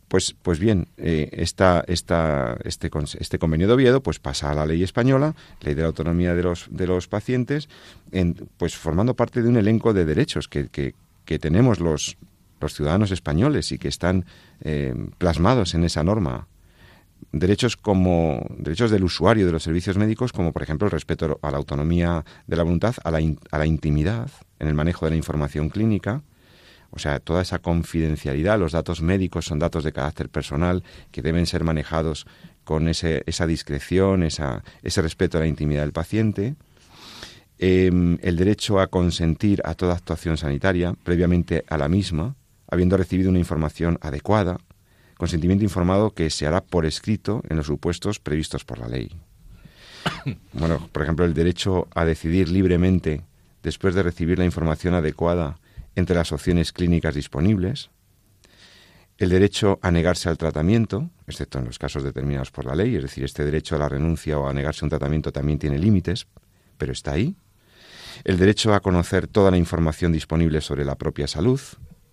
Pues, 0.09 0.35
pues 0.41 0.59
bien, 0.59 0.89
eh, 0.97 1.29
este, 1.33 1.65
este 1.89 3.39
convenio 3.39 3.67
de 3.67 3.75
Oviedo 3.75 4.03
pues 4.03 4.19
pasa 4.19 4.51
a 4.51 4.55
la 4.55 4.65
ley 4.65 4.83
española, 4.83 5.35
ley 5.61 5.75
de 5.75 5.83
la 5.83 5.89
autonomía 5.89 6.35
de 6.35 6.43
los, 6.43 6.69
de 6.71 6.87
los 6.87 7.07
pacientes, 7.07 7.69
en, 8.13 8.35
pues 8.57 8.77
formando 8.77 9.15
parte 9.15 9.43
de 9.43 9.49
un 9.49 9.57
elenco 9.57 9.93
de 9.93 10.05
derechos 10.05 10.49
que, 10.49 10.69
que, 10.69 10.95
que 11.25 11.39
tenemos 11.39 11.81
los, 11.81 12.17
los 12.61 12.73
ciudadanos 12.73 13.11
españoles 13.11 13.73
y 13.73 13.79
que 13.79 13.89
están 13.89 14.25
eh, 14.63 14.95
plasmados 15.19 15.75
en 15.75 15.85
esa 15.85 16.03
norma. 16.03 16.47
Derechos 17.39 17.77
como 17.77 18.47
derechos 18.57 18.91
del 18.91 19.05
usuario 19.05 19.47
de 19.47 19.53
los 19.53 19.63
servicios 19.63 19.97
médicos, 19.97 20.33
como 20.33 20.53
por 20.53 20.63
ejemplo 20.63 20.87
el 20.87 20.93
respeto 20.93 21.39
a 21.43 21.51
la 21.51 21.57
autonomía 21.57 22.25
de 22.47 22.57
la 22.57 22.63
voluntad, 22.63 22.95
a 23.05 23.11
la, 23.11 23.19
a 23.51 23.59
la 23.59 23.67
intimidad 23.67 24.31
en 24.59 24.69
el 24.69 24.75
manejo 24.75 25.07
de 25.07 25.11
la 25.11 25.17
información 25.17 25.69
clínica, 25.69 26.23
o 26.91 26.99
sea, 26.99 27.21
toda 27.21 27.43
esa 27.43 27.59
confidencialidad, 27.59 28.59
los 28.59 28.73
datos 28.73 29.03
médicos 29.03 29.45
son 29.45 29.59
datos 29.59 29.85
de 29.85 29.93
carácter 29.93 30.29
personal 30.29 30.83
que 31.11 31.21
deben 31.21 31.47
ser 31.47 31.65
manejados 31.65 32.27
con 32.65 32.89
ese, 32.89 33.23
esa 33.27 33.47
discreción, 33.47 34.23
esa, 34.23 34.65
ese 34.83 35.03
respeto 35.03 35.37
a 35.37 35.43
la 35.43 35.47
intimidad 35.47 35.83
del 35.83 35.93
paciente. 35.93 36.55
Em, 37.59 38.19
el 38.23 38.37
derecho 38.37 38.81
a 38.81 38.87
consentir 38.87 39.63
a 39.65 39.75
toda 39.75 39.95
actuación 39.95 40.37
sanitaria 40.37 40.95
previamente 41.05 41.65
a 41.69 41.79
la 41.79 41.89
misma, 41.89 42.35
habiendo 42.69 42.97
recibido 42.97 43.31
una 43.31 43.39
información 43.39 43.99
adecuada, 44.01 44.59
consentimiento 45.17 45.65
informado 45.65 46.13
que 46.13 46.31
se 46.31 46.47
hará 46.47 46.63
por 46.63 46.87
escrito 46.87 47.43
en 47.49 47.57
los 47.57 47.67
supuestos 47.67 48.21
previstos 48.21 48.65
por 48.65 48.79
la 48.79 48.89
ley. 48.89 49.11
Bueno, 50.53 50.89
por 50.93 51.03
ejemplo, 51.03 51.25
el 51.25 51.35
derecho 51.35 51.89
a 51.95 52.05
decidir 52.05 52.49
libremente 52.49 53.23
después 53.63 53.95
de 53.95 54.03
recibir 54.03 54.39
la 54.39 54.45
información 54.45 54.95
adecuada 54.95 55.59
entre 55.95 56.17
las 56.17 56.33
opciones 56.33 56.73
clínicas 56.73 57.15
disponibles, 57.15 57.91
el 59.19 59.31
derecho 59.31 59.79
a 59.83 59.91
negarse 59.91 60.29
al 60.29 60.37
tratamiento, 60.37 61.11
excepto 61.27 61.59
en 61.59 61.65
los 61.65 61.79
casos 61.79 62.03
determinados 62.03 62.51
por 62.51 62.67
la 62.67 62.75
ley, 62.75 62.97
es 62.97 63.03
decir, 63.03 63.25
este 63.25 63.45
derecho 63.45 63.77
a 63.77 63.79
la 63.79 63.89
renuncia 63.89 64.39
o 64.39 64.49
a 64.49 64.53
negarse 64.53 64.85
a 64.85 64.87
un 64.87 64.91
tratamiento 64.91 65.33
también 65.33 65.59
tiene 65.59 65.79
límites, 65.79 66.27
pero 66.77 66.93
está 66.93 67.13
ahí, 67.13 67.35
el 68.25 68.39
derecho 68.39 68.75
a 68.75 68.81
conocer 68.81 69.27
toda 69.27 69.51
la 69.51 69.57
información 69.57 70.13
disponible 70.13 70.61
sobre 70.61 70.85
la 70.85 70.97
propia 70.97 71.27
salud 71.27 71.61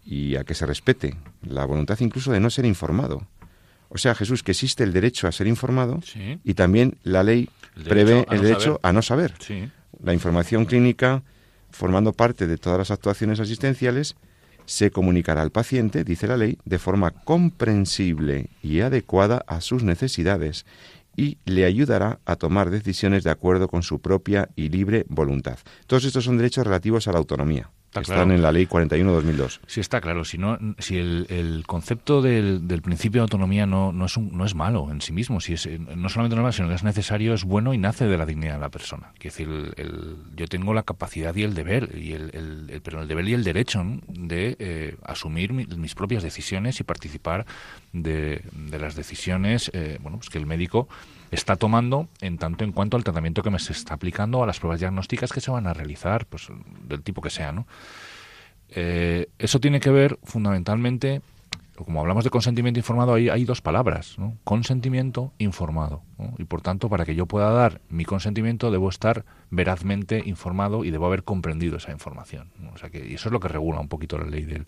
y 0.05 0.35
a 0.35 0.43
que 0.43 0.53
se 0.53 0.65
respete 0.65 1.15
la 1.41 1.65
voluntad 1.65 1.99
incluso 1.99 2.31
de 2.31 2.39
no 2.39 2.49
ser 2.49 2.65
informado. 2.65 3.27
O 3.89 3.97
sea, 3.97 4.15
Jesús, 4.15 4.41
que 4.43 4.51
existe 4.51 4.83
el 4.83 4.91
derecho 4.91 5.27
a 5.27 5.31
ser 5.31 5.47
informado 5.47 5.99
y 6.43 6.53
también 6.55 6.97
la 7.03 7.23
ley 7.23 7.49
prevé 7.83 8.25
el 8.31 8.41
derecho 8.41 8.79
a 8.81 8.91
no 8.91 9.01
saber. 9.01 9.35
La 10.01 10.13
información 10.13 10.65
clínica, 10.65 11.23
formando 11.69 12.11
parte 12.13 12.47
de 12.47 12.57
todas 12.57 12.79
las 12.79 12.91
actuaciones 12.91 13.39
asistenciales, 13.39 14.15
se 14.65 14.91
comunicará 14.91 15.41
al 15.41 15.51
paciente, 15.51 16.03
dice 16.03 16.27
la 16.27 16.37
ley, 16.37 16.57
de 16.65 16.79
forma 16.79 17.11
comprensible 17.11 18.49
y 18.61 18.79
adecuada 18.79 19.43
a 19.47 19.61
sus 19.61 19.83
necesidades 19.83 20.65
y 21.15 21.37
le 21.45 21.65
ayudará 21.65 22.19
a 22.25 22.35
tomar 22.35 22.69
decisiones 22.69 23.23
de 23.23 23.29
acuerdo 23.29 23.67
con 23.67 23.83
su 23.83 23.99
propia 23.99 24.49
y 24.55 24.69
libre 24.69 25.05
voluntad. 25.09 25.59
Todos 25.85 26.05
estos 26.05 26.23
son 26.23 26.37
derechos 26.37 26.65
relativos 26.65 27.07
a 27.07 27.11
la 27.11 27.19
autonomía. 27.19 27.69
Están 28.01 28.31
en 28.31 28.41
la 28.41 28.51
ley 28.51 28.65
41-2002. 28.65 29.59
Sí, 29.67 29.79
está 29.79 30.01
claro. 30.01 30.23
Si, 30.25 30.37
no, 30.37 30.57
si 30.79 30.97
el, 30.97 31.63
concepto 31.67 32.21
del, 32.21 32.81
principio 32.83 33.21
de 33.21 33.23
autonomía 33.23 33.65
no, 33.65 33.91
no, 33.91 34.05
es 34.05 34.17
no 34.17 34.45
es 34.45 34.55
malo 34.55 34.89
en 34.91 35.01
sí 35.01 35.13
mismo, 35.13 35.39
si 35.39 35.53
es, 35.53 35.67
no 35.95 36.09
solamente 36.09 36.35
normal, 36.35 36.53
sino 36.53 36.67
que 36.67 36.75
es 36.75 36.83
necesario, 36.83 37.33
es 37.33 37.43
bueno 37.43 37.73
y 37.73 37.77
nace 37.77 38.05
de 38.05 38.17
la 38.17 38.25
dignidad 38.25 38.55
de 38.55 38.59
la 38.59 38.69
persona. 38.69 39.11
Es 39.15 39.23
decir, 39.23 39.73
el, 39.77 40.17
yo 40.35 40.47
tengo 40.47 40.73
la 40.73 40.83
capacidad 40.83 41.35
y 41.35 41.43
el 41.43 41.53
deber, 41.53 41.97
y 41.97 42.13
el, 42.13 42.81
pero 42.83 43.01
el 43.01 43.07
deber 43.07 43.27
y 43.27 43.33
el 43.33 43.43
derecho 43.43 43.83
de 44.07 44.55
eh, 44.59 44.95
asumir 45.03 45.53
mis 45.53 45.95
propias 45.95 46.23
decisiones 46.23 46.79
y 46.79 46.83
participar 46.83 47.45
de, 47.91 48.41
las 48.71 48.95
decisiones 48.95 49.69
eh, 49.73 49.97
bueno, 50.01 50.17
pues 50.17 50.29
que 50.29 50.37
el 50.37 50.45
médico 50.45 50.87
está 51.35 51.55
tomando 51.55 52.07
en 52.21 52.37
tanto 52.37 52.63
en 52.63 52.71
cuanto 52.71 52.97
al 52.97 53.03
tratamiento 53.03 53.43
que 53.43 53.49
me 53.49 53.59
se 53.59 53.73
está 53.73 53.95
aplicando 53.95 54.43
a 54.43 54.47
las 54.47 54.59
pruebas 54.59 54.79
diagnósticas 54.79 55.31
que 55.31 55.41
se 55.41 55.51
van 55.51 55.67
a 55.67 55.73
realizar, 55.73 56.25
pues 56.25 56.47
del 56.87 57.01
tipo 57.01 57.21
que 57.21 57.29
sea, 57.29 57.51
¿no? 57.51 57.67
Eh, 58.69 59.27
eso 59.37 59.59
tiene 59.59 59.79
que 59.79 59.91
ver 59.91 60.17
fundamentalmente, 60.23 61.21
como 61.75 61.99
hablamos 61.99 62.23
de 62.23 62.29
consentimiento 62.29 62.79
informado, 62.79 63.13
hay, 63.13 63.29
hay 63.29 63.45
dos 63.45 63.61
palabras, 63.61 64.17
¿no? 64.17 64.35
consentimiento 64.43 65.31
informado. 65.37 66.01
Y 66.37 66.45
por 66.45 66.61
tanto, 66.61 66.89
para 66.89 67.05
que 67.05 67.15
yo 67.15 67.25
pueda 67.25 67.51
dar 67.51 67.81
mi 67.89 68.05
consentimiento, 68.05 68.71
debo 68.71 68.89
estar 68.89 69.25
verazmente 69.51 70.23
informado 70.25 70.85
y 70.85 70.91
debo 70.91 71.05
haber 71.05 71.23
comprendido 71.23 71.77
esa 71.77 71.91
información. 71.91 72.49
O 72.73 72.77
sea 72.77 72.89
que 72.89 73.05
y 73.05 73.15
eso 73.15 73.29
es 73.29 73.33
lo 73.33 73.39
que 73.39 73.47
regula 73.47 73.79
un 73.79 73.89
poquito 73.89 74.17
la 74.17 74.25
ley 74.25 74.45
del, 74.45 74.65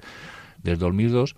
del 0.62 0.78
2002 0.78 1.36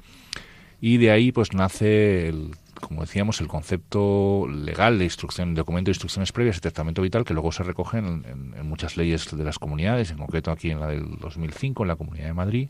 y 0.79 0.97
de 0.97 1.11
ahí 1.11 1.31
pues 1.31 1.53
nace 1.53 2.27
el 2.27 2.51
como 2.79 3.01
decíamos, 3.01 3.41
el 3.41 3.47
concepto 3.47 4.47
legal 4.47 4.97
de 4.99 5.05
instrucción, 5.05 5.55
documento 5.55 5.89
de 5.89 5.91
instrucciones 5.93 6.31
previas 6.31 6.57
y 6.57 6.61
testamento 6.61 7.01
vital, 7.01 7.25
que 7.25 7.33
luego 7.33 7.51
se 7.51 7.63
recoge 7.63 7.99
en, 7.99 8.23
muchas 8.63 8.97
leyes 8.97 9.35
de 9.35 9.43
las 9.43 9.59
comunidades, 9.59 10.11
en 10.11 10.17
concreto 10.17 10.51
aquí 10.51 10.71
en 10.71 10.79
la 10.79 10.87
del 10.87 11.17
2005, 11.19 11.83
en 11.83 11.87
la 11.87 11.95
Comunidad 11.95 12.25
de 12.25 12.33
Madrid, 12.33 12.69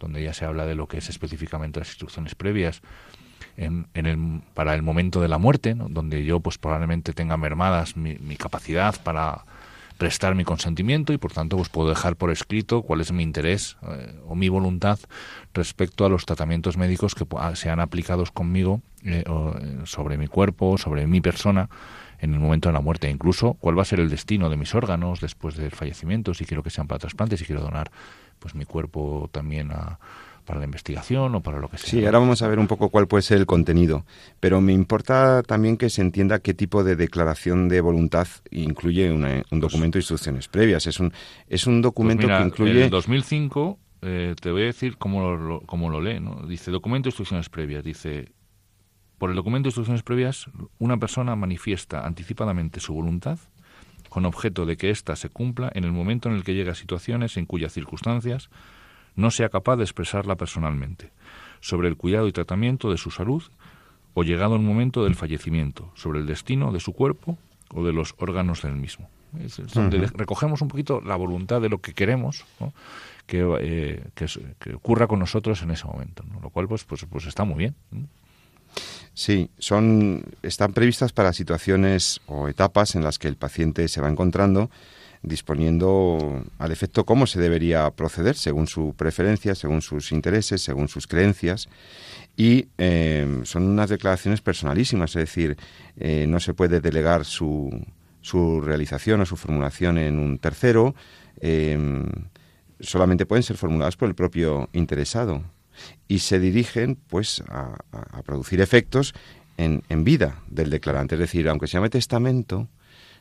donde 0.00 0.22
ya 0.22 0.34
se 0.34 0.44
habla 0.44 0.66
de 0.66 0.74
lo 0.74 0.86
que 0.86 0.98
es 0.98 1.08
específicamente 1.08 1.80
las 1.80 1.88
instrucciones 1.88 2.34
previas 2.34 2.82
en, 3.56 3.86
el, 3.94 4.42
para 4.54 4.74
el 4.74 4.82
momento 4.82 5.20
de 5.20 5.28
la 5.28 5.38
muerte, 5.38 5.74
donde 5.74 6.24
yo 6.24 6.40
pues 6.40 6.58
probablemente 6.58 7.12
tenga 7.12 7.36
mermadas 7.36 7.96
mi, 7.96 8.16
mi 8.18 8.36
capacidad 8.36 8.94
para 9.02 9.44
prestar 9.96 10.34
mi 10.34 10.44
consentimiento 10.44 11.12
y 11.12 11.18
por 11.18 11.32
tanto 11.32 11.56
pues 11.56 11.68
puedo 11.68 11.88
dejar 11.88 12.16
por 12.16 12.30
escrito 12.30 12.82
cuál 12.82 13.00
es 13.00 13.12
mi 13.12 13.22
interés 13.22 13.76
eh, 13.82 14.20
o 14.26 14.34
mi 14.34 14.48
voluntad 14.48 14.98
respecto 15.54 16.04
a 16.04 16.08
los 16.08 16.26
tratamientos 16.26 16.76
médicos 16.76 17.14
que 17.14 17.26
sean 17.54 17.80
aplicados 17.80 18.30
conmigo 18.30 18.82
eh, 19.04 19.24
eh, 19.26 19.80
sobre 19.84 20.18
mi 20.18 20.26
cuerpo, 20.26 20.78
sobre 20.78 21.06
mi 21.06 21.20
persona 21.20 21.68
en 22.18 22.32
el 22.32 22.40
momento 22.40 22.68
de 22.68 22.72
la 22.72 22.80
muerte, 22.80 23.10
incluso 23.10 23.54
cuál 23.54 23.78
va 23.78 23.82
a 23.82 23.84
ser 23.84 24.00
el 24.00 24.08
destino 24.08 24.48
de 24.48 24.56
mis 24.56 24.74
órganos 24.74 25.20
después 25.20 25.56
del 25.56 25.70
fallecimiento, 25.70 26.32
si 26.32 26.46
quiero 26.46 26.62
que 26.62 26.70
sean 26.70 26.86
para 26.86 26.98
trasplantes, 26.98 27.40
si 27.40 27.44
quiero 27.44 27.60
donar 27.60 27.90
pues 28.38 28.54
mi 28.54 28.64
cuerpo 28.64 29.28
también 29.32 29.70
a, 29.70 29.98
para 30.46 30.60
la 30.60 30.64
investigación 30.64 31.34
o 31.34 31.42
para 31.42 31.58
lo 31.58 31.68
que 31.68 31.76
sea. 31.76 31.90
Sí, 31.90 32.04
ahora 32.06 32.20
vamos 32.20 32.40
a 32.40 32.48
ver 32.48 32.58
un 32.58 32.68
poco 32.68 32.88
cuál 32.88 33.06
puede 33.06 33.22
ser 33.22 33.38
el 33.38 33.46
contenido, 33.46 34.06
pero 34.40 34.62
me 34.62 34.72
importa 34.72 35.42
también 35.42 35.76
que 35.76 35.90
se 35.90 36.00
entienda 36.00 36.38
qué 36.38 36.54
tipo 36.54 36.84
de 36.84 36.96
declaración 36.96 37.68
de 37.68 37.80
voluntad 37.82 38.28
incluye 38.50 39.10
un 39.10 39.22
pues 39.22 39.60
documento 39.60 39.98
de 39.98 40.00
instrucciones 40.00 40.48
previas. 40.48 40.86
Es 40.86 41.00
un, 41.00 41.12
es 41.48 41.66
un 41.66 41.82
documento 41.82 42.26
pues 42.26 42.38
que 42.38 42.44
incluye... 42.46 42.84
En 42.84 42.90
2005, 42.90 43.78
eh, 44.02 44.34
te 44.40 44.50
voy 44.50 44.62
a 44.62 44.66
decir 44.66 44.96
cómo 44.96 45.36
lo, 45.36 45.60
cómo 45.62 45.90
lo 45.90 46.00
lee, 46.00 46.20
¿no? 46.20 46.46
Dice 46.46 46.70
documento 46.70 47.06
de 47.06 47.10
instrucciones 47.10 47.50
previas, 47.50 47.84
dice... 47.84 48.32
Por 49.18 49.30
el 49.30 49.36
documento 49.36 49.66
de 49.66 49.70
instrucciones 49.70 50.02
previas, 50.02 50.46
una 50.78 50.98
persona 50.98 51.34
manifiesta 51.36 52.06
anticipadamente 52.06 52.80
su 52.80 52.92
voluntad 52.92 53.38
con 54.10 54.24
objeto 54.24 54.66
de 54.66 54.76
que 54.76 54.90
ésta 54.90 55.16
se 55.16 55.30
cumpla 55.30 55.70
en 55.74 55.84
el 55.84 55.92
momento 55.92 56.28
en 56.28 56.36
el 56.36 56.44
que 56.44 56.54
llega 56.54 56.72
a 56.72 56.74
situaciones 56.74 57.36
en 57.36 57.46
cuyas 57.46 57.72
circunstancias 57.72 58.50
no 59.16 59.30
sea 59.30 59.48
capaz 59.48 59.76
de 59.76 59.84
expresarla 59.84 60.36
personalmente, 60.36 61.10
sobre 61.60 61.88
el 61.88 61.96
cuidado 61.96 62.28
y 62.28 62.32
tratamiento 62.32 62.90
de 62.90 62.98
su 62.98 63.10
salud 63.10 63.42
o 64.14 64.22
llegado 64.22 64.56
el 64.56 64.62
momento 64.62 65.04
del 65.04 65.14
fallecimiento, 65.14 65.90
sobre 65.94 66.20
el 66.20 66.26
destino 66.26 66.72
de 66.72 66.80
su 66.80 66.92
cuerpo 66.92 67.36
o 67.70 67.84
de 67.84 67.92
los 67.92 68.14
órganos 68.18 68.62
del 68.62 68.76
mismo. 68.76 69.10
Es, 69.40 69.60
donde 69.74 70.06
recogemos 70.14 70.62
un 70.62 70.68
poquito 70.68 71.02
la 71.02 71.16
voluntad 71.16 71.60
de 71.60 71.68
lo 71.68 71.78
que 71.78 71.92
queremos 71.92 72.44
eh, 73.28 74.04
que, 74.14 74.74
ocurra 74.74 75.06
con 75.06 75.18
nosotros 75.18 75.60
en 75.62 75.72
ese 75.72 75.84
momento, 75.86 76.24
lo 76.40 76.48
cual 76.50 76.68
pues, 76.68 76.84
pues, 76.84 77.04
pues 77.10 77.26
está 77.26 77.44
muy 77.44 77.58
bien. 77.58 77.74
Sí, 79.12 79.50
son, 79.58 80.24
están 80.42 80.72
previstas 80.72 81.12
para 81.12 81.32
situaciones 81.32 82.20
o 82.26 82.48
etapas 82.48 82.94
en 82.94 83.02
las 83.02 83.18
que 83.18 83.28
el 83.28 83.36
paciente 83.36 83.88
se 83.88 84.00
va 84.00 84.08
encontrando 84.08 84.70
disponiendo 85.26 86.44
al 86.58 86.72
efecto 86.72 87.04
cómo 87.04 87.26
se 87.26 87.40
debería 87.40 87.90
proceder 87.90 88.36
según 88.36 88.68
su 88.68 88.94
preferencia, 88.96 89.54
según 89.54 89.82
sus 89.82 90.12
intereses, 90.12 90.62
según 90.62 90.88
sus 90.88 91.06
creencias. 91.06 91.68
Y 92.36 92.68
eh, 92.78 93.40
son 93.44 93.64
unas 93.64 93.90
declaraciones 93.90 94.40
personalísimas, 94.40 95.10
es 95.10 95.20
decir, 95.20 95.56
eh, 95.98 96.26
no 96.28 96.38
se 96.38 96.54
puede 96.54 96.80
delegar 96.80 97.24
su, 97.24 97.70
su, 98.20 98.60
realización 98.60 99.20
o 99.20 99.26
su 99.26 99.36
formulación 99.36 99.98
en 99.98 100.18
un 100.18 100.38
tercero, 100.38 100.94
eh, 101.40 102.04
solamente 102.78 103.26
pueden 103.26 103.42
ser 103.42 103.56
formuladas 103.56 103.96
por 103.96 104.08
el 104.08 104.14
propio 104.14 104.68
interesado 104.72 105.42
y 106.08 106.20
se 106.20 106.38
dirigen 106.38 106.98
pues 107.08 107.42
a, 107.48 107.76
a 107.90 108.22
producir 108.22 108.60
efectos 108.60 109.12
en, 109.56 109.82
en, 109.88 110.04
vida 110.04 110.40
del 110.48 110.70
declarante. 110.70 111.16
Es 111.16 111.20
decir, 111.20 111.48
aunque 111.48 111.66
se 111.66 111.74
llame 111.74 111.90
testamento, 111.90 112.68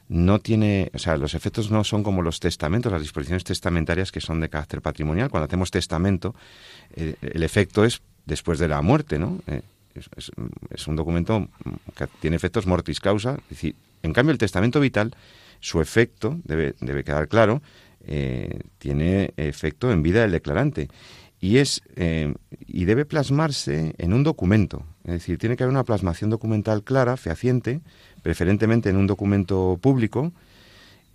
no 0.07 0.39
tiene, 0.39 0.91
o 0.93 0.99
sea, 0.99 1.17
los 1.17 1.33
efectos 1.33 1.71
no 1.71 1.83
son 1.83 2.03
como 2.03 2.21
los 2.21 2.39
testamentos, 2.39 2.91
las 2.91 3.01
disposiciones 3.01 3.43
testamentarias 3.43 4.11
que 4.11 4.21
son 4.21 4.39
de 4.39 4.49
carácter 4.49 4.81
patrimonial. 4.81 5.29
Cuando 5.29 5.45
hacemos 5.45 5.71
testamento, 5.71 6.35
eh, 6.95 7.15
el 7.21 7.43
efecto 7.43 7.83
es 7.83 8.01
después 8.25 8.59
de 8.59 8.67
la 8.67 8.81
muerte, 8.81 9.17
¿no? 9.17 9.39
Eh, 9.47 9.61
es, 10.15 10.87
un 10.87 10.95
documento 10.95 11.47
que 11.95 12.07
tiene 12.19 12.35
efectos 12.35 12.67
mortis 12.67 12.99
causa. 12.99 13.35
Es 13.35 13.49
decir, 13.49 13.75
en 14.03 14.13
cambio, 14.13 14.33
el 14.33 14.37
testamento 14.37 14.79
vital, 14.79 15.15
su 15.59 15.81
efecto, 15.81 16.37
debe, 16.43 16.75
debe 16.81 17.03
quedar 17.03 17.27
claro, 17.27 17.61
eh, 18.05 18.59
tiene 18.77 19.33
efecto 19.37 19.91
en 19.91 20.03
vida 20.03 20.21
del 20.21 20.31
declarante. 20.31 20.89
Y, 21.41 21.57
es, 21.57 21.81
y 22.65 22.85
debe 22.85 23.05
plasmarse 23.05 23.93
en 23.97 24.13
un 24.13 24.23
documento. 24.23 24.83
Es 25.03 25.13
decir, 25.13 25.37
tiene 25.37 25.55
que 25.55 25.63
haber 25.63 25.73
una 25.73 25.83
plasmación 25.83 26.29
documental 26.29 26.83
clara, 26.83 27.17
fehaciente, 27.17 27.81
preferentemente 28.23 28.89
en 28.89 28.97
un 28.97 29.05
documento 29.05 29.77
público, 29.79 30.31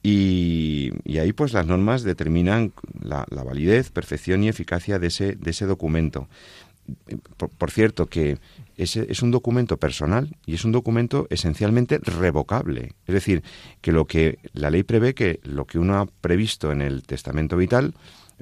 y, 0.02 0.90
ahí 1.18 1.32
pues 1.32 1.52
las 1.52 1.66
normas 1.66 2.02
determinan 2.02 2.72
la, 3.02 3.26
validez, 3.30 3.90
perfección 3.90 4.42
y 4.42 4.48
eficacia 4.48 4.98
de 4.98 5.08
ese, 5.08 5.36
de 5.36 5.50
ese 5.50 5.66
documento. 5.66 6.28
Por, 7.58 7.70
cierto, 7.70 8.06
que 8.06 8.38
ese 8.76 9.06
es 9.10 9.22
un 9.22 9.30
documento 9.30 9.76
personal 9.76 10.36
y 10.46 10.54
es 10.54 10.64
un 10.64 10.72
documento 10.72 11.26
esencialmente 11.30 11.98
revocable. 11.98 12.94
Es 13.06 13.14
decir, 13.14 13.42
que 13.80 13.92
lo 13.92 14.06
que 14.06 14.38
la 14.54 14.70
ley 14.70 14.82
prevé 14.82 15.14
que 15.14 15.40
lo 15.44 15.66
que 15.66 15.78
uno 15.78 15.98
ha 15.98 16.06
previsto 16.06 16.72
en 16.72 16.80
el 16.82 17.02
testamento 17.02 17.56
vital 17.56 17.94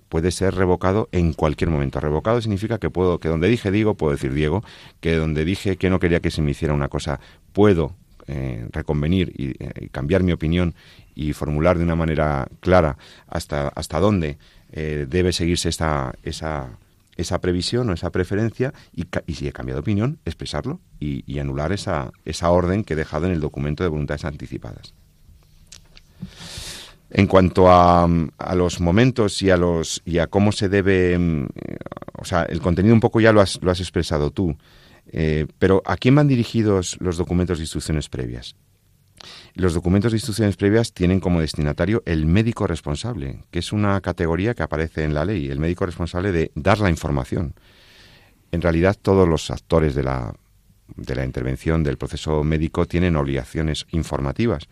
puede 0.09 0.31
ser 0.31 0.55
revocado 0.55 1.09
en 1.13 1.33
cualquier 1.33 1.71
momento. 1.71 2.01
Revocado 2.01 2.41
significa 2.41 2.79
que 2.79 2.91
puedo, 2.91 3.19
que 3.19 3.29
donde 3.29 3.49
dije 3.49 3.71
digo, 3.71 3.95
puedo 3.95 4.13
decir 4.13 4.33
Diego, 4.33 4.63
que 5.01 5.17
donde 5.17 5.45
dije 5.45 5.77
que 5.77 5.91
no 5.91 6.01
quería 6.01 6.21
que 6.21 6.31
se 6.31 6.43
me 6.43 6.51
hiciera 6.53 6.75
una 6.75 6.89
cosa, 6.89 7.21
puedo 7.53 7.95
eh, 8.27 8.69
reconvenir 8.73 9.33
eh, 9.39 9.73
y, 9.81 9.89
cambiar 9.89 10.23
mi 10.23 10.33
opinión 10.33 10.75
y 11.15 11.33
formular 11.33 11.79
de 11.79 11.85
una 11.85 11.97
manera 11.97 12.47
clara 12.61 12.99
hasta, 13.27 13.69
hasta 13.69 14.01
dónde 14.01 14.37
eh, 14.71 15.07
debe 15.09 15.33
seguirse 15.33 15.71
esta, 15.71 16.15
esa, 16.23 16.79
esa 17.17 17.41
previsión 17.41 17.89
o 17.89 17.95
esa 17.95 18.11
preferencia 18.11 18.75
y, 18.95 19.07
si 19.33 19.49
he 19.49 19.53
cambiado 19.53 19.81
opinión, 19.81 20.19
expresarlo 20.27 20.79
y, 21.01 21.39
anular 21.39 21.73
esa, 21.73 22.13
esa 22.25 22.51
orden 22.51 22.85
que 22.85 22.93
he 22.95 22.97
dejado 22.97 23.27
en 23.27 23.33
el 23.33 23.41
documento 23.41 23.83
de 23.83 23.89
voluntades 23.89 24.27
anticipadas. 24.27 24.95
En 27.11 27.27
cuanto 27.27 27.71
a, 27.71 28.07
a, 28.37 28.55
los 28.55 28.81
momentos 28.81 29.41
y 29.43 29.51
a 29.51 29.57
los 29.57 30.03
y 30.05 30.19
a 30.19 30.27
cómo 30.27 30.53
se 30.53 30.69
debe, 30.69 31.19
mm, 31.19 31.47
o 32.19 32.25
sea, 32.25 32.43
el 32.43 32.61
contenido 32.61 32.95
un 32.95 33.01
poco 33.01 33.21
ya 33.21 33.33
lo 33.33 33.41
has, 33.41 33.59
lo 33.63 33.71
has 33.71 33.81
expresado 33.81 34.31
tú. 34.31 34.57
Eh, 35.11 35.47
pero 35.59 35.83
¿a 35.87 35.97
quién 35.97 36.15
van 36.15 36.29
dirigidos 36.29 36.97
los 37.01 37.17
documentos 37.17 37.59
de 37.59 37.65
instrucciones 37.65 38.09
previas? 38.09 38.57
Los 39.55 39.75
documentos 39.75 40.13
de 40.13 40.19
instrucciones 40.19 40.57
previas 40.57 40.93
tienen 40.93 41.19
como 41.19 41.41
destinatario 41.41 42.03
el 42.07 42.27
médico 42.27 42.67
responsable, 42.67 43.43
que 43.51 43.59
es 43.59 43.73
una 43.73 44.01
categoría 44.01 44.55
que 44.55 44.63
aparece 44.63 45.05
en 45.05 45.15
la 45.15 45.25
ley, 45.25 45.49
el 45.49 45.59
médico 45.59 45.87
responsable 45.87 46.31
de 46.31 46.53
dar 46.55 46.79
la 46.79 46.91
información. 46.91 47.55
En 48.53 48.63
realidad 48.63 48.97
todos 49.01 49.29
los 49.29 49.51
actores 49.51 49.95
de 49.95 50.05
la, 50.05 50.35
de 50.97 51.15
la 51.15 51.25
intervención 51.25 51.85
del 51.85 51.99
proceso 51.99 52.43
médico 52.45 52.87
tienen 52.87 53.17
obligaciones 53.17 53.87
informativas, 53.91 54.69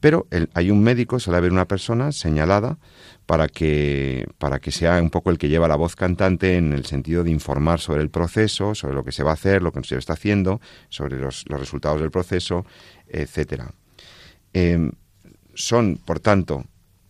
pero 0.00 0.26
hay 0.54 0.70
un 0.70 0.82
médico, 0.82 1.18
suele 1.18 1.38
haber 1.38 1.52
una 1.52 1.66
persona 1.66 2.12
señalada 2.12 2.78
para 3.26 3.48
que, 3.48 4.26
para 4.38 4.58
que 4.58 4.72
sea 4.72 5.00
un 5.00 5.10
poco 5.10 5.30
el 5.30 5.38
que 5.38 5.48
lleva 5.48 5.68
la 5.68 5.76
voz 5.76 5.96
cantante 5.96 6.56
en 6.56 6.72
el 6.72 6.84
sentido 6.84 7.22
de 7.22 7.30
informar 7.30 7.80
sobre 7.80 8.02
el 8.02 8.10
proceso, 8.10 8.74
sobre 8.74 8.94
lo 8.94 9.04
que 9.04 9.12
se 9.12 9.22
va 9.22 9.30
a 9.30 9.34
hacer, 9.34 9.62
lo 9.62 9.72
que 9.72 9.82
se 9.84 9.96
está 9.96 10.14
haciendo, 10.14 10.60
sobre 10.88 11.18
los, 11.18 11.44
resultados 11.44 12.00
del 12.00 12.10
proceso, 12.10 12.66
etcétera. 13.08 13.72
Em, 14.52 14.92
son, 15.54 15.96
por 16.04 16.20
tanto, 16.20 16.64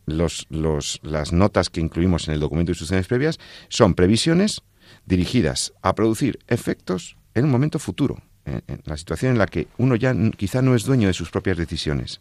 los, 0.06 0.46
las 0.50 1.32
notas 1.32 1.70
que 1.70 1.80
incluimos 1.80 2.28
en 2.28 2.34
el 2.34 2.40
documento 2.40 2.68
de 2.68 2.72
instrucciones 2.72 3.06
previas 3.06 3.38
son 3.68 3.94
previsiones 3.94 4.62
dirigidas 5.06 5.72
a 5.82 5.94
producir 5.94 6.38
efectos 6.48 7.16
en 7.34 7.44
un 7.44 7.50
momento 7.50 7.78
futuro, 7.78 8.18
en, 8.44 8.62
la 8.84 8.96
situación 8.96 9.32
en 9.32 9.38
la 9.38 9.46
que 9.46 9.68
uno 9.78 9.96
ya 9.96 10.14
quizá 10.36 10.62
no 10.62 10.74
es 10.74 10.84
dueño 10.84 11.08
de 11.08 11.14
sus 11.14 11.30
propias 11.30 11.56
decisiones. 11.56 12.20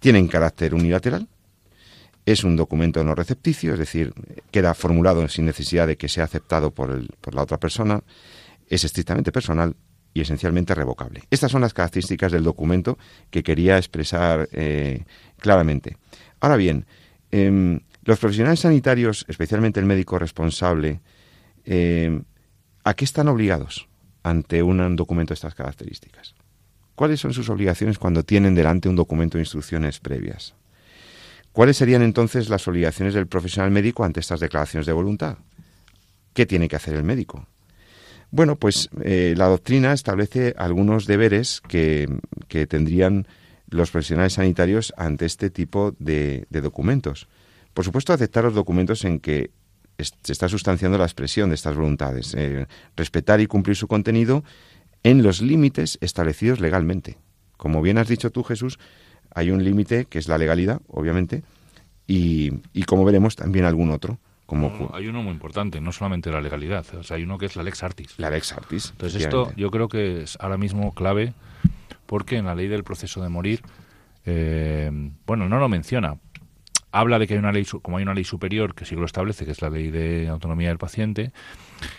Tienen 0.00 0.28
carácter 0.28 0.74
unilateral, 0.74 1.28
es 2.24 2.44
un 2.44 2.56
documento 2.56 3.02
no 3.04 3.14
recepticio, 3.14 3.72
es 3.72 3.78
decir, 3.78 4.12
queda 4.50 4.74
formulado 4.74 5.26
sin 5.28 5.46
necesidad 5.46 5.86
de 5.86 5.96
que 5.96 6.08
sea 6.08 6.24
aceptado 6.24 6.70
por, 6.70 6.90
el, 6.90 7.08
por 7.20 7.34
la 7.34 7.42
otra 7.42 7.58
persona, 7.58 8.02
es 8.68 8.84
estrictamente 8.84 9.32
personal 9.32 9.74
y 10.12 10.20
esencialmente 10.20 10.74
revocable. 10.74 11.22
Estas 11.30 11.50
son 11.50 11.62
las 11.62 11.72
características 11.72 12.32
del 12.32 12.44
documento 12.44 12.98
que 13.30 13.42
quería 13.42 13.78
expresar 13.78 14.48
eh, 14.52 15.04
claramente. 15.38 15.96
Ahora 16.40 16.56
bien, 16.56 16.86
em, 17.30 17.80
los 18.04 18.18
profesionales 18.18 18.60
sanitarios, 18.60 19.24
especialmente 19.28 19.80
el 19.80 19.86
médico 19.86 20.18
responsable, 20.18 21.00
em, 21.64 22.24
¿a 22.84 22.94
qué 22.94 23.04
están 23.04 23.28
obligados 23.28 23.87
ante 24.28 24.62
un 24.62 24.96
documento 24.96 25.30
de 25.30 25.36
estas 25.36 25.54
características? 25.54 26.34
¿Cuáles 26.94 27.20
son 27.20 27.32
sus 27.32 27.48
obligaciones 27.48 27.98
cuando 27.98 28.24
tienen 28.24 28.54
delante 28.54 28.88
un 28.88 28.96
documento 28.96 29.38
de 29.38 29.42
instrucciones 29.42 30.00
previas? 30.00 30.54
¿Cuáles 31.52 31.76
serían 31.76 32.02
entonces 32.02 32.48
las 32.48 32.66
obligaciones 32.68 33.14
del 33.14 33.26
profesional 33.26 33.70
médico 33.70 34.04
ante 34.04 34.20
estas 34.20 34.40
declaraciones 34.40 34.86
de 34.86 34.92
voluntad? 34.92 35.38
¿Qué 36.32 36.46
tiene 36.46 36.68
que 36.68 36.76
hacer 36.76 36.94
el 36.94 37.04
médico? 37.04 37.46
Bueno, 38.30 38.56
pues 38.56 38.90
eh, 39.02 39.34
la 39.36 39.46
doctrina 39.46 39.92
establece 39.92 40.54
algunos 40.58 41.06
deberes 41.06 41.60
que, 41.66 42.08
que, 42.48 42.66
tendrían 42.66 43.26
los 43.70 43.90
profesionales 43.90 44.34
sanitarios 44.34 44.92
ante 44.96 45.26
este 45.26 45.50
tipo 45.50 45.94
de, 45.98 46.46
documentos. 46.50 47.28
Por 47.74 47.84
supuesto, 47.84 48.12
aceptar 48.12 48.44
los 48.44 48.54
documentos 48.54 49.04
en 49.04 49.20
que 49.20 49.50
se 49.98 50.32
está 50.32 50.48
sustanciando 50.48 50.98
la 50.98 51.04
expresión 51.04 51.48
de 51.48 51.56
estas 51.56 51.76
voluntades, 51.76 52.34
eh, 52.34 52.66
respetar 52.96 53.40
y 53.40 53.46
cumplir 53.46 53.76
su 53.76 53.88
contenido 53.88 54.44
en 55.02 55.22
los 55.22 55.40
límites 55.42 55.98
establecidos 56.00 56.60
legalmente. 56.60 57.18
Como 57.56 57.82
bien 57.82 57.98
has 57.98 58.08
dicho 58.08 58.30
tú, 58.30 58.44
Jesús, 58.44 58.78
hay 59.34 59.50
un 59.50 59.64
límite 59.64 60.04
que 60.04 60.18
es 60.18 60.28
la 60.28 60.38
legalidad, 60.38 60.80
obviamente, 60.88 61.42
y, 62.06 62.52
y 62.72 62.84
como 62.84 63.04
veremos 63.04 63.36
también 63.36 63.64
algún 63.64 63.90
otro 63.90 64.18
hay 64.94 65.08
uno 65.08 65.22
muy 65.22 65.32
importante, 65.32 65.80
no 65.80 65.92
solamente 65.92 66.30
la 66.30 66.40
legalidad, 66.40 66.86
o 66.94 67.02
sea, 67.02 67.16
hay 67.16 67.22
uno 67.22 67.36
que 67.36 67.46
es 67.46 67.56
la 67.56 67.62
lex 67.62 67.82
artis. 67.82 68.14
La 68.16 68.30
lex 68.30 68.52
artis. 68.52 68.90
Entonces 68.92 69.22
esto 69.22 69.52
yo 69.56 69.70
creo 69.70 69.88
que 69.88 70.22
es 70.22 70.38
ahora 70.40 70.56
mismo 70.56 70.94
clave 70.94 71.34
porque 72.06 72.36
en 72.36 72.46
la 72.46 72.54
ley 72.54 72.68
del 72.68 72.82
proceso 72.82 73.22
de 73.22 73.28
morir, 73.28 73.60
eh, 74.24 74.90
bueno, 75.26 75.48
no 75.48 75.58
lo 75.58 75.68
menciona. 75.68 76.16
Habla 76.90 77.18
de 77.18 77.26
que 77.26 77.34
hay 77.34 77.38
una 77.38 77.52
ley, 77.52 77.64
como 77.82 77.98
hay 77.98 78.02
una 78.02 78.14
ley 78.14 78.24
superior 78.24 78.74
que 78.74 78.84
sí 78.84 78.94
lo 78.94 79.04
establece, 79.04 79.44
que 79.44 79.50
es 79.52 79.60
la 79.60 79.70
ley 79.70 79.90
de 79.90 80.28
autonomía 80.28 80.68
del 80.68 80.78
paciente, 80.78 81.32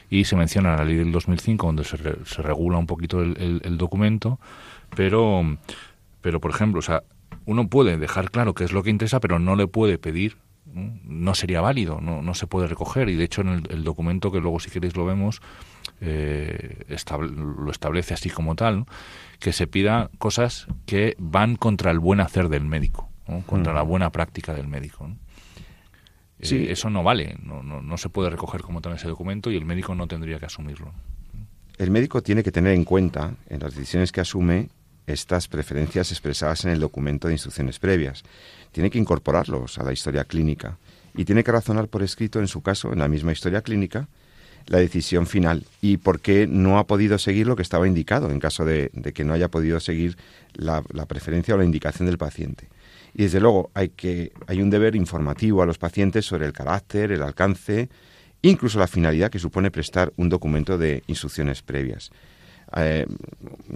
y 0.10 0.26
se 0.26 0.36
menciona 0.36 0.76
la 0.76 0.86
ley 0.86 0.96
del 0.96 1.12
2005, 1.12 1.66
donde 1.66 1.84
se, 1.84 1.98
se 1.98 2.42
regula 2.42 2.78
un 2.78 2.88
poquito 2.88 3.22
el, 3.22 3.78
documento, 3.78 4.40
pero, 4.96 5.58
pero 6.22 6.40
por 6.42 6.52
ejemplo, 6.52 6.80
o 6.80 6.84
sea, 6.84 7.04
uno 7.46 7.68
puede 7.68 7.98
dejar 7.98 8.32
claro 8.32 8.54
qué 8.54 8.64
es 8.64 8.72
lo 8.72 8.84
que 8.84 8.90
interesa, 8.90 9.20
pero 9.20 9.40
no 9.40 9.56
le 9.56 9.68
puede 9.68 9.98
pedir 9.98 10.38
no 10.74 11.34
sería 11.36 11.62
válido, 11.62 12.00
no, 12.02 12.22
no 12.22 12.34
se 12.34 12.48
puede 12.48 12.68
recoger 12.68 13.10
y 13.10 13.16
de 13.16 13.24
hecho 13.24 13.42
en 13.42 13.66
el, 13.70 13.84
documento 13.84 14.32
que 14.32 14.40
luego 14.40 14.60
si 14.60 14.70
queréis 14.70 14.96
lo 14.96 15.06
vemos 15.06 15.42
eh, 16.02 16.86
lo 17.10 17.72
establece 17.72 18.14
así 18.14 18.30
como 18.30 18.56
tal, 18.56 18.86
que 19.40 19.52
se 19.52 19.68
pida 19.68 20.10
cosas 20.18 20.68
que 20.86 21.16
van 21.18 21.56
contra 21.56 21.92
el 21.92 22.00
buen 22.00 22.20
hacer 22.20 22.50
del 22.50 22.66
médico, 22.66 23.09
contra 23.46 23.74
la 23.74 23.82
buena 23.82 24.12
práctica 24.12 24.54
del 24.54 24.68
médico. 24.68 25.10
Eh, 26.40 26.68
eso 26.70 26.90
no 26.90 27.04
vale, 27.04 27.36
no, 27.44 27.64
no, 27.64 27.82
no 27.82 27.98
se 27.98 28.10
puede 28.10 28.30
recoger 28.30 28.62
como 28.62 28.82
tal 28.82 28.94
ese 28.94 29.08
documento 29.08 29.52
y 29.52 29.58
el 29.58 29.66
médico 29.66 29.94
no 29.96 30.08
tendría 30.08 30.40
que 30.40 30.46
asumirlo. 30.46 30.94
El 31.78 31.92
médico 31.92 32.22
tiene 32.22 32.44
que 32.44 32.52
tener 32.52 32.74
en 32.74 32.86
cuenta 32.86 33.36
en 33.50 33.60
las 33.60 33.76
decisiones 33.76 34.12
que 34.12 34.22
asume 34.22 34.70
estas 35.08 35.48
preferencias 35.48 36.12
expresadas 36.12 36.66
en 36.66 36.72
el 36.72 36.80
documento 36.80 37.28
de 37.28 37.34
instrucciones 37.34 37.80
previas 37.80 38.24
tiene 38.72 38.90
que 38.90 39.00
incorporarlos 39.00 39.78
a 39.80 39.84
la 39.84 39.94
historia 39.94 40.24
clínica 40.24 40.78
y 41.16 41.26
tiene 41.26 41.44
que 41.44 41.52
razonar 41.52 41.88
por 41.88 42.04
escrito, 42.04 42.40
en 42.40 42.48
su 42.48 42.62
caso, 42.62 42.94
en 42.94 43.00
la 43.00 43.08
misma 43.08 43.32
historia 43.32 43.62
clínica, 43.62 44.08
la 44.68 44.78
decisión 44.78 45.26
final 45.26 45.66
y 45.82 45.98
por 45.98 46.20
qué 46.20 46.46
no 46.48 46.78
ha 46.78 46.86
podido 46.86 47.18
seguir 47.18 47.48
lo 47.48 47.56
que 47.56 47.64
estaba 47.64 47.88
indicado 47.88 48.30
en 48.30 48.40
caso 48.40 48.66
de, 48.66 48.92
que 49.14 49.24
no 49.24 49.34
haya 49.34 49.48
podido 49.48 49.80
seguir 49.80 50.18
la, 50.54 50.84
preferencia 51.08 51.56
o 51.56 51.58
la 51.58 51.66
indicación 51.66 52.06
del 52.06 52.18
paciente. 52.18 52.68
Y 53.14 53.24
desde 53.24 53.40
luego 53.40 53.72
hay, 53.74 53.90
que, 53.90 54.32
hay 54.48 54.62
un 54.62 54.70
deber 54.70 54.96
informativo 54.96 55.62
a 55.62 55.66
los 55.66 55.78
pacientes 55.78 56.26
sobre 56.26 56.46
el 56.46 56.54
carácter, 56.54 57.12
el 57.12 57.22
alcance, 57.22 57.90
incluso 58.42 58.80
la 58.80 58.88
finalidad 58.88 59.30
que 59.30 59.40
supone 59.40 59.72
prestar 59.72 60.14
un 60.16 60.30
documento 60.30 60.78
de 60.78 61.04
instrucciones 61.08 61.62
previas. 61.62 62.12
Eh, 62.76 63.08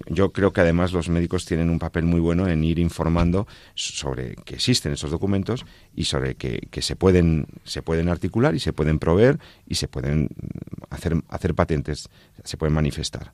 yo 0.07 0.31
creo 0.31 0.53
que 0.53 0.61
además 0.61 0.93
los 0.93 1.09
médicos 1.09 1.45
tienen 1.45 1.69
un 1.69 1.79
papel 1.79 2.03
muy 2.03 2.19
bueno 2.19 2.47
en 2.47 2.63
ir 2.63 2.77
informando 2.77 3.47
sobre 3.73 4.35
que 4.45 4.55
existen 4.55 4.93
esos 4.93 5.09
documentos 5.09 5.65
y 5.95 6.05
sobre 6.05 6.35
que, 6.35 6.81
se, 6.81 6.95
pueden, 6.95 7.47
se 7.63 7.81
pueden 7.81 8.09
articular 8.09 8.53
y 8.53 8.59
se 8.59 8.73
pueden 8.73 8.99
proveer 8.99 9.39
y 9.67 9.75
se 9.75 9.87
pueden 9.87 10.29
hacer, 10.89 11.15
hacer 11.29 11.55
patentes, 11.55 12.09
se 12.43 12.57
pueden 12.57 12.75
manifestar. 12.75 13.33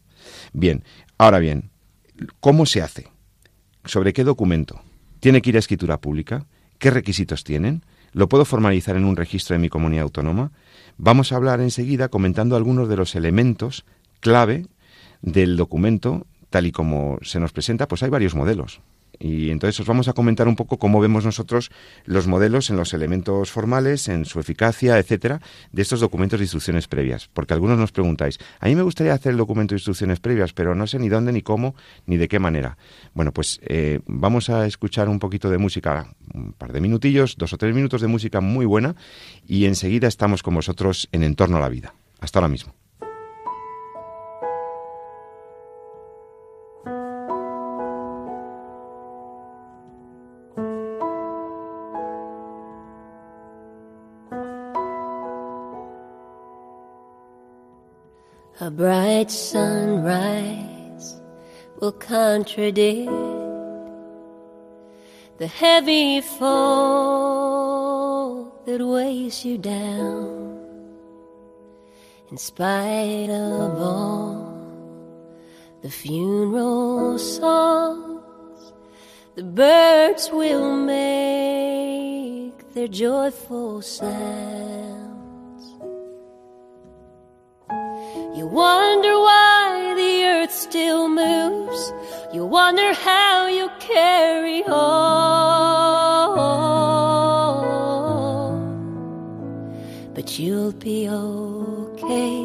Bien, 0.54 0.84
ahora 1.18 1.40
bien, 1.40 1.72
¿cómo 2.40 2.66
se 2.66 2.82
hace? 2.82 3.08
¿Sobre 3.84 4.14
qué 4.14 4.24
documento? 4.24 4.82
¿Tiene 5.20 5.42
que 5.42 5.50
ir 5.50 5.56
a 5.58 5.60
escritura 5.60 6.00
pública? 6.00 6.46
¿Qué 6.78 6.92
requisitos 6.92 7.44
tienen? 7.44 7.84
¿Lo 8.14 8.30
puedo 8.30 8.46
formalizar 8.46 8.96
en 8.96 9.06
un 9.06 9.18
registro 9.18 9.54
de 9.54 9.60
mi 9.60 9.70
comunidad 9.70 10.04
autónoma? 10.04 10.52
Vamos 10.98 11.32
a 11.32 11.36
hablar 11.36 11.60
enseguida 11.62 12.10
comentando 12.10 12.56
algunos 12.56 12.90
de 12.90 12.96
los 12.96 13.16
elementos 13.16 13.86
clave 14.22 14.66
del 15.22 15.58
documento, 15.58 16.26
tal 16.50 16.66
y 16.66 16.72
como 16.72 17.20
se 17.22 17.40
nos 17.40 17.52
presenta, 17.52 17.88
pues 17.88 18.04
hay 18.04 18.10
varios 18.10 18.36
modelos. 18.36 18.82
Y 19.20 19.52
entonces 19.52 19.80
os 19.80 19.88
vamos 19.88 20.08
a 20.08 20.14
comentar 20.14 20.48
un 20.48 20.56
poco 20.56 20.80
cómo 20.80 21.02
vemos 21.02 21.26
nosotros 21.26 21.72
los 22.06 22.28
modelos 22.28 22.70
en 22.70 22.78
los 22.78 22.94
elementos 22.94 23.52
formales, 23.52 24.08
en 24.08 24.26
su 24.26 24.40
eficacia, 24.40 24.98
etcétera, 24.98 25.42
de 25.72 25.82
estos 25.82 26.00
documentos 26.00 26.40
de 26.40 26.46
instrucciones 26.46 26.88
previas. 26.88 27.30
Porque 27.34 27.54
algunos 27.54 27.78
nos 27.78 27.92
preguntáis, 27.92 28.40
a 28.60 28.68
mí 28.68 28.76
me 28.76 28.82
gustaría 28.82 29.14
hacer 29.14 29.34
el 29.34 29.38
documento 29.38 29.74
de 29.74 29.80
instrucciones 29.80 30.20
previas, 30.20 30.54
pero 30.54 30.74
no 30.74 30.88
sé 30.88 31.00
ni 31.00 31.10
dónde, 31.10 31.34
ni 31.34 31.42
cómo, 31.42 31.76
ni 32.06 32.18
de 32.18 32.28
qué 32.28 32.40
manera. 32.40 32.78
Bueno, 33.14 33.34
pues 33.34 33.60
eh, 33.64 34.00
vamos 34.06 34.50
a 34.50 34.66
escuchar 34.66 35.10
un 35.10 35.20
poquito 35.20 35.50
de 35.50 35.58
música, 35.58 36.16
un 36.34 36.54
par 36.54 36.72
de 36.72 36.80
minutillos, 36.80 37.36
dos 37.38 37.54
o 37.54 37.58
tres 37.58 37.76
minutos 37.76 38.02
de 38.02 38.08
música 38.08 38.40
muy 38.40 38.66
buena, 38.66 38.96
y 39.46 39.66
enseguida 39.66 40.08
estamos 40.08 40.44
con 40.44 40.56
vosotros 40.56 41.10
en 41.12 41.24
Entorno 41.24 41.58
a 41.58 41.62
la 41.62 41.70
Vida. 41.70 41.94
Hasta 42.22 42.40
ahora 42.40 42.50
mismo. 42.50 42.74
A 58.62 58.70
bright 58.70 59.32
sunrise 59.32 61.16
will 61.80 61.94
contradict 61.94 63.10
the 65.38 65.48
heavy 65.48 66.20
fall 66.20 66.94
that 68.66 68.86
weighs 68.86 69.46
you 69.46 69.58
down. 69.58 70.60
In 72.30 72.38
spite 72.38 73.30
of 73.30 73.82
all 73.82 74.54
the 75.82 75.90
funeral 75.90 77.18
songs, 77.18 78.74
the 79.36 79.44
birds 79.44 80.30
will 80.34 80.76
make 80.76 82.74
their 82.74 82.90
joyful 82.90 83.82
sound. 83.82 84.69
Wonder 88.60 89.16
why 89.28 89.94
the 89.96 90.14
earth 90.34 90.52
still 90.52 91.08
moves. 91.08 91.82
You 92.34 92.46
wonder 92.46 92.94
how 92.94 93.48
you 93.48 93.70
carry 93.80 94.62
on. 94.66 95.00
But 100.14 100.38
you'll 100.38 100.74
be 100.74 101.08
okay 101.08 102.40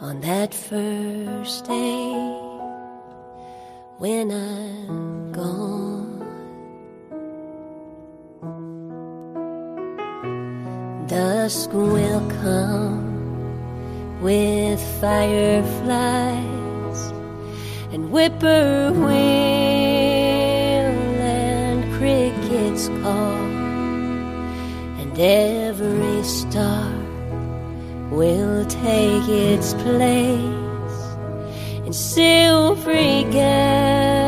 on 0.00 0.20
that 0.22 0.52
first 0.52 1.66
day 1.66 2.12
when 4.02 4.32
I'm 4.32 5.30
gone. 5.30 6.26
Dusk 11.06 11.72
will 11.72 12.24
come 12.42 13.03
with 14.24 14.80
fireflies 15.02 16.40
and 17.92 18.08
whippoorwill 18.10 19.12
and 21.20 21.84
crickets 21.98 22.88
call, 23.02 23.36
and 24.98 25.18
every 25.18 26.22
star 26.24 26.90
will 28.10 28.64
take 28.64 29.28
its 29.28 29.74
place 29.74 31.02
in 31.84 31.92
silvery 31.92 33.24
gown 33.30 34.23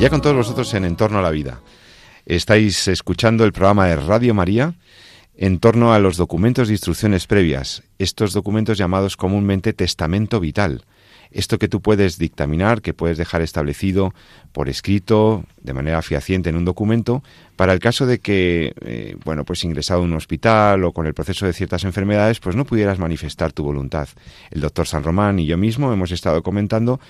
ya 0.00 0.08
con 0.08 0.22
todos 0.22 0.36
vosotros 0.36 0.72
en 0.72 0.86
Entorno 0.86 1.18
a 1.18 1.22
la 1.22 1.30
Vida. 1.30 1.60
Estáis 2.24 2.88
escuchando 2.88 3.44
el 3.44 3.52
programa 3.52 3.86
de 3.86 3.96
Radio 3.96 4.32
María 4.32 4.72
en 5.36 5.58
torno 5.58 5.92
a 5.92 5.98
los 5.98 6.16
documentos 6.16 6.68
de 6.68 6.74
instrucciones 6.74 7.26
previas, 7.26 7.82
estos 7.98 8.32
documentos 8.32 8.78
llamados 8.78 9.18
comúnmente 9.18 9.74
testamento 9.74 10.40
vital, 10.40 10.84
esto 11.30 11.58
que 11.58 11.68
tú 11.68 11.82
puedes 11.82 12.16
dictaminar, 12.16 12.80
que 12.80 12.94
puedes 12.94 13.18
dejar 13.18 13.42
establecido 13.42 14.14
por 14.52 14.70
escrito, 14.70 15.44
de 15.62 15.74
manera 15.74 16.00
fehaciente 16.00 16.48
en 16.48 16.56
un 16.56 16.64
documento, 16.64 17.22
para 17.56 17.74
el 17.74 17.78
caso 17.78 18.06
de 18.06 18.20
que, 18.20 18.72
eh, 18.80 19.16
bueno, 19.24 19.44
pues 19.44 19.64
ingresado 19.64 20.00
en 20.00 20.12
un 20.12 20.16
hospital 20.16 20.82
o 20.82 20.92
con 20.92 21.06
el 21.06 21.14
proceso 21.14 21.44
de 21.44 21.52
ciertas 21.52 21.84
enfermedades, 21.84 22.40
pues 22.40 22.56
no 22.56 22.64
pudieras 22.64 22.98
manifestar 22.98 23.52
tu 23.52 23.64
voluntad. 23.64 24.08
El 24.50 24.62
doctor 24.62 24.86
San 24.86 25.04
Román 25.04 25.38
y 25.38 25.46
yo 25.46 25.58
mismo 25.58 25.92
hemos 25.92 26.10
estado 26.10 26.42
comentando 26.42 27.00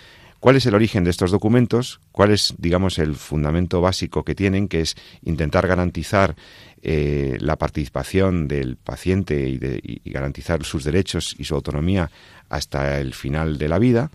¿Cuál 0.41 0.57
es 0.57 0.65
el 0.65 0.75
origen 0.75 1.05
de 1.05 1.11
estos 1.11 1.31
documentos? 1.31 2.01
¿Cuál 2.13 2.31
es, 2.31 2.55
digamos, 2.57 2.99
el 2.99 3.15
fundamento 3.15 3.83
básico 3.83 4.25
que 4.25 4.35
tienen, 4.35 4.69
que 4.69 4.81
es 4.81 4.97
intentar 5.23 5.67
garantizar 5.67 6.35
eh, 6.83 7.37
la 7.41 7.57
participación 7.57 8.49
del 8.49 8.77
paciente 8.77 9.49
y, 9.49 9.59
de, 9.59 10.01
garantizar 10.07 10.65
sus 10.65 10.83
derechos 10.83 11.37
y 11.39 11.45
su 11.45 11.55
autonomía 11.55 12.11
hasta 12.49 13.01
el 13.01 13.13
final 13.13 13.59
de 13.59 13.69
la 13.69 13.79
vida? 13.79 14.11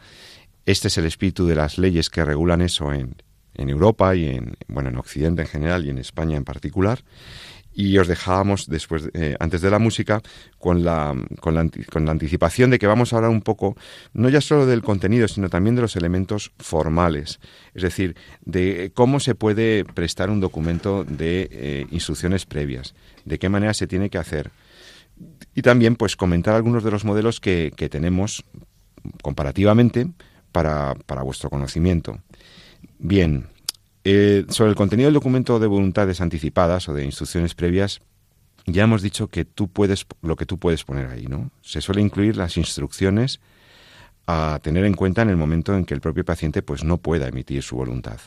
Este 0.65 0.87
es 0.87 0.97
el 0.97 1.05
espíritu 1.05 1.45
de 1.45 1.53
las 1.53 1.77
leyes 1.77 2.09
que 2.09 2.25
regulan 2.25 2.61
eso 2.61 2.91
en, 2.91 3.15
en 3.53 3.69
Europa 3.69 4.15
y 4.15 4.25
en, 4.25 4.57
bueno, 4.67 4.89
en 4.89 4.97
Occidente 4.97 5.43
en 5.43 5.47
general 5.47 5.85
y 5.85 5.91
en 5.91 5.99
España 5.99 6.37
en 6.37 6.43
particular 6.43 7.03
y 7.75 7.97
os 7.97 8.07
dejábamos 8.07 8.67
después 8.67 9.09
eh, 9.13 9.35
antes 9.39 9.61
de 9.61 9.69
la 9.69 9.79
música 9.79 10.21
con 10.57 10.83
la, 10.83 11.13
con 11.41 11.53
la, 11.53 11.69
con, 11.91 12.05
la, 12.05 12.11
anticipación 12.11 12.69
de 12.71 12.79
que 12.79 12.87
vamos 12.87 13.11
a 13.11 13.17
hablar 13.17 13.31
un 13.31 13.41
poco 13.41 13.75
no 14.13 14.29
ya 14.29 14.39
solo 14.39 14.65
del 14.65 14.81
contenido 14.81 15.27
sino 15.27 15.49
también 15.49 15.75
de 15.75 15.81
los 15.81 15.97
elementos 15.97 16.53
formales. 16.57 17.39
Es 17.73 17.83
decir 17.83 18.15
de 18.45 18.91
cómo 18.95 19.19
se 19.19 19.35
puede 19.35 19.83
prestar 19.83 20.29
un 20.29 20.39
documento 20.39 21.03
de 21.03 21.49
eh, 21.51 21.87
instrucciones 21.91 22.45
previas 22.45 22.95
de 23.25 23.37
qué 23.37 23.49
manera 23.49 23.73
se 23.73 23.87
tiene 23.87 24.09
que 24.09 24.17
hacer. 24.17 24.51
Y 25.53 25.61
también 25.61 25.95
pues 25.95 26.15
comentar 26.15 26.55
algunos 26.55 26.83
de 26.83 26.91
los 26.91 27.03
modelos 27.03 27.39
que, 27.39 27.73
que 27.75 27.89
tenemos 27.89 28.45
comparativamente 29.21 30.07
para, 30.51 30.95
para 31.05 31.23
vuestro 31.23 31.49
conocimiento. 31.49 32.19
Bien 32.99 33.47
eh, 34.07 34.45
sobre 34.49 34.69
el 34.69 34.75
contenido 34.75 35.07
del 35.07 35.15
documento 35.15 35.57
de 35.59 35.65
voluntades 35.65 36.21
anticipadas 36.21 36.87
o 36.87 36.93
de 36.93 37.03
instrucciones 37.03 37.55
previas, 37.55 38.01
ya 38.67 38.83
hemos 38.83 39.01
dicho 39.01 39.29
que 39.29 39.45
tú 39.45 39.67
puedes 39.67 40.05
lo 40.21 40.35
que 40.35 40.45
tú 40.45 40.59
puedes 40.59 40.83
poner 40.83 41.07
ahí, 41.07 41.25
¿no? 41.25 41.49
Se 41.63 41.81
suele 41.81 42.01
incluir 42.01 42.37
las 42.37 42.55
instrucciones 42.55 43.39
a 44.27 44.59
tener 44.61 44.85
en 44.85 44.93
cuenta 44.93 45.23
en 45.23 45.29
el 45.29 45.37
momento 45.37 45.75
en 45.75 45.85
que 45.85 45.95
el 45.95 46.01
propio 46.01 46.23
paciente 46.23 46.61
pues 46.61 46.83
no 46.83 46.97
pueda 46.97 47.27
emitir 47.27 47.63
su 47.63 47.77
voluntad. 47.77 48.19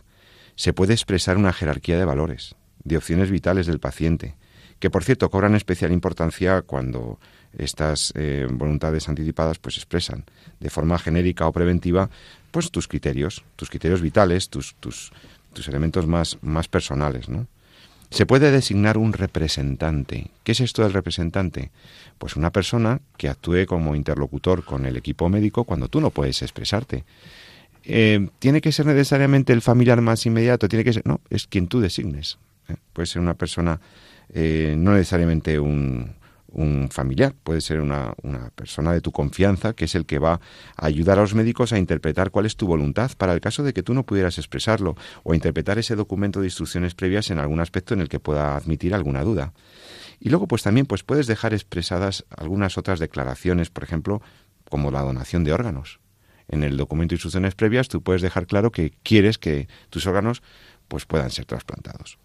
Se 0.56 0.72
puede 0.72 0.94
expresar 0.94 1.36
una 1.36 1.52
jerarquía 1.52 1.96
de 1.96 2.04
valores, 2.04 2.56
de 2.82 2.96
opciones 2.96 3.30
vitales 3.30 3.66
del 3.66 3.78
paciente, 3.78 4.34
que 4.80 4.90
por 4.90 5.04
cierto 5.04 5.30
cobran 5.30 5.54
especial 5.54 5.92
importancia 5.92 6.62
cuando 6.62 7.20
estas 7.56 8.12
eh, 8.16 8.48
voluntades 8.50 9.08
anticipadas 9.08 9.60
pues 9.60 9.76
expresan 9.76 10.24
de 10.58 10.70
forma 10.70 10.98
genérica 10.98 11.46
o 11.46 11.52
preventiva 11.52 12.10
pues 12.50 12.70
tus 12.70 12.88
criterios, 12.88 13.44
tus 13.56 13.70
criterios 13.70 14.02
vitales, 14.02 14.48
tus, 14.48 14.74
tus, 14.76 15.12
tus 15.58 15.68
elementos 15.68 16.06
más, 16.06 16.38
más 16.40 16.68
personales, 16.68 17.28
¿no? 17.28 17.48
Se 18.10 18.24
puede 18.24 18.50
designar 18.50 18.96
un 18.96 19.12
representante. 19.12 20.30
¿Qué 20.42 20.52
es 20.52 20.60
esto 20.60 20.82
del 20.82 20.94
representante? 20.94 21.70
Pues 22.16 22.36
una 22.36 22.50
persona 22.50 23.00
que 23.18 23.28
actúe 23.28 23.66
como 23.66 23.94
interlocutor 23.94 24.64
con 24.64 24.86
el 24.86 24.96
equipo 24.96 25.28
médico 25.28 25.64
cuando 25.64 25.88
tú 25.88 26.00
no 26.00 26.10
puedes 26.10 26.40
expresarte. 26.40 27.04
Eh, 27.84 28.28
¿Tiene 28.38 28.62
que 28.62 28.72
ser 28.72 28.86
necesariamente 28.86 29.52
el 29.52 29.60
familiar 29.60 30.00
más 30.00 30.24
inmediato? 30.24 30.68
Tiene 30.68 30.84
que 30.84 30.94
ser, 30.94 31.06
no, 31.06 31.20
es 31.28 31.46
quien 31.46 31.66
tú 31.66 31.80
designes. 31.80 32.38
¿eh? 32.68 32.76
Puede 32.94 33.06
ser 33.06 33.20
una 33.20 33.34
persona, 33.34 33.78
eh, 34.32 34.74
no 34.78 34.92
necesariamente 34.92 35.58
un, 35.58 36.14
un 36.50 36.88
familiar, 36.90 37.34
puede 37.42 37.60
ser 37.60 37.80
una, 37.80 38.14
una, 38.22 38.50
persona 38.50 38.92
de 38.92 39.00
tu 39.00 39.12
confianza, 39.12 39.74
que 39.74 39.84
es 39.84 39.94
el 39.94 40.06
que 40.06 40.18
va 40.18 40.40
a 40.76 40.86
ayudar 40.86 41.18
a 41.18 41.22
los 41.22 41.34
médicos 41.34 41.72
a 41.72 41.78
interpretar 41.78 42.30
cuál 42.30 42.46
es 42.46 42.56
tu 42.56 42.66
voluntad 42.66 43.10
para 43.16 43.34
el 43.34 43.40
caso 43.40 43.62
de 43.62 43.72
que 43.72 43.82
tú 43.82 43.94
no 43.94 44.04
pudieras 44.04 44.38
expresarlo, 44.38 44.96
o 45.24 45.34
interpretar 45.34 45.78
ese 45.78 45.94
documento 45.94 46.40
de 46.40 46.46
instrucciones 46.46 46.94
previas 46.94 47.30
en 47.30 47.38
algún 47.38 47.60
aspecto 47.60 47.94
en 47.94 48.00
el 48.00 48.08
que 48.08 48.20
pueda 48.20 48.56
admitir 48.56 48.94
alguna 48.94 49.22
duda. 49.22 49.52
Y 50.20 50.30
luego, 50.30 50.48
pues 50.48 50.62
también 50.62 50.86
pues 50.86 51.02
puedes 51.02 51.26
dejar 51.26 51.52
expresadas 51.52 52.24
algunas 52.36 52.78
otras 52.78 52.98
declaraciones, 52.98 53.70
por 53.70 53.84
ejemplo, 53.84 54.22
como 54.68 54.90
la 54.90 55.02
donación 55.02 55.44
de 55.44 55.52
órganos. 55.52 56.00
En 56.48 56.62
el 56.62 56.76
documento 56.76 57.12
de 57.12 57.16
instrucciones 57.16 57.54
previas 57.54 57.88
tú 57.88 58.02
puedes 58.02 58.22
dejar 58.22 58.46
claro 58.46 58.72
que 58.72 58.92
quieres 59.02 59.38
que 59.38 59.68
tus 59.90 60.06
órganos 60.06 60.42
pues 60.88 61.04
puedan 61.04 61.30
ser 61.30 61.44
trasplantados. 61.44 62.18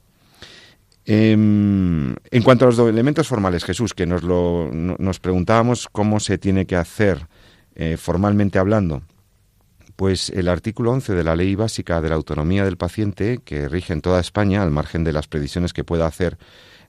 Em, 1.06 2.16
en 2.32 2.43
cuanto 2.43 2.66
a 2.66 2.70
los 2.70 2.80
elementos 2.80 3.28
formales, 3.28 3.66
Jesús, 3.66 3.93
que 3.93 4.06
nos, 4.06 4.24
lo, 4.24 4.70
nos 4.72 5.20
preguntábamos 5.20 5.89
cómo 5.91 6.20
se 6.20 6.38
tiene 6.38 6.66
que 6.66 6.78
hacer 6.78 7.28
eh, 7.76 7.97
formalmente 7.97 8.58
hablando, 8.58 9.01
pues 9.95 10.30
el 10.30 10.47
artículo 10.47 10.91
11 10.91 11.14
de 11.14 11.24
la 11.24 11.36
Ley 11.36 11.56
Básica 11.56 12.01
de 12.01 12.10
la 12.10 12.16
Autonomía 12.16 12.64
del 12.64 12.78
Paciente, 12.78 13.39
que 13.43 13.68
rige 13.68 13.93
en 13.93 14.01
toda 14.01 14.22
España, 14.22 14.64
al 14.64 14.72
margen 14.72 15.04
de 15.04 15.14
las 15.14 15.28
previsiones 15.28 15.74
que 15.74 15.84
pueda 15.84 16.08
hacer 16.08 16.38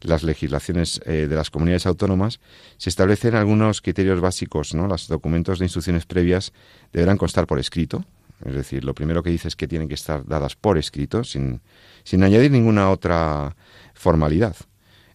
las 0.01 0.23
legislaciones 0.23 1.01
eh, 1.07 1.27
de 1.29 1.35
las 1.35 1.51
comunidades 1.51 1.87
autónomas, 1.87 2.41
se 2.77 2.91
establecen 2.91 3.35
algunos 3.35 3.81
criterios 3.81 4.21
básicos. 4.21 4.75
¿no? 4.75 4.87
Los 4.87 5.09
documentos 5.09 5.59
de 5.59 5.65
instrucciones 5.65 6.07
previas 6.07 6.53
deberán 6.93 7.17
constar 7.17 7.47
por 7.47 7.59
escrito, 7.59 8.05
es 8.45 8.55
decir, 8.55 8.85
lo 8.85 8.95
primero 8.95 9.23
que 9.23 9.31
dice 9.31 9.49
es 9.49 9.57
que 9.57 9.67
tienen 9.67 9.89
que 9.89 9.95
estar 9.95 10.27
dadas 10.27 10.57
por 10.57 10.77
escrito, 10.77 11.25
sin, 11.25 11.61
sin 12.03 12.23
añadir 12.23 12.51
ninguna 12.51 12.91
otra 12.91 13.57
formalidad. 13.95 14.57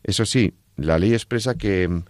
Eso 0.04 0.26
sí, 0.26 0.54
la 0.76 0.98
ley 0.98 1.14
expresa 1.14 1.56
que 1.56 1.88
mm, 1.88 2.04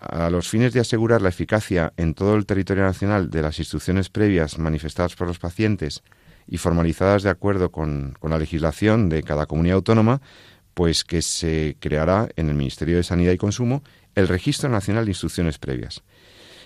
a 0.00 0.30
los 0.30 0.48
fines 0.48 0.72
de 0.72 0.80
asegurar 0.80 1.22
la 1.22 1.28
eficacia 1.28 1.92
en 1.96 2.14
todo 2.14 2.36
el 2.36 2.46
territorio 2.46 2.84
nacional 2.84 3.30
de 3.30 3.42
las 3.42 3.58
instrucciones 3.58 4.08
previas 4.08 4.58
manifestadas 4.58 5.14
por 5.16 5.26
los 5.26 5.38
pacientes 5.38 6.02
y 6.46 6.58
formalizadas 6.58 7.22
de 7.22 7.30
acuerdo 7.30 7.70
con, 7.70 8.16
con 8.20 8.30
la 8.30 8.38
legislación 8.38 9.08
de 9.08 9.22
cada 9.22 9.46
comunidad 9.46 9.76
autónoma, 9.76 10.20
pues 10.74 11.04
que 11.04 11.22
se 11.22 11.76
creará 11.80 12.28
en 12.36 12.48
el 12.48 12.54
Ministerio 12.54 12.96
de 12.96 13.02
Sanidad 13.02 13.32
y 13.32 13.38
Consumo 13.38 13.82
el 14.14 14.28
Registro 14.28 14.68
Nacional 14.68 15.04
de 15.04 15.10
Instrucciones 15.10 15.58
Previas. 15.58 16.02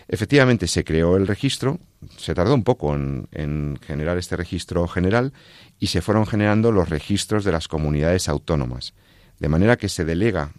Efectivamente, 0.09 0.67
se 0.67 0.83
creó 0.83 1.17
el 1.17 1.29
registro, 1.29 1.79
se 2.17 2.35
tardó 2.35 2.55
un 2.55 2.65
poco 2.65 2.95
en, 2.95 3.29
en, 3.31 3.79
generar 3.81 4.19
este 4.19 4.37
registro 4.37 4.89
general 4.89 5.33
y 5.79 5.87
se 5.87 6.03
fueron 6.03 6.27
generando 6.27 6.73
los 6.73 6.89
registros 6.89 7.45
de 7.45 7.53
las 7.53 7.69
comunidades 7.69 8.29
autónomas 8.29 8.93
de 9.41 9.49
manera 9.49 9.77
que 9.77 9.89
se 9.89 10.05
delega 10.05 10.53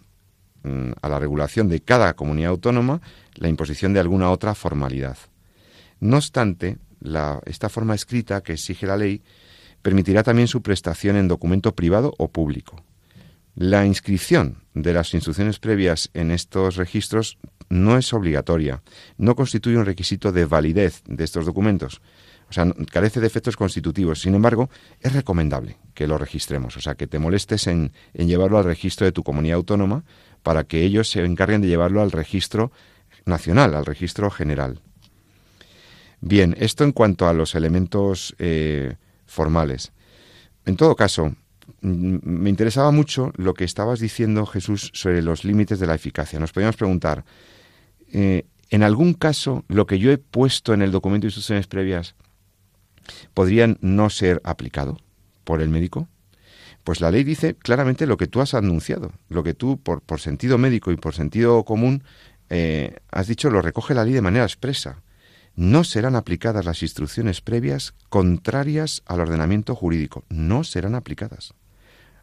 mm, 0.64 0.92
a 1.00 1.08
la 1.08 1.18
regulación 1.18 1.68
de 1.68 1.80
cada 1.80 2.14
comunidad 2.14 2.50
autónoma 2.50 3.00
la 3.36 3.48
imposición 3.48 3.94
de 3.94 4.00
alguna 4.00 4.30
otra 4.30 4.54
formalidad. 4.54 5.16
No 6.00 6.16
obstante, 6.16 6.78
esta 7.46 7.68
forma 7.68 7.94
escrita 7.94 8.42
que 8.42 8.52
exige 8.52 8.86
la 8.86 8.96
ley 8.96 9.22
permitirá 9.80 10.22
también 10.22 10.48
su 10.48 10.62
prestación 10.62 11.16
en 11.16 11.28
documento 11.28 11.74
privado 11.74 12.12
o 12.18 12.28
público. 12.28 12.84
La 13.54 13.84
inscripción 13.84 14.64
de 14.74 14.92
las 14.94 15.12
instrucciones 15.14 15.58
previas 15.58 16.10
en 16.14 16.30
estos 16.30 16.76
registros 16.76 17.38
no 17.68 17.98
es 17.98 18.12
obligatoria, 18.12 18.82
no 19.18 19.34
constituye 19.34 19.76
un 19.76 19.84
requisito 19.84 20.32
de 20.32 20.46
validez 20.46 21.02
de 21.06 21.24
estos 21.24 21.46
documentos, 21.46 22.00
o 22.52 22.54
sea, 22.54 22.70
carece 22.90 23.18
de 23.18 23.26
efectos 23.26 23.56
constitutivos. 23.56 24.20
Sin 24.20 24.34
embargo, 24.34 24.68
es 25.00 25.14
recomendable 25.14 25.78
que 25.94 26.06
lo 26.06 26.18
registremos. 26.18 26.76
O 26.76 26.82
sea, 26.82 26.96
que 26.96 27.06
te 27.06 27.18
molestes 27.18 27.66
en, 27.66 27.92
llevarlo 28.12 28.58
al 28.58 28.64
registro 28.64 29.06
de 29.06 29.12
tu 29.12 29.22
comunidad 29.22 29.56
autónoma 29.56 30.04
para 30.42 30.64
que 30.64 30.82
ellos 30.82 31.08
se 31.08 31.24
encarguen 31.24 31.62
de 31.62 31.68
llevarlo 31.68 32.02
al 32.02 32.12
registro 32.12 32.70
nacional, 33.24 33.74
al 33.74 33.86
registro 33.86 34.30
general. 34.30 34.80
Bien, 36.20 36.54
esto 36.58 36.84
en 36.84 36.92
cuanto 36.92 37.26
a 37.26 37.32
los 37.32 37.54
elementos 37.54 38.34
eh, 38.38 38.96
formales. 39.24 39.92
En 40.66 40.76
todo 40.76 40.94
caso, 40.94 41.34
me 41.80 42.50
interesaba 42.50 42.90
mucho 42.90 43.32
lo 43.36 43.54
que 43.54 43.64
estabas 43.64 43.98
diciendo, 43.98 44.44
Jesús, 44.44 44.90
sobre 44.92 45.22
los 45.22 45.44
límites 45.44 45.80
de 45.80 45.86
la 45.86 45.94
eficacia. 45.94 46.38
Nos 46.38 46.52
podíamos 46.52 46.76
preguntar, 46.76 47.24
eh, 48.12 48.44
¿en 48.68 48.82
algún 48.82 49.14
caso 49.14 49.64
lo 49.68 49.86
que 49.86 49.98
yo 49.98 50.12
he 50.12 50.18
puesto 50.18 50.74
en 50.74 50.82
el 50.82 50.92
documento 50.92 51.24
de 51.24 51.28
instrucciones 51.28 51.66
previas 51.66 52.14
podrían 53.34 53.78
no 53.80 54.10
ser 54.10 54.40
aplicado 54.44 54.98
por 55.44 55.60
el 55.60 55.68
médico? 55.68 56.08
Pues 56.84 57.00
la 57.00 57.10
ley 57.10 57.22
dice 57.22 57.54
claramente 57.54 58.06
lo 58.06 58.16
que 58.16 58.26
tú 58.26 58.40
has 58.40 58.54
anunciado, 58.54 59.12
lo 59.28 59.42
que 59.42 59.54
tú, 59.54 59.80
por, 59.80 60.20
sentido 60.20 60.58
médico 60.58 60.90
y 60.90 60.96
por 60.96 61.14
sentido 61.14 61.64
común, 61.64 62.02
eh, 62.50 62.96
has 63.10 63.28
dicho, 63.28 63.50
lo 63.50 63.62
recoge 63.62 63.94
la 63.94 64.04
ley 64.04 64.12
de 64.12 64.20
manera 64.20 64.44
expresa. 64.44 65.02
No 65.54 65.84
serán 65.84 66.16
aplicadas 66.16 66.64
las 66.64 66.82
instrucciones 66.82 67.40
previas 67.40 67.94
contrarias 68.08 69.02
al 69.06 69.20
ordenamiento 69.20 69.74
jurídico. 69.74 70.24
No 70.28 70.64
serán 70.64 70.94
aplicadas. 70.94 71.54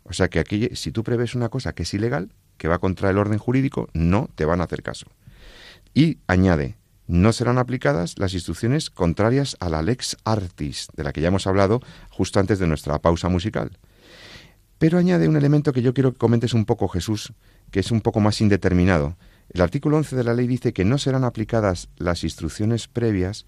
O 0.03 0.13
sea 0.13 0.27
que 0.27 0.39
aquí, 0.39 0.69
si 0.73 0.91
tú 0.91 1.03
prevés 1.03 1.35
una 1.35 1.49
cosa 1.49 1.73
que 1.73 1.83
es 1.83 1.93
ilegal, 1.93 2.33
que 2.57 2.67
va 2.67 2.79
contra 2.79 3.09
el 3.09 3.17
orden 3.17 3.37
jurídico, 3.37 3.89
no 3.93 4.29
te 4.35 4.45
van 4.45 4.61
a 4.61 4.65
hacer 4.65 4.81
caso. 4.81 5.05
Y 5.93 6.17
añade, 6.27 6.77
no 7.09 7.33
serán 7.33 7.57
aplicadas 7.57 8.19
las 8.19 8.35
instrucciones 8.35 8.91
contrarias 8.91 9.57
a 9.59 9.67
la 9.67 9.81
lex 9.81 10.15
artis, 10.25 10.87
de 10.95 11.03
la 11.03 11.11
que 11.11 11.21
ya 11.21 11.29
hemos 11.29 11.47
hablado 11.47 11.81
justo 12.11 12.39
antes 12.39 12.59
de 12.59 12.67
nuestra 12.67 12.99
pausa 12.99 13.29
musical. 13.29 13.79
Pero 14.77 14.99
añade 14.99 15.27
un 15.27 15.35
elemento 15.35 15.73
que 15.73 15.81
yo 15.81 15.95
quiero 15.95 16.13
que 16.13 16.19
comentes 16.19 16.53
un 16.53 16.65
poco, 16.65 16.87
Jesús, 16.87 17.33
que 17.71 17.79
es 17.79 17.89
un 17.89 18.01
poco 18.01 18.19
más 18.19 18.39
indeterminado. 18.41 19.17
El 19.49 19.61
artículo 19.61 19.97
11 19.97 20.15
de 20.15 20.23
la 20.23 20.35
ley 20.35 20.45
dice 20.45 20.71
que 20.71 20.85
no 20.85 20.99
serán 20.99 21.23
aplicadas 21.23 21.89
las 21.97 22.23
instrucciones 22.23 22.87
previas 22.87 23.47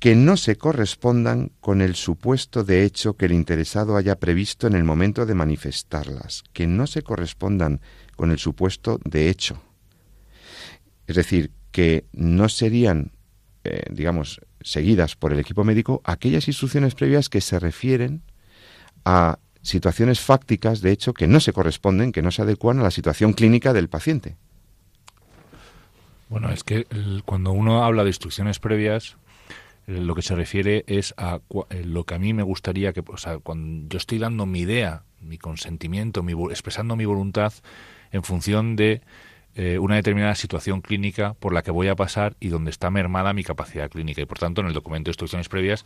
que 0.00 0.16
no 0.16 0.36
se 0.36 0.56
correspondan 0.56 1.52
con 1.60 1.80
el 1.80 1.94
supuesto 1.94 2.64
de 2.64 2.82
hecho 2.82 3.16
que 3.16 3.26
el 3.26 3.32
interesado 3.32 3.96
haya 3.96 4.18
previsto 4.18 4.66
en 4.66 4.74
el 4.74 4.82
momento 4.82 5.26
de 5.26 5.34
manifestarlas, 5.34 6.42
que 6.52 6.66
no 6.66 6.88
se 6.88 7.02
correspondan 7.02 7.80
con 8.16 8.32
el 8.32 8.38
supuesto 8.38 8.98
de 9.04 9.28
hecho. 9.28 9.62
Es 11.06 11.16
decir, 11.16 11.52
que 11.70 12.04
no 12.12 12.48
serían, 12.48 13.12
eh, 13.64 13.82
digamos, 13.90 14.40
seguidas 14.60 15.16
por 15.16 15.32
el 15.32 15.38
equipo 15.38 15.64
médico 15.64 16.00
aquellas 16.04 16.48
instrucciones 16.48 16.94
previas 16.94 17.28
que 17.28 17.40
se 17.40 17.58
refieren 17.58 18.22
a 19.04 19.38
situaciones 19.62 20.20
fácticas, 20.20 20.80
de 20.80 20.92
hecho, 20.92 21.14
que 21.14 21.26
no 21.26 21.40
se 21.40 21.52
corresponden, 21.52 22.12
que 22.12 22.22
no 22.22 22.30
se 22.30 22.42
adecuan 22.42 22.80
a 22.80 22.82
la 22.82 22.90
situación 22.90 23.32
clínica 23.32 23.72
del 23.72 23.88
paciente. 23.88 24.36
Bueno, 26.28 26.50
es 26.50 26.64
que 26.64 26.86
cuando 27.24 27.52
uno 27.52 27.84
habla 27.84 28.04
de 28.04 28.10
instrucciones 28.10 28.58
previas, 28.58 29.16
lo 29.86 30.14
que 30.14 30.22
se 30.22 30.34
refiere 30.34 30.84
es 30.86 31.14
a 31.16 31.40
eh, 31.70 31.82
lo 31.84 32.04
que 32.04 32.14
a 32.14 32.18
mí 32.18 32.34
me 32.34 32.42
gustaría 32.42 32.92
que, 32.92 33.02
o 33.06 33.16
sea, 33.16 33.38
cuando 33.38 33.88
yo 33.88 33.96
estoy 33.96 34.18
dando 34.18 34.44
mi 34.44 34.60
idea, 34.60 35.04
mi 35.20 35.38
consentimiento, 35.38 36.22
mi, 36.22 36.32
expresando 36.50 36.94
mi 36.96 37.06
voluntad 37.06 37.54
en 38.12 38.22
función 38.22 38.76
de 38.76 39.00
eh, 39.54 39.78
una 39.78 39.96
determinada 39.96 40.34
situación 40.34 40.80
clínica 40.80 41.34
por 41.34 41.52
la 41.52 41.62
que 41.62 41.70
voy 41.70 41.88
a 41.88 41.96
pasar 41.96 42.36
y 42.40 42.48
donde 42.48 42.70
está 42.70 42.90
mermada 42.90 43.32
mi 43.32 43.44
capacidad 43.44 43.90
clínica. 43.90 44.22
Y 44.22 44.26
por 44.26 44.38
tanto, 44.38 44.60
en 44.60 44.68
el 44.68 44.72
documento 44.72 45.08
de 45.08 45.12
instrucciones 45.12 45.48
previas 45.48 45.84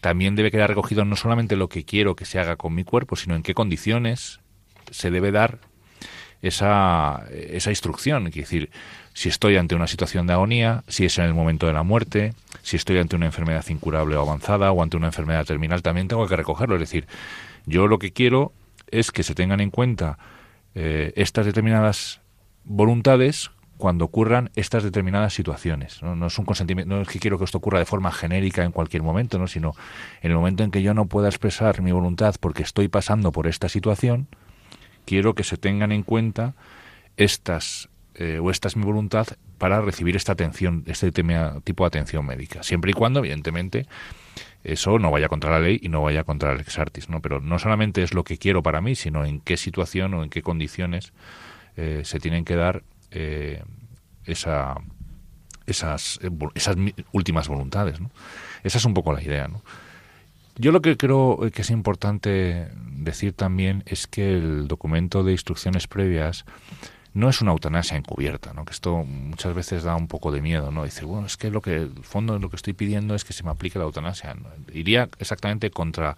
también 0.00 0.36
debe 0.36 0.50
quedar 0.50 0.68
recogido 0.68 1.04
no 1.04 1.16
solamente 1.16 1.56
lo 1.56 1.68
que 1.68 1.84
quiero 1.84 2.16
que 2.16 2.24
se 2.24 2.38
haga 2.38 2.56
con 2.56 2.74
mi 2.74 2.84
cuerpo, 2.84 3.16
sino 3.16 3.34
en 3.34 3.42
qué 3.42 3.54
condiciones 3.54 4.40
se 4.90 5.10
debe 5.10 5.32
dar 5.32 5.58
esa, 6.42 7.24
esa 7.30 7.70
instrucción. 7.70 8.26
Es 8.26 8.34
decir, 8.34 8.70
si 9.14 9.28
estoy 9.28 9.56
ante 9.56 9.74
una 9.74 9.86
situación 9.86 10.26
de 10.26 10.34
agonía, 10.34 10.84
si 10.88 11.06
es 11.06 11.18
en 11.18 11.24
el 11.24 11.34
momento 11.34 11.66
de 11.66 11.72
la 11.72 11.82
muerte, 11.82 12.34
si 12.62 12.76
estoy 12.76 12.98
ante 12.98 13.16
una 13.16 13.26
enfermedad 13.26 13.64
incurable 13.68 14.16
o 14.16 14.20
avanzada 14.20 14.72
o 14.72 14.82
ante 14.82 14.96
una 14.96 15.06
enfermedad 15.06 15.46
terminal, 15.46 15.82
también 15.82 16.08
tengo 16.08 16.26
que 16.26 16.36
recogerlo. 16.36 16.74
Es 16.74 16.80
decir, 16.80 17.06
yo 17.64 17.86
lo 17.86 17.98
que 17.98 18.12
quiero 18.12 18.52
es 18.90 19.10
que 19.10 19.22
se 19.22 19.34
tengan 19.34 19.60
en 19.60 19.70
cuenta 19.70 20.18
eh, 20.74 21.12
estas 21.16 21.46
determinadas 21.46 22.20
voluntades 22.66 23.50
cuando 23.78 24.04
ocurran 24.06 24.50
estas 24.56 24.82
determinadas 24.82 25.34
situaciones. 25.34 26.02
¿no? 26.02 26.26
es 26.26 26.38
un 26.38 26.44
consentimiento, 26.44 26.94
no 26.94 27.02
es 27.02 27.08
que 27.08 27.18
quiero 27.18 27.38
que 27.38 27.44
esto 27.44 27.58
ocurra 27.58 27.78
de 27.78 27.84
forma 27.84 28.10
genérica 28.10 28.64
en 28.64 28.72
cualquier 28.72 29.02
momento, 29.02 29.38
¿no? 29.38 29.46
sino 29.46 29.74
en 30.22 30.30
el 30.30 30.36
momento 30.36 30.64
en 30.64 30.70
que 30.70 30.82
yo 30.82 30.94
no 30.94 31.06
pueda 31.06 31.28
expresar 31.28 31.82
mi 31.82 31.92
voluntad 31.92 32.34
porque 32.40 32.62
estoy 32.62 32.88
pasando 32.88 33.32
por 33.32 33.46
esta 33.46 33.68
situación, 33.68 34.28
quiero 35.04 35.34
que 35.34 35.44
se 35.44 35.56
tengan 35.56 35.92
en 35.92 36.02
cuenta 36.02 36.54
estas 37.16 37.88
eh, 38.14 38.38
o 38.42 38.50
esta 38.50 38.68
es 38.68 38.76
mi 38.76 38.84
voluntad 38.84 39.26
para 39.58 39.82
recibir 39.82 40.16
esta 40.16 40.32
atención, 40.32 40.84
este 40.86 41.12
tipo 41.12 41.84
de 41.84 41.86
atención 41.86 42.24
médica, 42.24 42.62
siempre 42.62 42.92
y 42.92 42.94
cuando, 42.94 43.20
evidentemente, 43.20 43.86
eso 44.64 44.98
no 44.98 45.10
vaya 45.10 45.28
contra 45.28 45.50
la 45.50 45.60
ley 45.60 45.78
y 45.82 45.90
no 45.90 46.02
vaya 46.02 46.24
contra 46.24 46.52
el 46.52 46.60
ex 46.60 46.78
artis, 46.78 47.10
¿no? 47.10 47.20
Pero 47.20 47.40
no 47.40 47.58
solamente 47.58 48.02
es 48.02 48.14
lo 48.14 48.24
que 48.24 48.38
quiero 48.38 48.62
para 48.62 48.80
mí, 48.80 48.94
sino 48.94 49.24
en 49.24 49.40
qué 49.40 49.58
situación 49.58 50.14
o 50.14 50.24
en 50.24 50.30
qué 50.30 50.40
condiciones 50.40 51.12
eh, 51.76 52.02
se 52.04 52.20
tienen 52.20 52.44
que 52.44 52.56
dar 52.56 52.82
eh, 53.10 53.62
esa, 54.24 54.76
esas, 55.66 56.20
esas 56.54 56.76
últimas 57.12 57.48
voluntades, 57.48 58.00
¿no? 58.00 58.10
Esa 58.62 58.78
es 58.78 58.84
un 58.84 58.94
poco 58.94 59.12
la 59.12 59.22
idea. 59.22 59.48
Yo 60.56 60.72
lo 60.72 60.80
que 60.80 60.96
creo 60.96 61.38
que 61.52 61.62
es 61.62 61.70
importante 61.70 62.68
decir 62.74 63.32
también 63.34 63.82
es 63.86 64.06
que 64.06 64.32
el 64.32 64.68
documento 64.68 65.22
de 65.22 65.32
instrucciones 65.32 65.86
previas 65.86 66.44
no 67.16 67.30
es 67.30 67.40
una 67.40 67.52
eutanasia 67.52 67.96
encubierta, 67.96 68.52
que 68.52 68.72
esto 68.72 69.02
muchas 69.04 69.54
veces 69.54 69.84
da 69.84 69.96
un 69.96 70.06
poco 70.06 70.32
de 70.32 70.42
miedo, 70.42 70.70
¿no? 70.70 70.84
Dice, 70.84 71.06
bueno, 71.06 71.26
es 71.26 71.38
que 71.38 71.50
lo 71.50 71.62
que, 71.62 71.76
el 71.76 72.02
fondo 72.02 72.38
lo 72.38 72.50
que 72.50 72.56
estoy 72.56 72.74
pidiendo 72.74 73.14
es 73.14 73.24
que 73.24 73.32
se 73.32 73.42
me 73.42 73.50
aplique 73.50 73.78
la 73.78 73.86
eutanasia. 73.86 74.36
Iría 74.70 75.08
exactamente 75.18 75.70
contra 75.70 76.14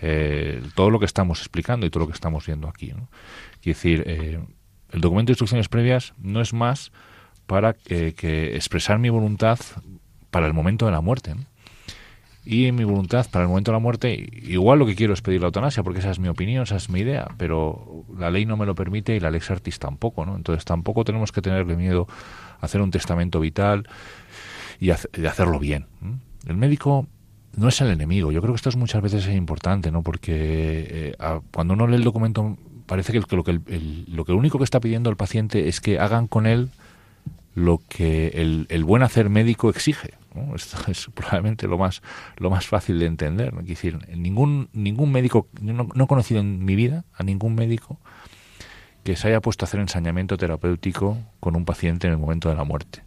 eh, 0.00 0.60
todo 0.74 0.90
lo 0.90 0.98
que 0.98 1.04
estamos 1.04 1.38
explicando 1.38 1.86
y 1.86 1.90
todo 1.90 2.00
lo 2.00 2.06
que 2.08 2.14
estamos 2.14 2.44
viendo 2.46 2.68
aquí. 2.68 2.88
¿no? 2.88 3.08
Quiere 3.62 3.76
decir, 3.76 4.02
eh, 4.06 4.40
el 4.94 5.00
documento 5.00 5.28
de 5.28 5.32
instrucciones 5.32 5.68
previas 5.68 6.14
no 6.18 6.40
es 6.40 6.54
más 6.54 6.92
para 7.46 7.74
que 7.74 8.54
expresar 8.54 8.98
mi 8.98 9.10
voluntad 9.10 9.58
para 10.30 10.46
el 10.46 10.54
momento 10.54 10.86
de 10.86 10.92
la 10.92 11.02
muerte. 11.02 11.34
¿no? 11.34 11.42
y 12.46 12.70
mi 12.72 12.84
voluntad 12.84 13.26
para 13.30 13.44
el 13.44 13.48
momento 13.48 13.70
de 13.70 13.76
la 13.76 13.80
muerte, 13.80 14.28
igual 14.42 14.78
lo 14.78 14.86
que 14.86 14.94
quiero 14.94 15.14
es 15.14 15.22
pedir 15.22 15.40
la 15.40 15.46
eutanasia, 15.46 15.82
porque 15.82 16.00
esa 16.00 16.10
es 16.10 16.18
mi 16.18 16.28
opinión, 16.28 16.64
esa 16.64 16.76
es 16.76 16.90
mi 16.90 17.00
idea, 17.00 17.26
pero 17.38 18.04
la 18.18 18.30
ley 18.30 18.44
no 18.44 18.56
me 18.56 18.66
lo 18.66 18.74
permite 18.74 19.16
y 19.16 19.20
la 19.20 19.30
Lex 19.30 19.50
Artis 19.50 19.78
tampoco, 19.78 20.26
¿no? 20.26 20.36
Entonces 20.36 20.64
tampoco 20.64 21.04
tenemos 21.04 21.32
que 21.32 21.40
tenerle 21.40 21.74
miedo 21.74 22.06
a 22.60 22.66
hacer 22.66 22.82
un 22.82 22.90
testamento 22.90 23.40
vital 23.40 23.88
y 24.78 24.88
de 24.88 25.28
hacerlo 25.28 25.58
bien. 25.58 25.86
El 26.46 26.56
médico 26.56 27.06
no 27.56 27.68
es 27.68 27.80
el 27.80 27.88
enemigo. 27.88 28.30
Yo 28.30 28.42
creo 28.42 28.52
que 28.52 28.56
esto 28.56 28.68
es 28.68 28.76
muchas 28.76 29.00
veces 29.00 29.26
es 29.26 29.34
importante, 29.34 29.90
¿no? 29.90 30.02
Porque 30.02 30.34
eh, 30.36 31.16
cuando 31.50 31.72
uno 31.72 31.86
lee 31.86 31.96
el 31.96 32.04
documento 32.04 32.58
parece 32.86 33.12
que, 33.12 33.20
lo, 33.20 33.44
que 33.44 33.60
que 34.26 34.32
único 34.32 34.58
que 34.58 34.64
está 34.64 34.80
pidiendo 34.80 35.10
el 35.10 35.16
paciente 35.16 35.68
es 35.68 35.80
que 35.80 35.98
hagan 35.98 36.26
con 36.26 36.46
él 36.46 36.70
lo 37.54 37.80
que 37.88 38.28
el, 38.28 38.66
el 38.68 38.84
buen 38.84 39.02
hacer 39.02 39.30
médico 39.30 39.70
exige. 39.70 40.14
Esto 40.54 40.78
es 40.90 41.08
probablemente 41.14 41.66
lo 41.66 41.78
más, 41.78 42.02
lo 42.36 42.50
más 42.50 42.66
fácil 42.66 42.98
de 42.98 43.06
entender. 43.06 43.54
Es 43.60 43.66
decir, 43.66 43.98
ningún, 44.16 44.68
médico, 44.72 45.48
no, 45.60 45.88
he 45.94 46.06
conocido 46.06 46.40
en 46.40 46.64
mi 46.64 46.76
vida 46.76 47.04
a 47.14 47.22
ningún 47.22 47.54
médico 47.54 47.98
que 49.02 49.16
se 49.16 49.28
haya 49.28 49.40
puesto 49.40 49.64
a 49.64 49.66
hacer 49.66 49.80
ensañamiento 49.80 50.38
terapéutico 50.38 51.18
con 51.40 51.56
un 51.56 51.64
paciente 51.64 52.06
en 52.06 52.14
el 52.14 52.18
momento 52.18 52.48
de 52.48 52.54
la 52.54 52.64
muerte. 52.64 53.02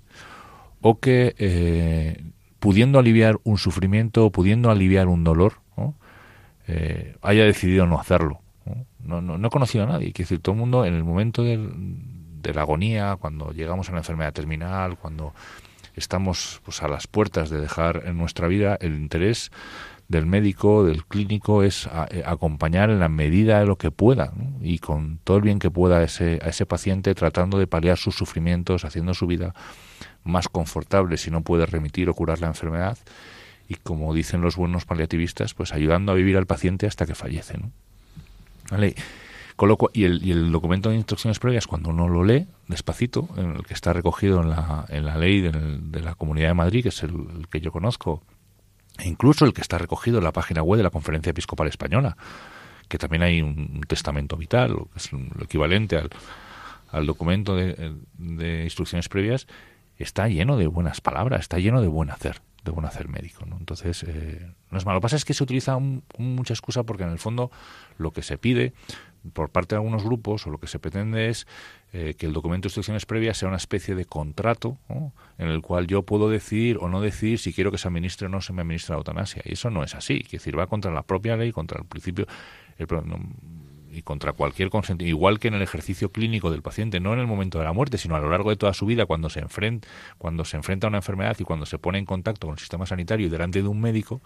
O 0.81 0.99
que 0.99 1.35
eh, 1.39 2.23
pudiendo 2.59 2.99
aliviar 2.99 3.39
un 3.43 3.57
sufrimiento 3.57 4.25
o 4.25 4.31
pudiendo 4.31 4.69
aliviar 4.69 5.07
un 5.07 5.23
dolor, 5.23 5.53
eh, 6.67 7.15
haya 7.21 7.45
decidido 7.45 7.87
no 7.87 7.99
hacerlo. 7.99 8.41
¿No? 9.07 9.21
No, 9.21 9.47
he 9.47 9.51
conocido 9.51 9.85
a 9.85 9.87
nadie. 9.87 10.11
Quiere 10.11 10.25
decir, 10.25 10.39
todo 10.39 10.53
el 10.53 10.59
mundo 10.59 10.85
en 10.85 10.93
el 10.93 11.03
momento 11.03 11.43
de 11.43 12.53
la 12.53 12.61
agonía, 12.61 13.17
cuando 13.19 13.51
llegamos 13.51 13.89
a 13.89 13.93
la 13.93 13.99
enfermedad 13.99 14.33
terminal, 14.33 14.97
cuando 14.97 15.33
estamos 15.95 16.61
pues, 16.63 16.81
a 16.83 16.87
las 16.87 17.07
puertas 17.07 17.49
de 17.49 17.59
dejar 17.59 18.03
en 18.05 18.17
nuestra 18.17 18.47
vida, 18.47 18.77
el 18.79 18.95
interés 18.95 19.51
del 20.07 20.25
médico, 20.25 20.85
del 20.85 21.05
clínico, 21.05 21.63
es 21.63 21.89
eh, 22.11 22.23
acompañar 22.25 22.89
en 22.89 22.99
la 22.99 23.09
medida 23.09 23.59
de 23.59 23.65
lo 23.65 23.77
que 23.77 23.91
pueda 23.91 24.31
y 24.61 24.79
con 24.79 25.19
todo 25.23 25.37
el 25.37 25.43
bien 25.43 25.59
que 25.59 25.69
pueda 25.69 25.97
a 25.97 26.03
ese, 26.03 26.39
a 26.41 26.49
ese 26.49 26.65
paciente, 26.65 27.13
tratando 27.15 27.57
de 27.57 27.67
paliar 27.67 27.97
sus 27.97 28.15
sufrimientos, 28.15 28.85
haciendo 28.85 29.13
su 29.13 29.27
vida 29.27 29.53
más 30.23 30.47
confortable 30.47 31.17
si 31.17 31.31
no 31.31 31.41
puede 31.41 31.65
remitir 31.65 32.09
o 32.09 32.13
curar 32.13 32.39
la 32.39 32.47
enfermedad 32.47 32.97
y 33.67 33.75
como 33.75 34.13
dicen 34.13 34.41
los 34.41 34.55
buenos 34.55 34.85
paliativistas, 34.85 35.53
pues 35.53 35.73
ayudando 35.73 36.11
a 36.11 36.15
vivir 36.15 36.37
al 36.37 36.45
paciente 36.45 36.87
hasta 36.87 37.05
que 37.05 37.15
fallece. 37.15 37.57
¿no? 37.57 37.71
¿Vale? 38.71 38.95
y, 39.93 40.03
el, 40.03 40.51
documento 40.51 40.89
de 40.89 40.95
instrucciones 40.95 41.39
previas, 41.39 41.67
cuando 41.67 41.89
uno 41.89 42.07
lo 42.07 42.23
lee 42.23 42.47
despacito, 42.67 43.27
en 43.37 43.55
el 43.55 43.63
que 43.63 43.73
está 43.73 43.93
recogido 43.93 44.41
en 44.41 44.49
la, 44.49 45.17
ley 45.17 45.41
de, 45.41 46.01
la 46.01 46.15
Comunidad 46.15 46.49
de 46.49 46.53
Madrid, 46.53 46.83
que 46.83 46.89
es 46.89 47.03
el, 47.03 47.47
que 47.49 47.59
yo 47.59 47.71
conozco, 47.71 48.21
e 48.99 49.07
incluso 49.07 49.45
el 49.45 49.53
que 49.53 49.61
está 49.61 49.77
recogido 49.77 50.19
en 50.19 50.23
la 50.23 50.31
página 50.31 50.61
web 50.61 50.77
de 50.77 50.83
la 50.83 50.89
Conferencia 50.89 51.31
Episcopal 51.31 51.67
Española, 51.67 52.17
que 52.87 52.97
también 52.97 53.23
hay 53.23 53.41
un, 53.41 53.81
testamento 53.87 54.37
vital, 54.37 54.75
que 54.93 54.97
es 54.97 55.11
lo 55.11 55.43
equivalente 55.43 55.97
al, 55.97 56.09
al 56.91 57.05
documento 57.05 57.55
de, 57.55 58.63
instrucciones 58.63 59.09
previas, 59.09 59.47
está 59.97 60.27
lleno 60.27 60.57
de 60.57 60.67
buenas 60.67 61.01
palabras, 61.01 61.41
está 61.41 61.57
lleno 61.59 61.81
de 61.81 61.87
buen 61.87 62.09
hacer 62.11 62.41
de 62.67 62.75
buen 62.75 62.85
hacer 62.85 63.07
médico. 63.07 63.45
¿no? 63.45 63.57
Entonces, 63.57 64.03
eh, 64.03 64.51
no 64.69 64.77
es 64.77 64.85
malo. 64.85 64.95
Lo 64.95 65.01
que 65.01 65.05
pasa 65.05 65.15
es 65.15 65.25
que 65.25 65.33
se 65.33 65.43
utiliza 65.43 65.77
mucha 66.17 66.53
excusa 66.53 66.83
porque 66.83 67.03
en 67.03 67.09
el 67.09 67.19
fondo 67.19 67.51
lo 67.97 68.11
que 68.11 68.21
se 68.21 68.37
pide 68.37 68.73
por 69.33 69.49
parte 69.49 69.75
de 69.75 69.77
algunos 69.77 70.03
grupos 70.03 70.47
o 70.47 70.49
lo 70.49 70.59
que 70.59 70.67
se 70.67 70.79
pretende 70.79 71.29
es 71.29 71.47
eh, 71.93 72.13
que 72.17 72.25
el 72.25 72.33
documento 72.33 72.65
de 72.65 72.67
instrucciones 72.69 73.05
previas 73.05 73.37
sea 73.37 73.47
una 73.47 73.57
especie 73.57 73.95
de 73.95 74.05
contrato 74.05 74.77
en 75.37 75.47
el 75.47 75.61
cual 75.61 75.87
yo 75.87 76.03
puedo 76.03 76.29
decidir 76.29 76.77
o 76.79 76.87
no 76.87 77.01
decidir 77.01 77.39
si 77.39 77.53
quiero 77.53 77.71
que 77.71 77.77
se 77.77 77.87
administre 77.87 78.27
o 78.27 78.29
no 78.29 78.41
se 78.41 78.53
me 78.53 78.61
administre 78.61 78.93
la 78.93 78.99
eutanasia. 78.99 79.41
Y 79.45 79.53
eso 79.53 79.69
no 79.69 79.83
es 79.83 79.95
así. 79.95 80.21
Es 80.25 80.31
decir, 80.31 80.57
va 80.57 80.67
contra 80.67 80.91
la 80.91 81.03
propia 81.03 81.35
ley, 81.35 81.51
contra 81.51 81.79
el 81.79 81.85
principio 81.85 82.27
y 83.97 84.01
contra 84.03 84.33
cualquier 84.33 84.69
consentimiento. 84.69 85.17
Igual 85.17 85.39
que 85.39 85.47
en 85.47 85.55
el 85.55 85.61
ejercicio 85.61 86.11
clínico 86.11 86.51
del 86.51 86.61
paciente, 86.61 86.99
no 86.99 87.13
en 87.13 87.19
el 87.19 87.27
momento 87.27 87.57
de 87.59 87.65
la 87.65 87.73
muerte, 87.73 87.97
sino 87.97 88.15
a 88.15 88.19
lo 88.19 88.29
largo 88.29 88.49
de 88.49 88.55
toda 88.55 88.73
su 88.73 88.85
vida, 88.85 89.05
cuando 89.05 89.29
se 89.29 89.39
enfrenta, 89.39 89.87
cuando 90.17 90.45
se 90.45 90.57
enfrenta 90.57 90.87
a 90.87 90.89
una 90.89 90.99
enfermedad 90.99 91.35
y 91.39 91.43
cuando 91.43 91.65
se 91.65 91.77
pone 91.77 91.97
en 91.97 92.05
contacto 92.05 92.47
con 92.47 92.53
el 92.53 92.59
sistema 92.59 92.85
sanitario 92.85 93.27
y 93.27 93.29
delante 93.29 93.61
de 93.61 93.67
un 93.67 93.81
médico, 93.81 94.21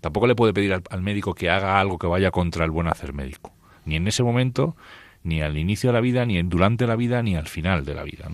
tampoco 0.00 0.26
le 0.26 0.34
puede 0.34 0.52
pedir 0.52 0.72
al 0.88 1.02
médico 1.02 1.34
que 1.34 1.50
haga 1.50 1.80
algo 1.80 1.98
que 1.98 2.06
vaya 2.06 2.30
contra 2.30 2.64
el 2.64 2.70
buen 2.70 2.88
hacer 2.88 3.12
médico 3.12 3.52
ni 3.88 3.96
en 3.96 4.06
ese 4.06 4.22
momento, 4.22 4.76
ni 5.24 5.42
al 5.42 5.56
inicio 5.56 5.88
de 5.88 5.94
la 5.94 6.00
vida, 6.00 6.24
ni 6.26 6.40
durante 6.42 6.86
la 6.86 6.94
vida, 6.94 7.22
ni 7.22 7.34
al 7.34 7.48
final 7.48 7.84
de 7.84 7.94
la 7.94 8.04
vida. 8.04 8.28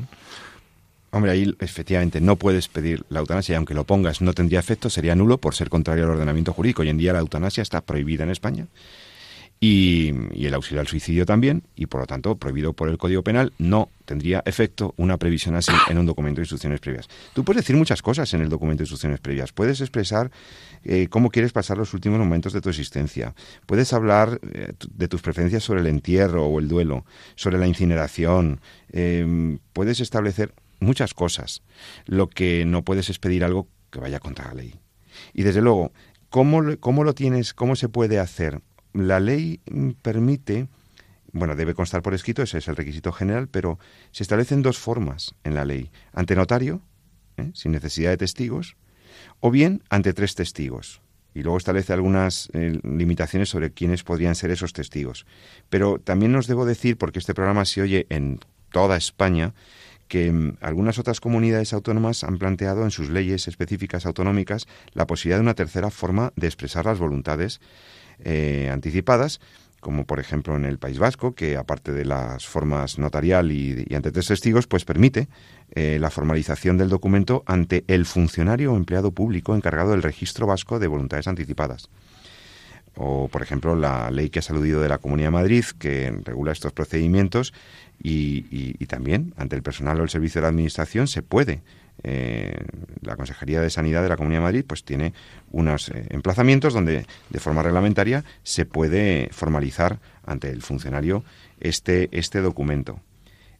Hombre, 1.12 1.30
ahí 1.30 1.54
efectivamente 1.60 2.20
no 2.20 2.34
puedes 2.34 2.66
pedir 2.66 3.04
la 3.08 3.20
eutanasia 3.20 3.56
aunque 3.56 3.72
lo 3.72 3.84
pongas 3.84 4.20
no 4.20 4.32
tendría 4.32 4.58
efecto, 4.58 4.90
sería 4.90 5.14
nulo 5.14 5.38
por 5.38 5.54
ser 5.54 5.70
contrario 5.70 6.04
al 6.04 6.10
ordenamiento 6.10 6.52
jurídico. 6.52 6.82
Hoy 6.82 6.88
en 6.88 6.98
día 6.98 7.12
la 7.12 7.20
eutanasia 7.20 7.62
está 7.62 7.80
prohibida 7.82 8.24
en 8.24 8.30
España 8.30 8.66
y, 9.66 10.12
el 10.44 10.52
auxilio 10.52 10.82
al 10.82 10.86
suicidio 10.86 11.24
también, 11.24 11.62
y 11.74 11.86
por 11.86 12.02
lo 12.02 12.06
tanto, 12.06 12.36
prohibido 12.36 12.74
por 12.74 12.90
el 12.90 12.98
Código 12.98 13.22
Penal, 13.22 13.54
no 13.56 13.88
tendría 14.04 14.42
efecto 14.44 14.92
una 14.98 15.16
previsión 15.16 15.54
así 15.56 15.72
en 15.88 15.96
un 15.96 16.04
documento 16.04 16.40
de 16.40 16.42
instrucciones 16.42 16.80
previas. 16.80 17.08
Tú 17.32 17.44
puedes 17.44 17.62
decir 17.62 17.74
muchas 17.74 18.02
cosas 18.02 18.34
en 18.34 18.42
el 18.42 18.50
documento 18.50 18.80
de 18.80 18.82
instrucciones 18.82 19.20
previas. 19.20 19.52
Puedes 19.52 19.80
expresar 19.80 20.30
eh, 20.82 21.08
cómo 21.08 21.30
quieres 21.30 21.52
pasar 21.52 21.78
los 21.78 21.94
últimos 21.94 22.18
momentos 22.18 22.52
de 22.52 22.60
tu 22.60 22.68
existencia. 22.68 23.34
Puedes 23.64 23.94
hablar 23.94 24.38
eh, 24.52 24.74
de 24.90 25.08
tus 25.08 25.22
preferencias 25.22 25.62
sobre 25.62 25.80
el 25.80 25.86
entierro 25.86 26.44
o 26.44 26.58
el 26.58 26.68
duelo, 26.68 27.06
sobre 27.34 27.56
la 27.56 27.66
incineración. 27.66 28.60
Em, 28.92 29.60
puedes 29.72 29.98
establecer 29.98 30.52
muchas 30.78 31.14
cosas. 31.14 31.62
Lo 32.04 32.28
que 32.28 32.66
no 32.66 32.82
puedes 32.82 33.08
es 33.08 33.18
pedir 33.18 33.44
algo 33.44 33.68
que 33.90 34.00
vaya 34.00 34.20
contra 34.20 34.48
la 34.48 34.54
ley. 34.54 34.74
Y 35.32 35.42
desde 35.42 35.62
luego, 35.62 35.90
¿cómo, 36.28 36.62
cómo 36.80 37.02
lo 37.02 37.14
tienes, 37.14 37.54
cómo 37.54 37.76
se 37.76 37.88
puede 37.88 38.18
hacer? 38.18 38.60
La 38.94 39.20
ley 39.20 39.60
mm, 39.70 39.90
permite, 40.00 40.68
bueno, 41.32 41.54
debe 41.54 41.74
constar 41.74 42.00
por 42.00 42.14
escrito, 42.14 42.42
ese 42.42 42.58
es 42.58 42.68
el 42.68 42.76
requisito 42.76 43.12
general, 43.12 43.48
pero 43.48 43.78
se 44.12 44.22
establecen 44.22 44.62
dos 44.62 44.78
formas 44.78 45.34
en 45.44 45.54
la 45.54 45.64
ley. 45.64 45.90
Ante 46.12 46.34
notario, 46.34 46.80
¿eh? 47.36 47.50
sin 47.52 47.72
necesidad 47.72 48.10
de 48.10 48.16
testigos, 48.16 48.76
o 49.40 49.50
bien 49.50 49.82
ante 49.90 50.14
tres 50.14 50.34
testigos. 50.34 51.02
Y 51.34 51.42
luego 51.42 51.58
establece 51.58 51.92
algunas 51.92 52.48
eh, 52.52 52.78
limitaciones 52.84 53.48
sobre 53.48 53.72
quiénes 53.72 54.04
podrían 54.04 54.36
ser 54.36 54.52
esos 54.52 54.72
testigos. 54.72 55.26
Pero 55.68 55.98
también 55.98 56.30
nos 56.30 56.46
debo 56.46 56.64
decir, 56.64 56.96
porque 56.96 57.18
este 57.18 57.34
programa 57.34 57.64
se 57.64 57.82
oye 57.82 58.06
en 58.08 58.38
toda 58.70 58.96
España, 58.96 59.52
que 60.06 60.30
mm, 60.30 60.58
algunas 60.60 60.98
otras 61.00 61.20
comunidades 61.20 61.72
autónomas 61.72 62.22
han 62.22 62.38
planteado 62.38 62.84
en 62.84 62.92
sus 62.92 63.10
leyes 63.10 63.48
específicas 63.48 64.06
autonómicas 64.06 64.66
la 64.92 65.08
posibilidad 65.08 65.38
de 65.38 65.42
una 65.42 65.54
tercera 65.54 65.90
forma 65.90 66.32
de 66.36 66.46
expresar 66.46 66.84
las 66.86 67.00
voluntades 67.00 67.60
eh, 68.18 68.70
anticipadas, 68.72 69.40
como 69.80 70.06
por 70.06 70.18
ejemplo 70.18 70.56
en 70.56 70.64
el 70.64 70.78
País 70.78 70.98
Vasco, 70.98 71.34
que 71.34 71.56
aparte 71.56 71.92
de 71.92 72.04
las 72.04 72.46
formas 72.46 72.98
notarial 72.98 73.52
y, 73.52 73.86
ante 73.94 74.12
tres 74.12 74.28
testigos, 74.28 74.66
pues 74.66 74.84
permite 74.84 75.28
eh, 75.72 75.98
la 76.00 76.10
formalización 76.10 76.78
del 76.78 76.88
documento 76.88 77.42
ante 77.46 77.84
el 77.86 78.06
funcionario 78.06 78.72
o 78.72 78.76
empleado 78.76 79.12
público 79.12 79.54
encargado 79.54 79.90
del 79.90 80.02
registro 80.02 80.46
vasco 80.46 80.78
de 80.78 80.86
voluntades 80.86 81.28
anticipadas. 81.28 81.90
O, 82.96 83.28
por 83.28 83.42
ejemplo, 83.42 83.74
la 83.74 84.10
ley 84.10 84.30
que 84.30 84.38
ha 84.38 84.42
aludido 84.48 84.80
de 84.80 84.88
la 84.88 84.98
Comunidad 84.98 85.28
de 85.28 85.32
Madrid, 85.32 85.64
que 85.78 86.16
regula 86.24 86.52
estos 86.52 86.72
procedimientos, 86.72 87.52
y 87.98 88.86
también 88.86 89.34
ante 89.36 89.56
el 89.56 89.62
personal 89.62 90.00
o 90.00 90.04
el 90.04 90.10
servicio 90.10 90.40
de 90.40 90.42
la 90.42 90.48
Administración 90.48 91.08
se 91.08 91.22
puede 91.22 91.62
eh, 92.04 92.54
la 93.00 93.16
Consejería 93.16 93.60
de 93.60 93.70
Sanidad 93.70 94.02
de 94.02 94.10
la 94.10 94.16
Comunidad 94.16 94.40
de 94.40 94.44
Madrid 94.44 94.64
pues 94.66 94.84
tiene 94.84 95.14
unos 95.50 95.88
eh, 95.88 96.06
emplazamientos 96.10 96.74
donde 96.74 97.06
de 97.30 97.40
forma 97.40 97.62
reglamentaria 97.62 98.24
se 98.42 98.66
puede 98.66 99.28
formalizar 99.32 100.00
ante 100.24 100.50
el 100.50 100.62
funcionario 100.62 101.24
este, 101.60 102.08
este 102.12 102.40
documento. 102.40 103.00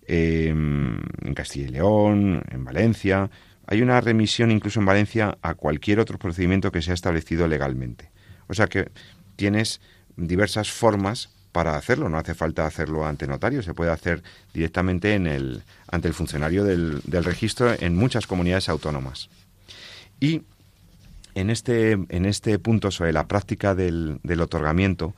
Em, 0.07 0.99
en 1.23 1.35
Castilla 1.35 1.69
y 1.69 1.73
León, 1.73 2.43
en 2.51 2.65
Valencia, 2.65 3.31
hay 3.67 3.81
una 3.81 4.01
remisión 4.03 4.51
incluso 4.51 4.81
en 4.81 4.87
Valencia 4.87 5.39
a 5.41 5.55
cualquier 5.55 5.99
otro 5.99 6.19
procedimiento 6.19 6.71
que 6.71 6.83
sea 6.83 6.95
establecido 6.95 7.49
legalmente. 7.49 8.11
O 8.47 8.55
sea 8.55 8.67
que 8.67 8.91
tienes 9.37 9.81
diversas 10.17 10.71
formas 10.71 11.34
para 11.55 11.77
hacerlo. 11.77 12.09
No 12.09 12.19
hace 12.19 12.35
falta 12.35 12.67
hacerlo 12.67 13.07
ante 13.07 13.29
notario, 13.29 13.63
se 13.63 13.75
puede 13.75 13.93
hacer 13.93 14.25
directamente 14.53 15.15
en 15.15 15.29
el, 15.29 15.63
ante 15.87 16.09
el 16.09 16.15
funcionario 16.15 16.65
del, 16.65 17.01
registro 17.25 17.73
en 17.79 17.95
muchas 17.95 18.27
comunidades 18.27 18.69
autónomas. 18.69 19.31
Y 20.19 20.43
en 21.37 21.51
este, 21.51 21.93
en 21.93 22.27
este 22.27 22.59
punto 22.59 22.91
sobre 22.91 23.13
la 23.13 23.29
práctica 23.29 23.77
del, 23.77 24.19
del 24.25 24.41
otorgamiento, 24.41 25.15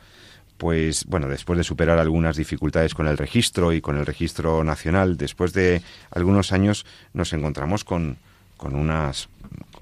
pues 0.59 1.07
bueno, 1.07 1.26
después 1.26 1.57
de 1.57 1.64
superar 1.64 1.99
algunas 1.99 2.37
dificultades 2.37 2.93
con 2.93 3.07
el 3.07 3.16
registro 3.16 3.72
y 3.72 3.80
con 3.80 3.97
el 3.97 4.05
registro 4.05 4.62
nacional, 4.62 5.16
después 5.16 5.55
de 5.55 5.80
algunos 6.11 6.53
años 6.53 6.84
nos 7.14 7.32
encontramos 7.32 7.82
con, 7.82 8.18
con 8.59 8.74
unas 8.74 9.30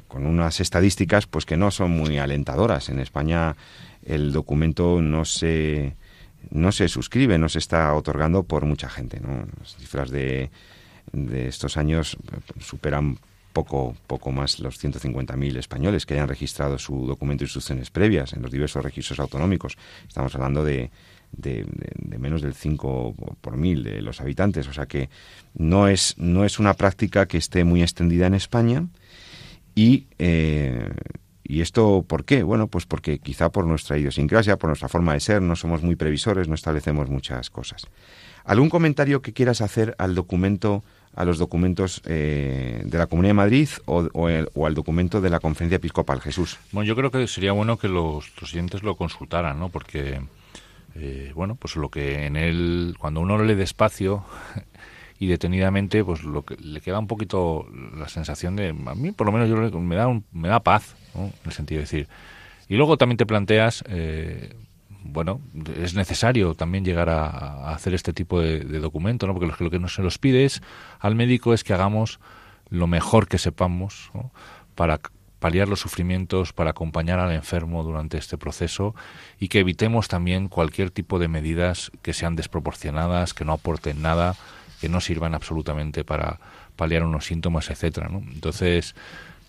con 0.07 0.27
unas 0.27 0.61
estadísticas 0.61 1.27
pues 1.27 1.45
que 1.47 1.57
no 1.57 1.73
son 1.73 1.91
muy 1.91 2.19
alentadoras. 2.19 2.89
En 2.91 3.01
España 3.01 3.57
el 4.05 4.31
documento 4.31 5.03
no 5.03 5.25
se 5.25 5.97
no 6.51 6.73
se 6.73 6.89
suscribe, 6.89 7.39
no 7.39 7.49
se 7.49 7.59
está 7.59 7.95
otorgando 7.95 8.43
por 8.43 8.65
mucha 8.65 8.89
gente. 8.89 9.21
Las 9.61 9.77
cifras 9.77 10.11
de, 10.11 10.51
de 11.13 11.49
estos 11.49 11.77
años 11.77 12.17
superan 12.61 13.19
poco, 13.53 13.97
poco 14.07 14.33
más 14.33 14.59
los 14.59 14.83
150.000 14.83 15.57
españoles 15.57 16.05
que 16.05 16.15
hayan 16.15 16.29
registrado 16.29 16.79
su 16.79 17.07
documento 17.07 17.41
de 17.43 17.47
instrucciones 17.47 17.91
previas 17.91 18.33
en 18.33 18.43
los 18.43 18.51
diversos 18.51 18.83
registros 18.83 19.21
autonómicos. 19.21 19.77
Estamos 20.07 20.35
hablando 20.35 20.65
de, 20.65 20.91
de, 21.33 21.65
menos 22.19 22.43
del 22.43 22.55
5 22.55 23.15
por 23.41 23.57
mil 23.57 23.83
de 23.85 24.03
los 24.03 24.21
habitantes, 24.21 24.69
o 24.69 24.73
sea 24.73 24.87
que 24.87 25.09
no 25.55 25.89
es, 25.89 26.15
no 26.19 26.45
es 26.45 26.59
una 26.59 26.75
práctica 26.75 27.27
que 27.27 27.39
esté 27.39 27.65
muy 27.65 27.83
extendida 27.83 28.27
en 28.27 28.35
España 28.35 28.87
y 29.75 30.07
eh, 30.19 30.91
¿Y 31.47 31.61
esto 31.61 32.05
por 32.09 32.25
qué? 32.25 32.43
Bueno, 32.43 32.69
pues 32.69 32.87
porque 32.87 33.19
quizá 33.19 33.51
por 33.51 33.67
nuestra 33.67 33.99
idiosincrasia, 33.99 34.57
por 34.57 34.69
nuestra 34.69 34.89
forma 34.89 35.13
de 35.13 35.21
ser, 35.21 35.43
no 35.43 35.57
somos 35.57 35.83
muy 35.83 35.95
previsores, 35.95 36.49
no 36.49 36.55
establecemos 36.55 37.11
muchas 37.11 37.51
cosas. 37.51 37.87
¿Algún 38.45 38.71
comentario 38.71 39.21
que 39.21 39.35
quieras 39.35 39.61
hacer 39.61 39.95
al 39.99 40.15
documento, 40.15 40.83
a 41.15 41.25
los 41.27 41.39
documentos 41.39 42.01
eh, 42.07 42.83
de 42.87 42.99
la 42.99 43.07
Comunidad 43.07 43.31
de 43.31 43.35
Madrid 43.35 43.69
o, 43.85 44.67
al 44.67 44.75
documento 44.75 45.21
de 45.21 45.29
la 45.29 45.39
Conferencia 45.39 45.77
Episcopal, 45.77 46.23
Jesús? 46.23 46.59
Bueno, 46.73 46.89
yo 46.89 46.97
creo 46.97 47.11
que 47.11 47.27
sería 47.27 47.53
bueno 47.53 47.79
que 47.79 47.89
los, 47.89 48.33
oyentes 48.43 48.83
lo 48.83 48.97
consultaran, 48.97 49.61
¿no? 49.61 49.69
Porque, 49.69 50.21
eh, 50.95 51.33
bueno, 51.35 51.57
pues 51.57 51.77
lo 51.77 51.91
que 51.91 52.25
en 52.25 52.37
él, 52.37 52.97
cuando 52.99 53.21
uno 53.21 53.37
lo 53.37 53.45
lee 53.45 53.55
despacio, 53.55 54.25
y 55.19 55.27
detenidamente 55.27 56.03
pues 56.05 56.25
lo 56.25 56.43
que 56.45 56.57
le 56.57 56.81
queda 56.81 56.99
un 56.99 57.07
poquito 57.07 57.67
la 57.97 58.09
sensación 58.09 58.57
de 58.57 58.71
a 58.71 58.95
mí 58.97 59.13
por 59.13 59.27
lo 59.27 59.33
menos 59.33 59.49
yo 59.49 59.57
me 59.81 59.95
da 59.95 60.09
me 60.33 60.49
da 60.49 60.59
paz 60.59 60.97
en 61.15 61.33
el 61.45 61.53
sentido 61.53 61.79
de 61.79 61.85
decir 61.85 62.09
y 62.69 62.77
luego 62.77 62.97
también 62.97 63.17
te 63.17 63.27
planteas 63.27 63.85
eh, 63.89 64.55
bueno 65.03 65.41
es 65.77 65.95
necesario 65.95 66.55
también 66.55 66.85
llegar 66.85 67.09
a, 67.11 67.71
hacer 67.71 67.95
este 67.95 68.13
tipo 68.13 68.41
de, 68.41 68.61
documento 68.81 69.27
no 69.27 69.35
porque 69.35 69.65
lo, 69.65 69.71
que 69.71 69.79
no 69.79 69.89
se 69.89 70.03
nos 70.03 70.19
pide 70.19 70.49
al 70.99 71.15
médico 71.15 71.55
es 71.55 71.65
que 71.65 71.75
hagamos 71.75 72.21
lo 72.71 72.87
mejor 72.87 73.29
que 73.29 73.39
sepamos 73.39 74.11
para 74.75 75.01
paliar 75.39 75.69
los 75.69 75.81
sufrimientos, 75.81 76.55
para 76.55 76.71
acompañar 76.71 77.19
al 77.19 77.31
enfermo 77.31 77.83
durante 77.83 78.17
este 78.17 78.39
proceso 78.39 78.95
y 79.39 79.49
que 79.49 79.61
evitemos 79.61 80.09
también 80.09 80.49
cualquier 80.49 80.91
tipo 80.91 81.19
de 81.19 81.29
medidas 81.29 81.93
que 82.01 82.15
sean 82.15 82.35
desproporcionadas, 82.35 83.35
que 83.35 83.45
no 83.45 83.53
aporten 83.53 84.01
nada 84.01 84.37
que 84.85 84.91
no 84.91 85.01
sirvan 85.01 85.35
absolutamente 85.35 86.05
para 86.05 86.39
paliar 86.77 87.05
unos 87.05 87.25
síntomas, 87.25 87.71
etcétera. 87.71 88.11
Entonces, 88.13 88.95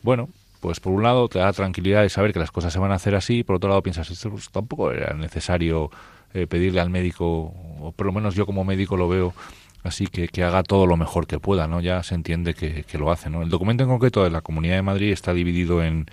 bueno, 0.01 0.29
pues 0.65 0.79
por 0.79 0.93
un 0.93 1.03
lado 1.03 1.27
te 1.29 1.37
da 1.37 1.53
tranquilidad 1.53 2.01
de 2.01 2.09
saber 2.09 2.33
que 2.33 2.39
las 2.39 2.49
cosas 2.49 2.73
se 2.73 2.79
van 2.79 2.91
a 2.91 2.95
hacer 2.95 3.13
así, 3.13 3.43
por 3.43 3.57
otro 3.57 3.69
lado 3.69 3.83
piensas, 3.83 4.09
esto 4.09 4.31
pues, 4.31 4.49
tampoco 4.49 4.91
era 4.91 5.13
necesario 5.13 5.91
eh, 6.33 6.47
pedirle 6.47 6.81
al 6.81 6.89
médico, 6.89 7.53
o 7.79 7.93
por 7.95 8.07
lo 8.07 8.11
menos 8.11 8.33
yo 8.33 8.47
como 8.47 8.63
médico 8.63 8.97
lo 8.97 9.07
veo 9.07 9.35
así, 9.83 10.07
que, 10.07 10.27
que 10.27 10.43
haga 10.43 10.63
todo 10.63 10.87
lo 10.87 10.97
mejor 10.97 11.27
que 11.27 11.37
pueda, 11.37 11.67
¿no? 11.67 11.81
Ya 11.81 12.01
se 12.01 12.15
entiende 12.15 12.55
que, 12.55 12.83
lo 12.97 13.11
hace, 13.11 13.29
¿no? 13.29 13.43
El 13.43 13.49
documento 13.49 13.83
en 13.83 13.89
concreto 13.89 14.23
de 14.23 14.31
la 14.31 14.41
Comunidad 14.41 14.73
de 14.77 14.81
Madrid 14.81 15.11
está 15.11 15.35
dividido 15.35 15.83
en, 15.83 16.07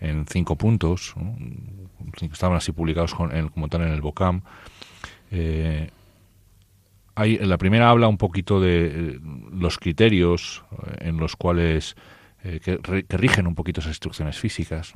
en 0.00 0.24
cinco 0.26 0.56
puntos, 0.56 1.12
estaban 2.32 2.56
así 2.56 2.72
publicados 2.72 3.14
como 3.14 3.68
tal 3.68 3.82
en 3.82 3.92
el 3.92 4.00
BOCAM. 4.00 4.40
Eh, 5.30 5.90
la 7.18 7.58
primera 7.58 7.90
habla 7.90 8.08
un 8.08 8.16
poquito 8.16 8.62
de 8.62 8.86
eh, 8.86 9.20
los 9.52 9.76
criterios 9.76 10.64
en 11.00 11.18
los 11.18 11.36
cuales 11.36 11.96
eh, 12.44 12.60
que, 12.60 12.78
rigen 13.16 13.46
un 13.46 13.54
poquito 13.54 13.80
esas 13.80 13.92
instrucciones 13.92 14.38
físicas, 14.38 14.92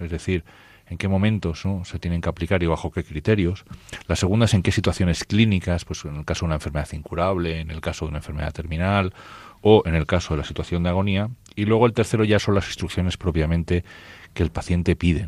es 0.00 0.10
decir, 0.10 0.44
en 0.90 0.96
qué 0.96 1.08
momentos 1.08 1.64
se 1.84 1.98
tienen 1.98 2.20
que 2.20 2.28
aplicar 2.28 2.62
y 2.62 2.66
bajo 2.66 2.90
qué 2.90 3.04
criterios. 3.04 3.64
La 4.06 4.16
segunda 4.16 4.46
es 4.46 4.54
en 4.54 4.62
qué 4.62 4.72
situaciones 4.72 5.24
clínicas, 5.24 5.84
pues 5.84 6.04
en 6.04 6.16
el 6.16 6.24
caso 6.24 6.40
de 6.40 6.46
una 6.46 6.54
enfermedad 6.56 6.88
incurable, 6.92 7.60
en 7.60 7.70
el 7.70 7.80
caso 7.80 8.06
de 8.06 8.10
una 8.10 8.18
enfermedad 8.18 8.52
terminal 8.52 9.12
o 9.60 9.82
en 9.84 9.94
el 9.94 10.06
caso 10.06 10.34
de 10.34 10.38
la 10.38 10.46
situación 10.46 10.82
de 10.82 10.88
agonía. 10.88 11.28
Y 11.56 11.66
luego 11.66 11.86
el 11.86 11.92
tercero 11.92 12.24
ya 12.24 12.38
son 12.38 12.54
las 12.54 12.66
instrucciones 12.66 13.16
propiamente 13.16 13.84
que 14.32 14.42
el 14.42 14.50
paciente 14.50 14.96
pide. 14.96 15.26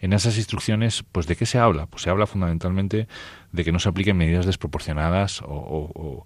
En 0.00 0.12
esas 0.12 0.36
instrucciones, 0.36 1.04
pues 1.12 1.26
¿de 1.26 1.36
qué 1.36 1.46
se 1.46 1.58
habla? 1.58 1.86
Pues 1.86 2.02
se 2.02 2.10
habla 2.10 2.26
fundamentalmente 2.26 3.06
de 3.52 3.64
que 3.64 3.72
no 3.72 3.78
se 3.78 3.88
apliquen 3.88 4.16
medidas 4.16 4.46
desproporcionadas 4.46 5.42
o, 5.44 6.24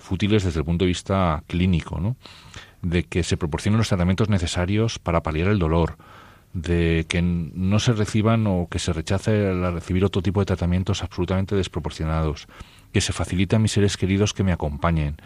fútiles 0.00 0.44
desde 0.44 0.60
el 0.60 0.64
punto 0.64 0.84
de 0.84 0.88
vista 0.88 1.42
clínico, 1.46 2.00
¿no? 2.00 2.16
De 2.84 3.04
que 3.04 3.22
se 3.22 3.36
proporcionen 3.36 3.78
los 3.78 3.88
tratamientos 3.88 4.28
necesarios 4.28 4.98
para 4.98 5.22
paliar 5.22 5.48
el 5.48 5.58
dolor, 5.58 5.96
de 6.52 7.06
que 7.08 7.20
no 7.20 7.78
se 7.80 7.92
reciban 7.92 8.46
o 8.46 8.68
que 8.70 8.78
se 8.78 8.92
rechace 8.92 9.52
recibir 9.70 10.04
otro 10.04 10.22
tipo 10.22 10.40
de 10.40 10.46
tratamientos 10.46 11.02
absolutamente 11.02 11.56
desproporcionados, 11.56 12.46
que 12.92 13.00
se 13.00 13.12
facilite 13.12 13.56
a 13.56 13.58
mis 13.58 13.72
seres 13.72 13.96
queridos 13.96 14.32
que 14.32 14.44
me 14.44 14.52
acompañen, 14.52 15.16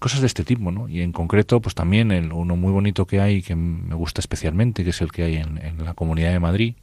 cosas 0.00 0.20
de 0.20 0.26
este 0.26 0.42
tipo, 0.42 0.72
¿no? 0.72 0.88
Y 0.88 1.00
en 1.00 1.12
concreto, 1.12 1.60
pues 1.60 1.76
también 1.76 2.10
el, 2.10 2.32
uno 2.32 2.56
muy 2.56 2.72
bonito 2.72 3.06
que 3.06 3.20
hay, 3.20 3.40
que 3.40 3.54
me 3.54 3.94
gusta 3.94 4.20
especialmente, 4.20 4.82
que 4.82 4.90
es 4.90 5.00
el 5.00 5.12
que 5.12 5.22
hay 5.22 5.36
en, 5.36 5.84
la 5.84 5.94
Comunidad 5.94 6.32
de 6.32 6.40
Madrid, 6.40 6.74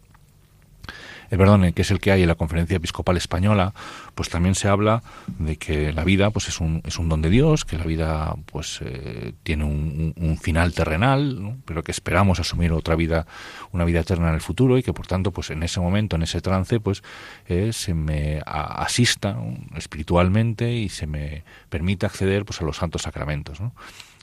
eh, 1.30 1.38
perdón, 1.38 1.72
que 1.74 1.82
es 1.82 1.92
el 1.92 2.00
que 2.00 2.12
hay 2.12 2.22
en 2.22 2.28
la 2.28 2.36
Conferencia 2.36 2.78
Episcopal 2.78 3.18
Española, 3.18 3.74
pues 4.16 4.30
también 4.30 4.56
se 4.56 4.68
habla 4.68 5.04
de 5.38 5.58
que 5.58 5.94
la 5.94 6.04
vida 6.04 6.30
pues 6.32 6.48
es 6.48 6.60
un, 6.60 6.82
es 6.86 6.98
un 6.98 7.10
don 7.10 7.22
de 7.22 7.30
Dios, 7.30 7.66
que 7.66 7.78
la 7.78 7.86
vida 7.86 8.36
pues 8.46 8.80
eh, 8.82 9.34
tiene 9.44 9.64
un, 9.64 10.38
final 10.42 10.74
terrenal, 10.74 11.58
pero 11.66 11.84
que 11.84 11.92
esperamos 11.92 12.40
asumir 12.40 12.72
otra 12.72 12.96
vida, 12.96 13.26
una 13.72 13.84
vida 13.84 14.00
eterna 14.02 14.30
en 14.30 14.36
el 14.36 14.42
futuro 14.42 14.78
y 14.78 14.84
que 14.84 14.94
por 14.94 15.08
tanto 15.08 15.32
pues 15.32 15.50
en 15.50 15.64
ese 15.64 15.80
momento, 15.80 16.16
en 16.16 16.24
ese 16.24 16.42
trance, 16.42 16.80
pues 16.80 17.04
eh, 17.48 17.74
se 17.74 17.94
me 17.94 18.42
asista 18.46 19.38
espiritualmente 19.76 20.72
y 20.72 20.90
se 20.90 21.08
me 21.08 21.44
permite 21.70 22.06
acceder 22.06 22.46
pues 22.46 22.62
a 22.62 22.64
los 22.64 22.78
santos 22.78 23.02
sacramentos, 23.04 23.60
¿no? 23.60 23.74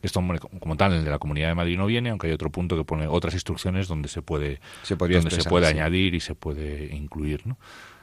Esto, 0.06 0.22
como 0.60 0.76
tal, 0.76 0.94
el 0.94 1.04
de 1.04 1.10
la 1.10 1.18
Comunidad 1.18 1.48
de 1.48 1.54
Madrid 1.54 1.76
no 1.76 1.86
viene, 1.86 2.10
aunque 2.10 2.28
hay 2.28 2.32
otro 2.32 2.50
punto 2.50 2.76
que 2.76 2.84
pone 2.84 3.06
otras 3.06 3.34
instrucciones 3.34 3.88
donde 3.88 4.08
se 4.08 4.22
puede, 4.22 4.60
se 4.82 4.94
donde 4.94 5.30
se 5.30 5.48
puede 5.48 5.66
añadir 5.66 6.14
y 6.14 6.20
se 6.20 6.34
puede 6.34 6.94
incluir, 6.94 7.46
¿no? 7.46 7.58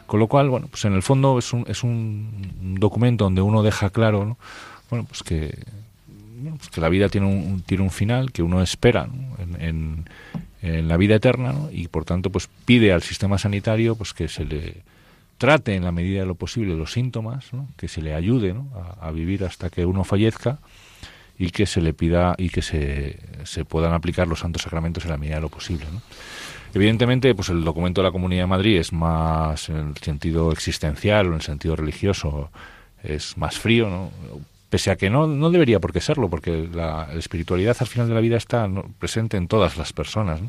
Con 0.06 0.20
lo 0.20 0.28
cual, 0.28 0.50
bueno, 0.50 0.68
pues 0.68 0.84
en 0.86 0.94
el 0.94 1.02
fondo 1.02 1.40
es 1.40 1.54
un, 1.54 1.66
es 1.68 1.84
un 1.84 2.78
documento 2.80 3.24
donde 3.24 3.42
uno 3.42 3.64
deja 3.64 3.90
claro, 3.90 4.38
bueno, 4.90 5.06
pues 5.06 5.24
que, 5.24 5.58
pues 6.58 6.70
que 6.70 6.82
la 6.82 6.90
vida 6.90 7.10
tiene 7.10 7.28
un, 7.28 7.62
tiene 7.62 7.84
un 7.84 7.90
final 7.90 8.32
que 8.32 8.44
uno 8.44 8.62
espera 8.62 9.08
en, 9.60 10.06
en, 10.62 10.88
la 10.88 10.98
vida 10.98 11.16
eterna 11.16 11.56
y 11.72 11.88
por 11.88 12.06
tanto 12.06 12.30
pues 12.30 12.50
pide 12.66 12.94
al 12.94 13.02
sistema 13.02 13.38
sanitario 13.38 13.96
pues 13.96 14.14
que 14.14 14.28
se 14.28 14.46
le 14.46 14.84
trate 15.38 15.76
en 15.76 15.84
la 15.84 15.92
medida 15.92 16.22
de 16.22 16.26
lo 16.26 16.36
posible 16.36 16.76
los 16.76 16.94
síntomas, 16.94 17.48
que 17.76 17.88
se 17.88 18.02
le 18.02 18.14
ayude 18.14 18.56
a, 18.76 19.08
a, 19.08 19.12
vivir 19.12 19.44
hasta 19.44 19.70
que 19.70 19.86
uno 19.86 20.04
fallezca 20.04 20.60
y 21.44 21.52
que 21.52 21.66
se 21.66 21.82
le 21.82 21.94
pida 21.94 22.36
y 22.38 22.50
que 22.50 22.62
se, 22.62 23.20
se 23.44 23.66
puedan 23.66 23.92
aplicar 23.92 24.30
los 24.30 24.40
santos 24.40 24.62
sacramentos 24.62 25.04
en 25.04 25.12
la 25.12 25.18
medida 25.18 25.36
de 25.36 25.42
lo 25.42 25.50
posible. 25.50 25.86
Evidentemente, 26.74 27.36
pues 27.36 27.50
el 27.50 27.66
documento 27.66 28.00
de 28.00 28.08
la 28.08 28.14
Comunidad 28.14 28.44
de 28.44 28.48
Madrid 28.48 28.78
es 28.78 28.94
más 28.94 29.68
en 29.68 29.90
el 29.90 29.98
sentido 29.98 30.54
existencial 30.54 31.26
o 31.26 31.30
en 31.30 31.36
el 31.36 31.42
sentido 31.42 31.76
religioso, 31.76 32.50
es 33.04 33.38
más 33.38 33.60
frío, 33.60 33.90
¿no? 33.90 34.12
pese 34.70 34.90
a 34.90 34.96
que 34.96 35.10
no, 35.10 35.28
no 35.28 35.50
debería 35.50 35.82
por 35.82 35.92
qué 35.92 36.00
serlo, 36.00 36.30
porque 36.30 36.70
la, 36.74 37.10
espiritualidad 37.14 37.76
al 37.78 37.88
final 37.88 38.08
de 38.08 38.16
la 38.16 38.22
vida 38.22 38.38
está 38.38 38.70
presente 38.98 39.36
en 39.36 39.50
todas 39.50 39.76
las 39.76 39.92
personas. 39.92 40.40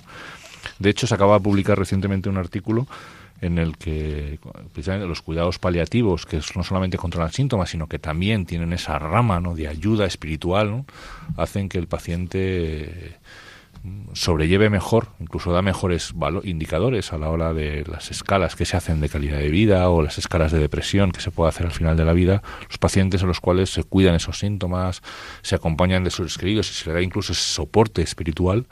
De 0.79 0.91
hecho, 0.91 1.09
se 1.09 1.15
acaba 1.15 1.35
de 1.35 1.41
publicar 1.43 1.77
recientemente 1.77 2.29
un 2.29 2.37
artículo 2.37 2.87
en 3.45 3.59
el 3.59 3.77
que 3.77 4.39
precisamente 4.73 5.07
los 5.07 5.21
cuidados 5.21 5.59
paliativos, 5.59 6.25
que 6.25 6.41
no 6.57 6.65
solamente 6.65 6.97
controlan 6.97 7.31
síntomas, 7.31 7.71
sino 7.71 7.89
que 7.89 7.99
también 7.99 8.47
tienen 8.47 8.73
esa 8.73 8.99
rama 8.99 9.41
¿no? 9.41 9.55
de 9.55 9.69
ayuda 9.69 10.07
espiritual, 10.07 10.85
hacen 11.37 11.69
que 11.69 11.79
el 11.79 11.87
paciente 11.87 13.19
sobrelleve 14.15 14.71
mejor, 14.71 15.09
incluso 15.21 15.53
da 15.53 15.61
mejores 15.61 16.15
indicadores 16.45 17.13
a 17.13 17.19
la 17.19 17.29
hora 17.29 17.53
de 17.53 17.85
las 17.87 18.11
escalas 18.11 18.57
que 18.57 18.65
se 18.65 18.79
hacen 18.79 19.03
de 19.03 19.11
calidad 19.11 19.37
de 19.37 19.51
vida 19.51 19.91
o 19.91 20.01
las 20.01 20.17
escalas 20.17 20.53
de 20.53 20.59
depresión 20.59 21.13
que 21.13 21.21
se 21.21 21.31
puede 21.31 21.51
hacer 21.51 21.67
al 21.67 21.73
final 21.73 21.95
de 21.99 22.07
la 22.07 22.15
vida, 22.15 22.43
los 22.67 22.79
pacientes 22.79 23.23
a 23.23 23.27
los 23.27 23.41
cuales 23.41 23.69
se 23.71 23.85
cuidan 23.85 24.15
esos 24.15 24.39
síntomas, 24.39 25.03
se 25.43 25.55
acompañan 25.55 26.03
de 26.03 26.11
sus 26.11 26.39
queridos 26.39 26.71
y 26.71 26.75
se 26.75 26.89
le 26.89 26.95
da 26.95 27.03
incluso 27.03 27.33
ese 27.33 27.43
soporte 27.43 28.01
espiritual, 28.01 28.67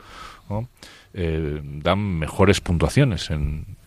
eh, 1.13 1.61
dan 1.63 1.99
mejores 2.17 2.59
puntuaciones 2.59 3.29
en, 3.29 3.77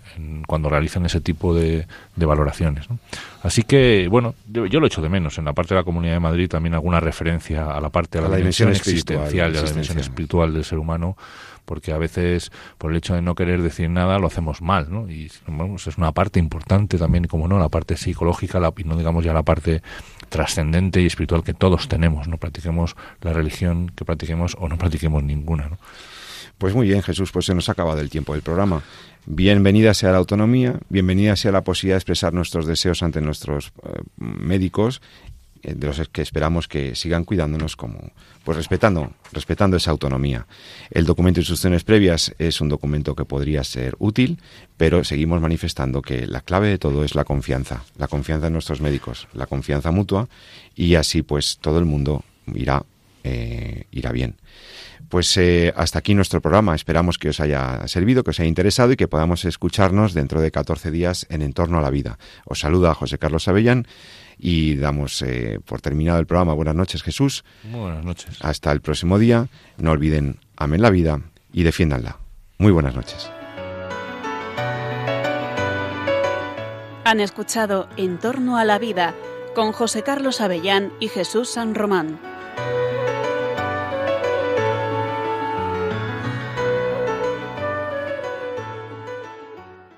cuando 0.46 0.68
realizan 0.68 1.06
ese 1.06 1.20
tipo 1.20 1.54
de, 1.54 1.86
valoraciones. 2.16 2.86
Así 3.42 3.62
que, 3.62 4.08
bueno, 4.08 4.34
yo, 4.46 4.80
lo 4.80 4.86
echo 4.86 5.02
de 5.02 5.08
menos. 5.08 5.38
En 5.38 5.44
la 5.44 5.52
parte 5.52 5.74
de 5.74 5.80
la 5.80 5.84
Comunidad 5.84 6.14
de 6.14 6.20
Madrid 6.20 6.48
también 6.48 6.74
alguna 6.74 7.00
referencia 7.00 7.70
a 7.70 7.80
la 7.80 7.90
parte 7.90 8.20
de 8.20 8.28
la, 8.28 8.36
dimensión, 8.36 8.70
existencial, 8.70 9.52
de 9.52 9.62
la 9.62 9.68
dimensión 9.68 9.98
espiritual 9.98 10.52
del 10.52 10.64
ser 10.64 10.78
humano, 10.78 11.16
porque 11.64 11.92
a 11.92 11.98
veces, 11.98 12.50
por 12.78 12.92
el 12.92 12.96
hecho 12.96 13.14
de 13.14 13.22
no 13.22 13.34
querer 13.34 13.60
decir 13.60 13.90
nada, 13.90 14.18
lo 14.18 14.28
hacemos 14.28 14.62
mal, 14.62 14.90
¿no? 14.90 15.10
Y 15.10 15.26
es 15.26 15.98
una 15.98 16.12
parte 16.12 16.38
importante 16.38 16.96
también, 16.96 17.24
como 17.24 17.48
no, 17.48 17.58
la 17.58 17.68
parte 17.68 17.96
psicológica, 17.96 18.60
la, 18.60 18.72
y 18.76 18.84
no 18.84 18.96
digamos 18.96 19.24
ya 19.24 19.34
la 19.34 19.42
parte 19.42 19.82
trascendente 20.28 21.02
y 21.02 21.06
espiritual 21.06 21.44
que 21.44 21.54
todos 21.54 21.88
tenemos, 21.88 22.28
no 22.28 22.38
practiquemos 22.38 22.96
la 23.20 23.32
religión 23.32 23.92
que 23.94 24.04
practiquemos 24.04 24.56
o 24.58 24.68
no 24.68 24.78
practiquemos 24.78 25.22
ninguna, 25.22 25.68
¿no? 25.68 25.78
Pues 26.58 26.74
muy 26.74 26.88
bien, 26.88 27.02
Jesús, 27.02 27.32
pues 27.32 27.44
se 27.44 27.54
nos 27.54 27.68
ha 27.68 27.72
acabado 27.72 28.00
el 28.00 28.08
tiempo 28.08 28.32
del 28.32 28.40
programa. 28.40 28.82
Bienvenida 29.28 29.92
sea 29.92 30.12
la 30.12 30.18
autonomía, 30.18 30.78
bienvenida 30.88 31.34
sea 31.34 31.50
la 31.50 31.64
posibilidad 31.64 31.96
de 31.96 31.98
expresar 31.98 32.32
nuestros 32.32 32.64
deseos 32.64 33.02
ante 33.02 33.20
nuestros 33.20 33.72
eh, 33.82 34.00
médicos, 34.18 35.02
eh, 35.64 35.74
de 35.74 35.84
los 35.88 36.08
que 36.10 36.22
esperamos 36.22 36.68
que 36.68 36.94
sigan 36.94 37.24
cuidándonos 37.24 37.74
como, 37.74 38.12
pues 38.44 38.56
respetando, 38.56 39.14
respetando 39.32 39.78
esa 39.78 39.90
autonomía. 39.90 40.46
El 40.92 41.06
documento 41.06 41.38
de 41.38 41.40
instrucciones 41.40 41.82
previas 41.82 42.36
es 42.38 42.60
un 42.60 42.68
documento 42.68 43.16
que 43.16 43.24
podría 43.24 43.64
ser 43.64 43.96
útil, 43.98 44.38
pero 44.76 45.02
seguimos 45.02 45.40
manifestando 45.40 46.02
que 46.02 46.28
la 46.28 46.40
clave 46.40 46.68
de 46.68 46.78
todo 46.78 47.02
es 47.02 47.16
la 47.16 47.24
confianza, 47.24 47.82
la 47.98 48.06
confianza 48.06 48.46
en 48.46 48.52
nuestros 48.52 48.80
médicos, 48.80 49.26
la 49.34 49.46
confianza 49.46 49.90
mutua, 49.90 50.28
y 50.76 50.94
así 50.94 51.22
pues 51.22 51.58
todo 51.60 51.80
el 51.80 51.84
mundo 51.84 52.22
irá, 52.54 52.84
eh, 53.24 53.86
irá 53.90 54.12
bien. 54.12 54.36
Pues 55.08 55.36
eh, 55.36 55.72
hasta 55.76 55.98
aquí 56.00 56.14
nuestro 56.14 56.40
programa. 56.40 56.74
Esperamos 56.74 57.18
que 57.18 57.28
os 57.28 57.40
haya 57.40 57.86
servido, 57.86 58.24
que 58.24 58.30
os 58.30 58.40
haya 58.40 58.48
interesado 58.48 58.92
y 58.92 58.96
que 58.96 59.08
podamos 59.08 59.44
escucharnos 59.44 60.14
dentro 60.14 60.40
de 60.40 60.50
14 60.50 60.90
días 60.90 61.26
en 61.30 61.42
Entorno 61.42 61.78
a 61.78 61.82
la 61.82 61.90
Vida. 61.90 62.18
Os 62.44 62.60
saluda 62.60 62.94
José 62.94 63.18
Carlos 63.18 63.48
Avellán 63.48 63.86
y 64.38 64.76
damos 64.76 65.22
eh, 65.22 65.60
por 65.64 65.80
terminado 65.80 66.18
el 66.18 66.26
programa. 66.26 66.54
Buenas 66.54 66.74
noches, 66.74 67.02
Jesús. 67.02 67.44
Muy 67.64 67.80
buenas 67.80 68.04
noches. 68.04 68.38
Hasta 68.40 68.72
el 68.72 68.80
próximo 68.80 69.18
día. 69.18 69.48
No 69.78 69.92
olviden, 69.92 70.40
amen 70.56 70.82
la 70.82 70.90
vida 70.90 71.20
y 71.52 71.62
defiéndanla. 71.62 72.18
Muy 72.58 72.72
buenas 72.72 72.94
noches. 72.94 73.30
Han 77.04 77.20
escuchado 77.20 77.88
En 77.96 78.18
torno 78.18 78.56
a 78.56 78.64
la 78.64 78.80
vida 78.80 79.14
con 79.54 79.72
José 79.72 80.02
Carlos 80.02 80.40
Avellán 80.40 80.92
y 81.00 81.08
Jesús 81.08 81.50
San 81.50 81.74
Román. 81.74 82.18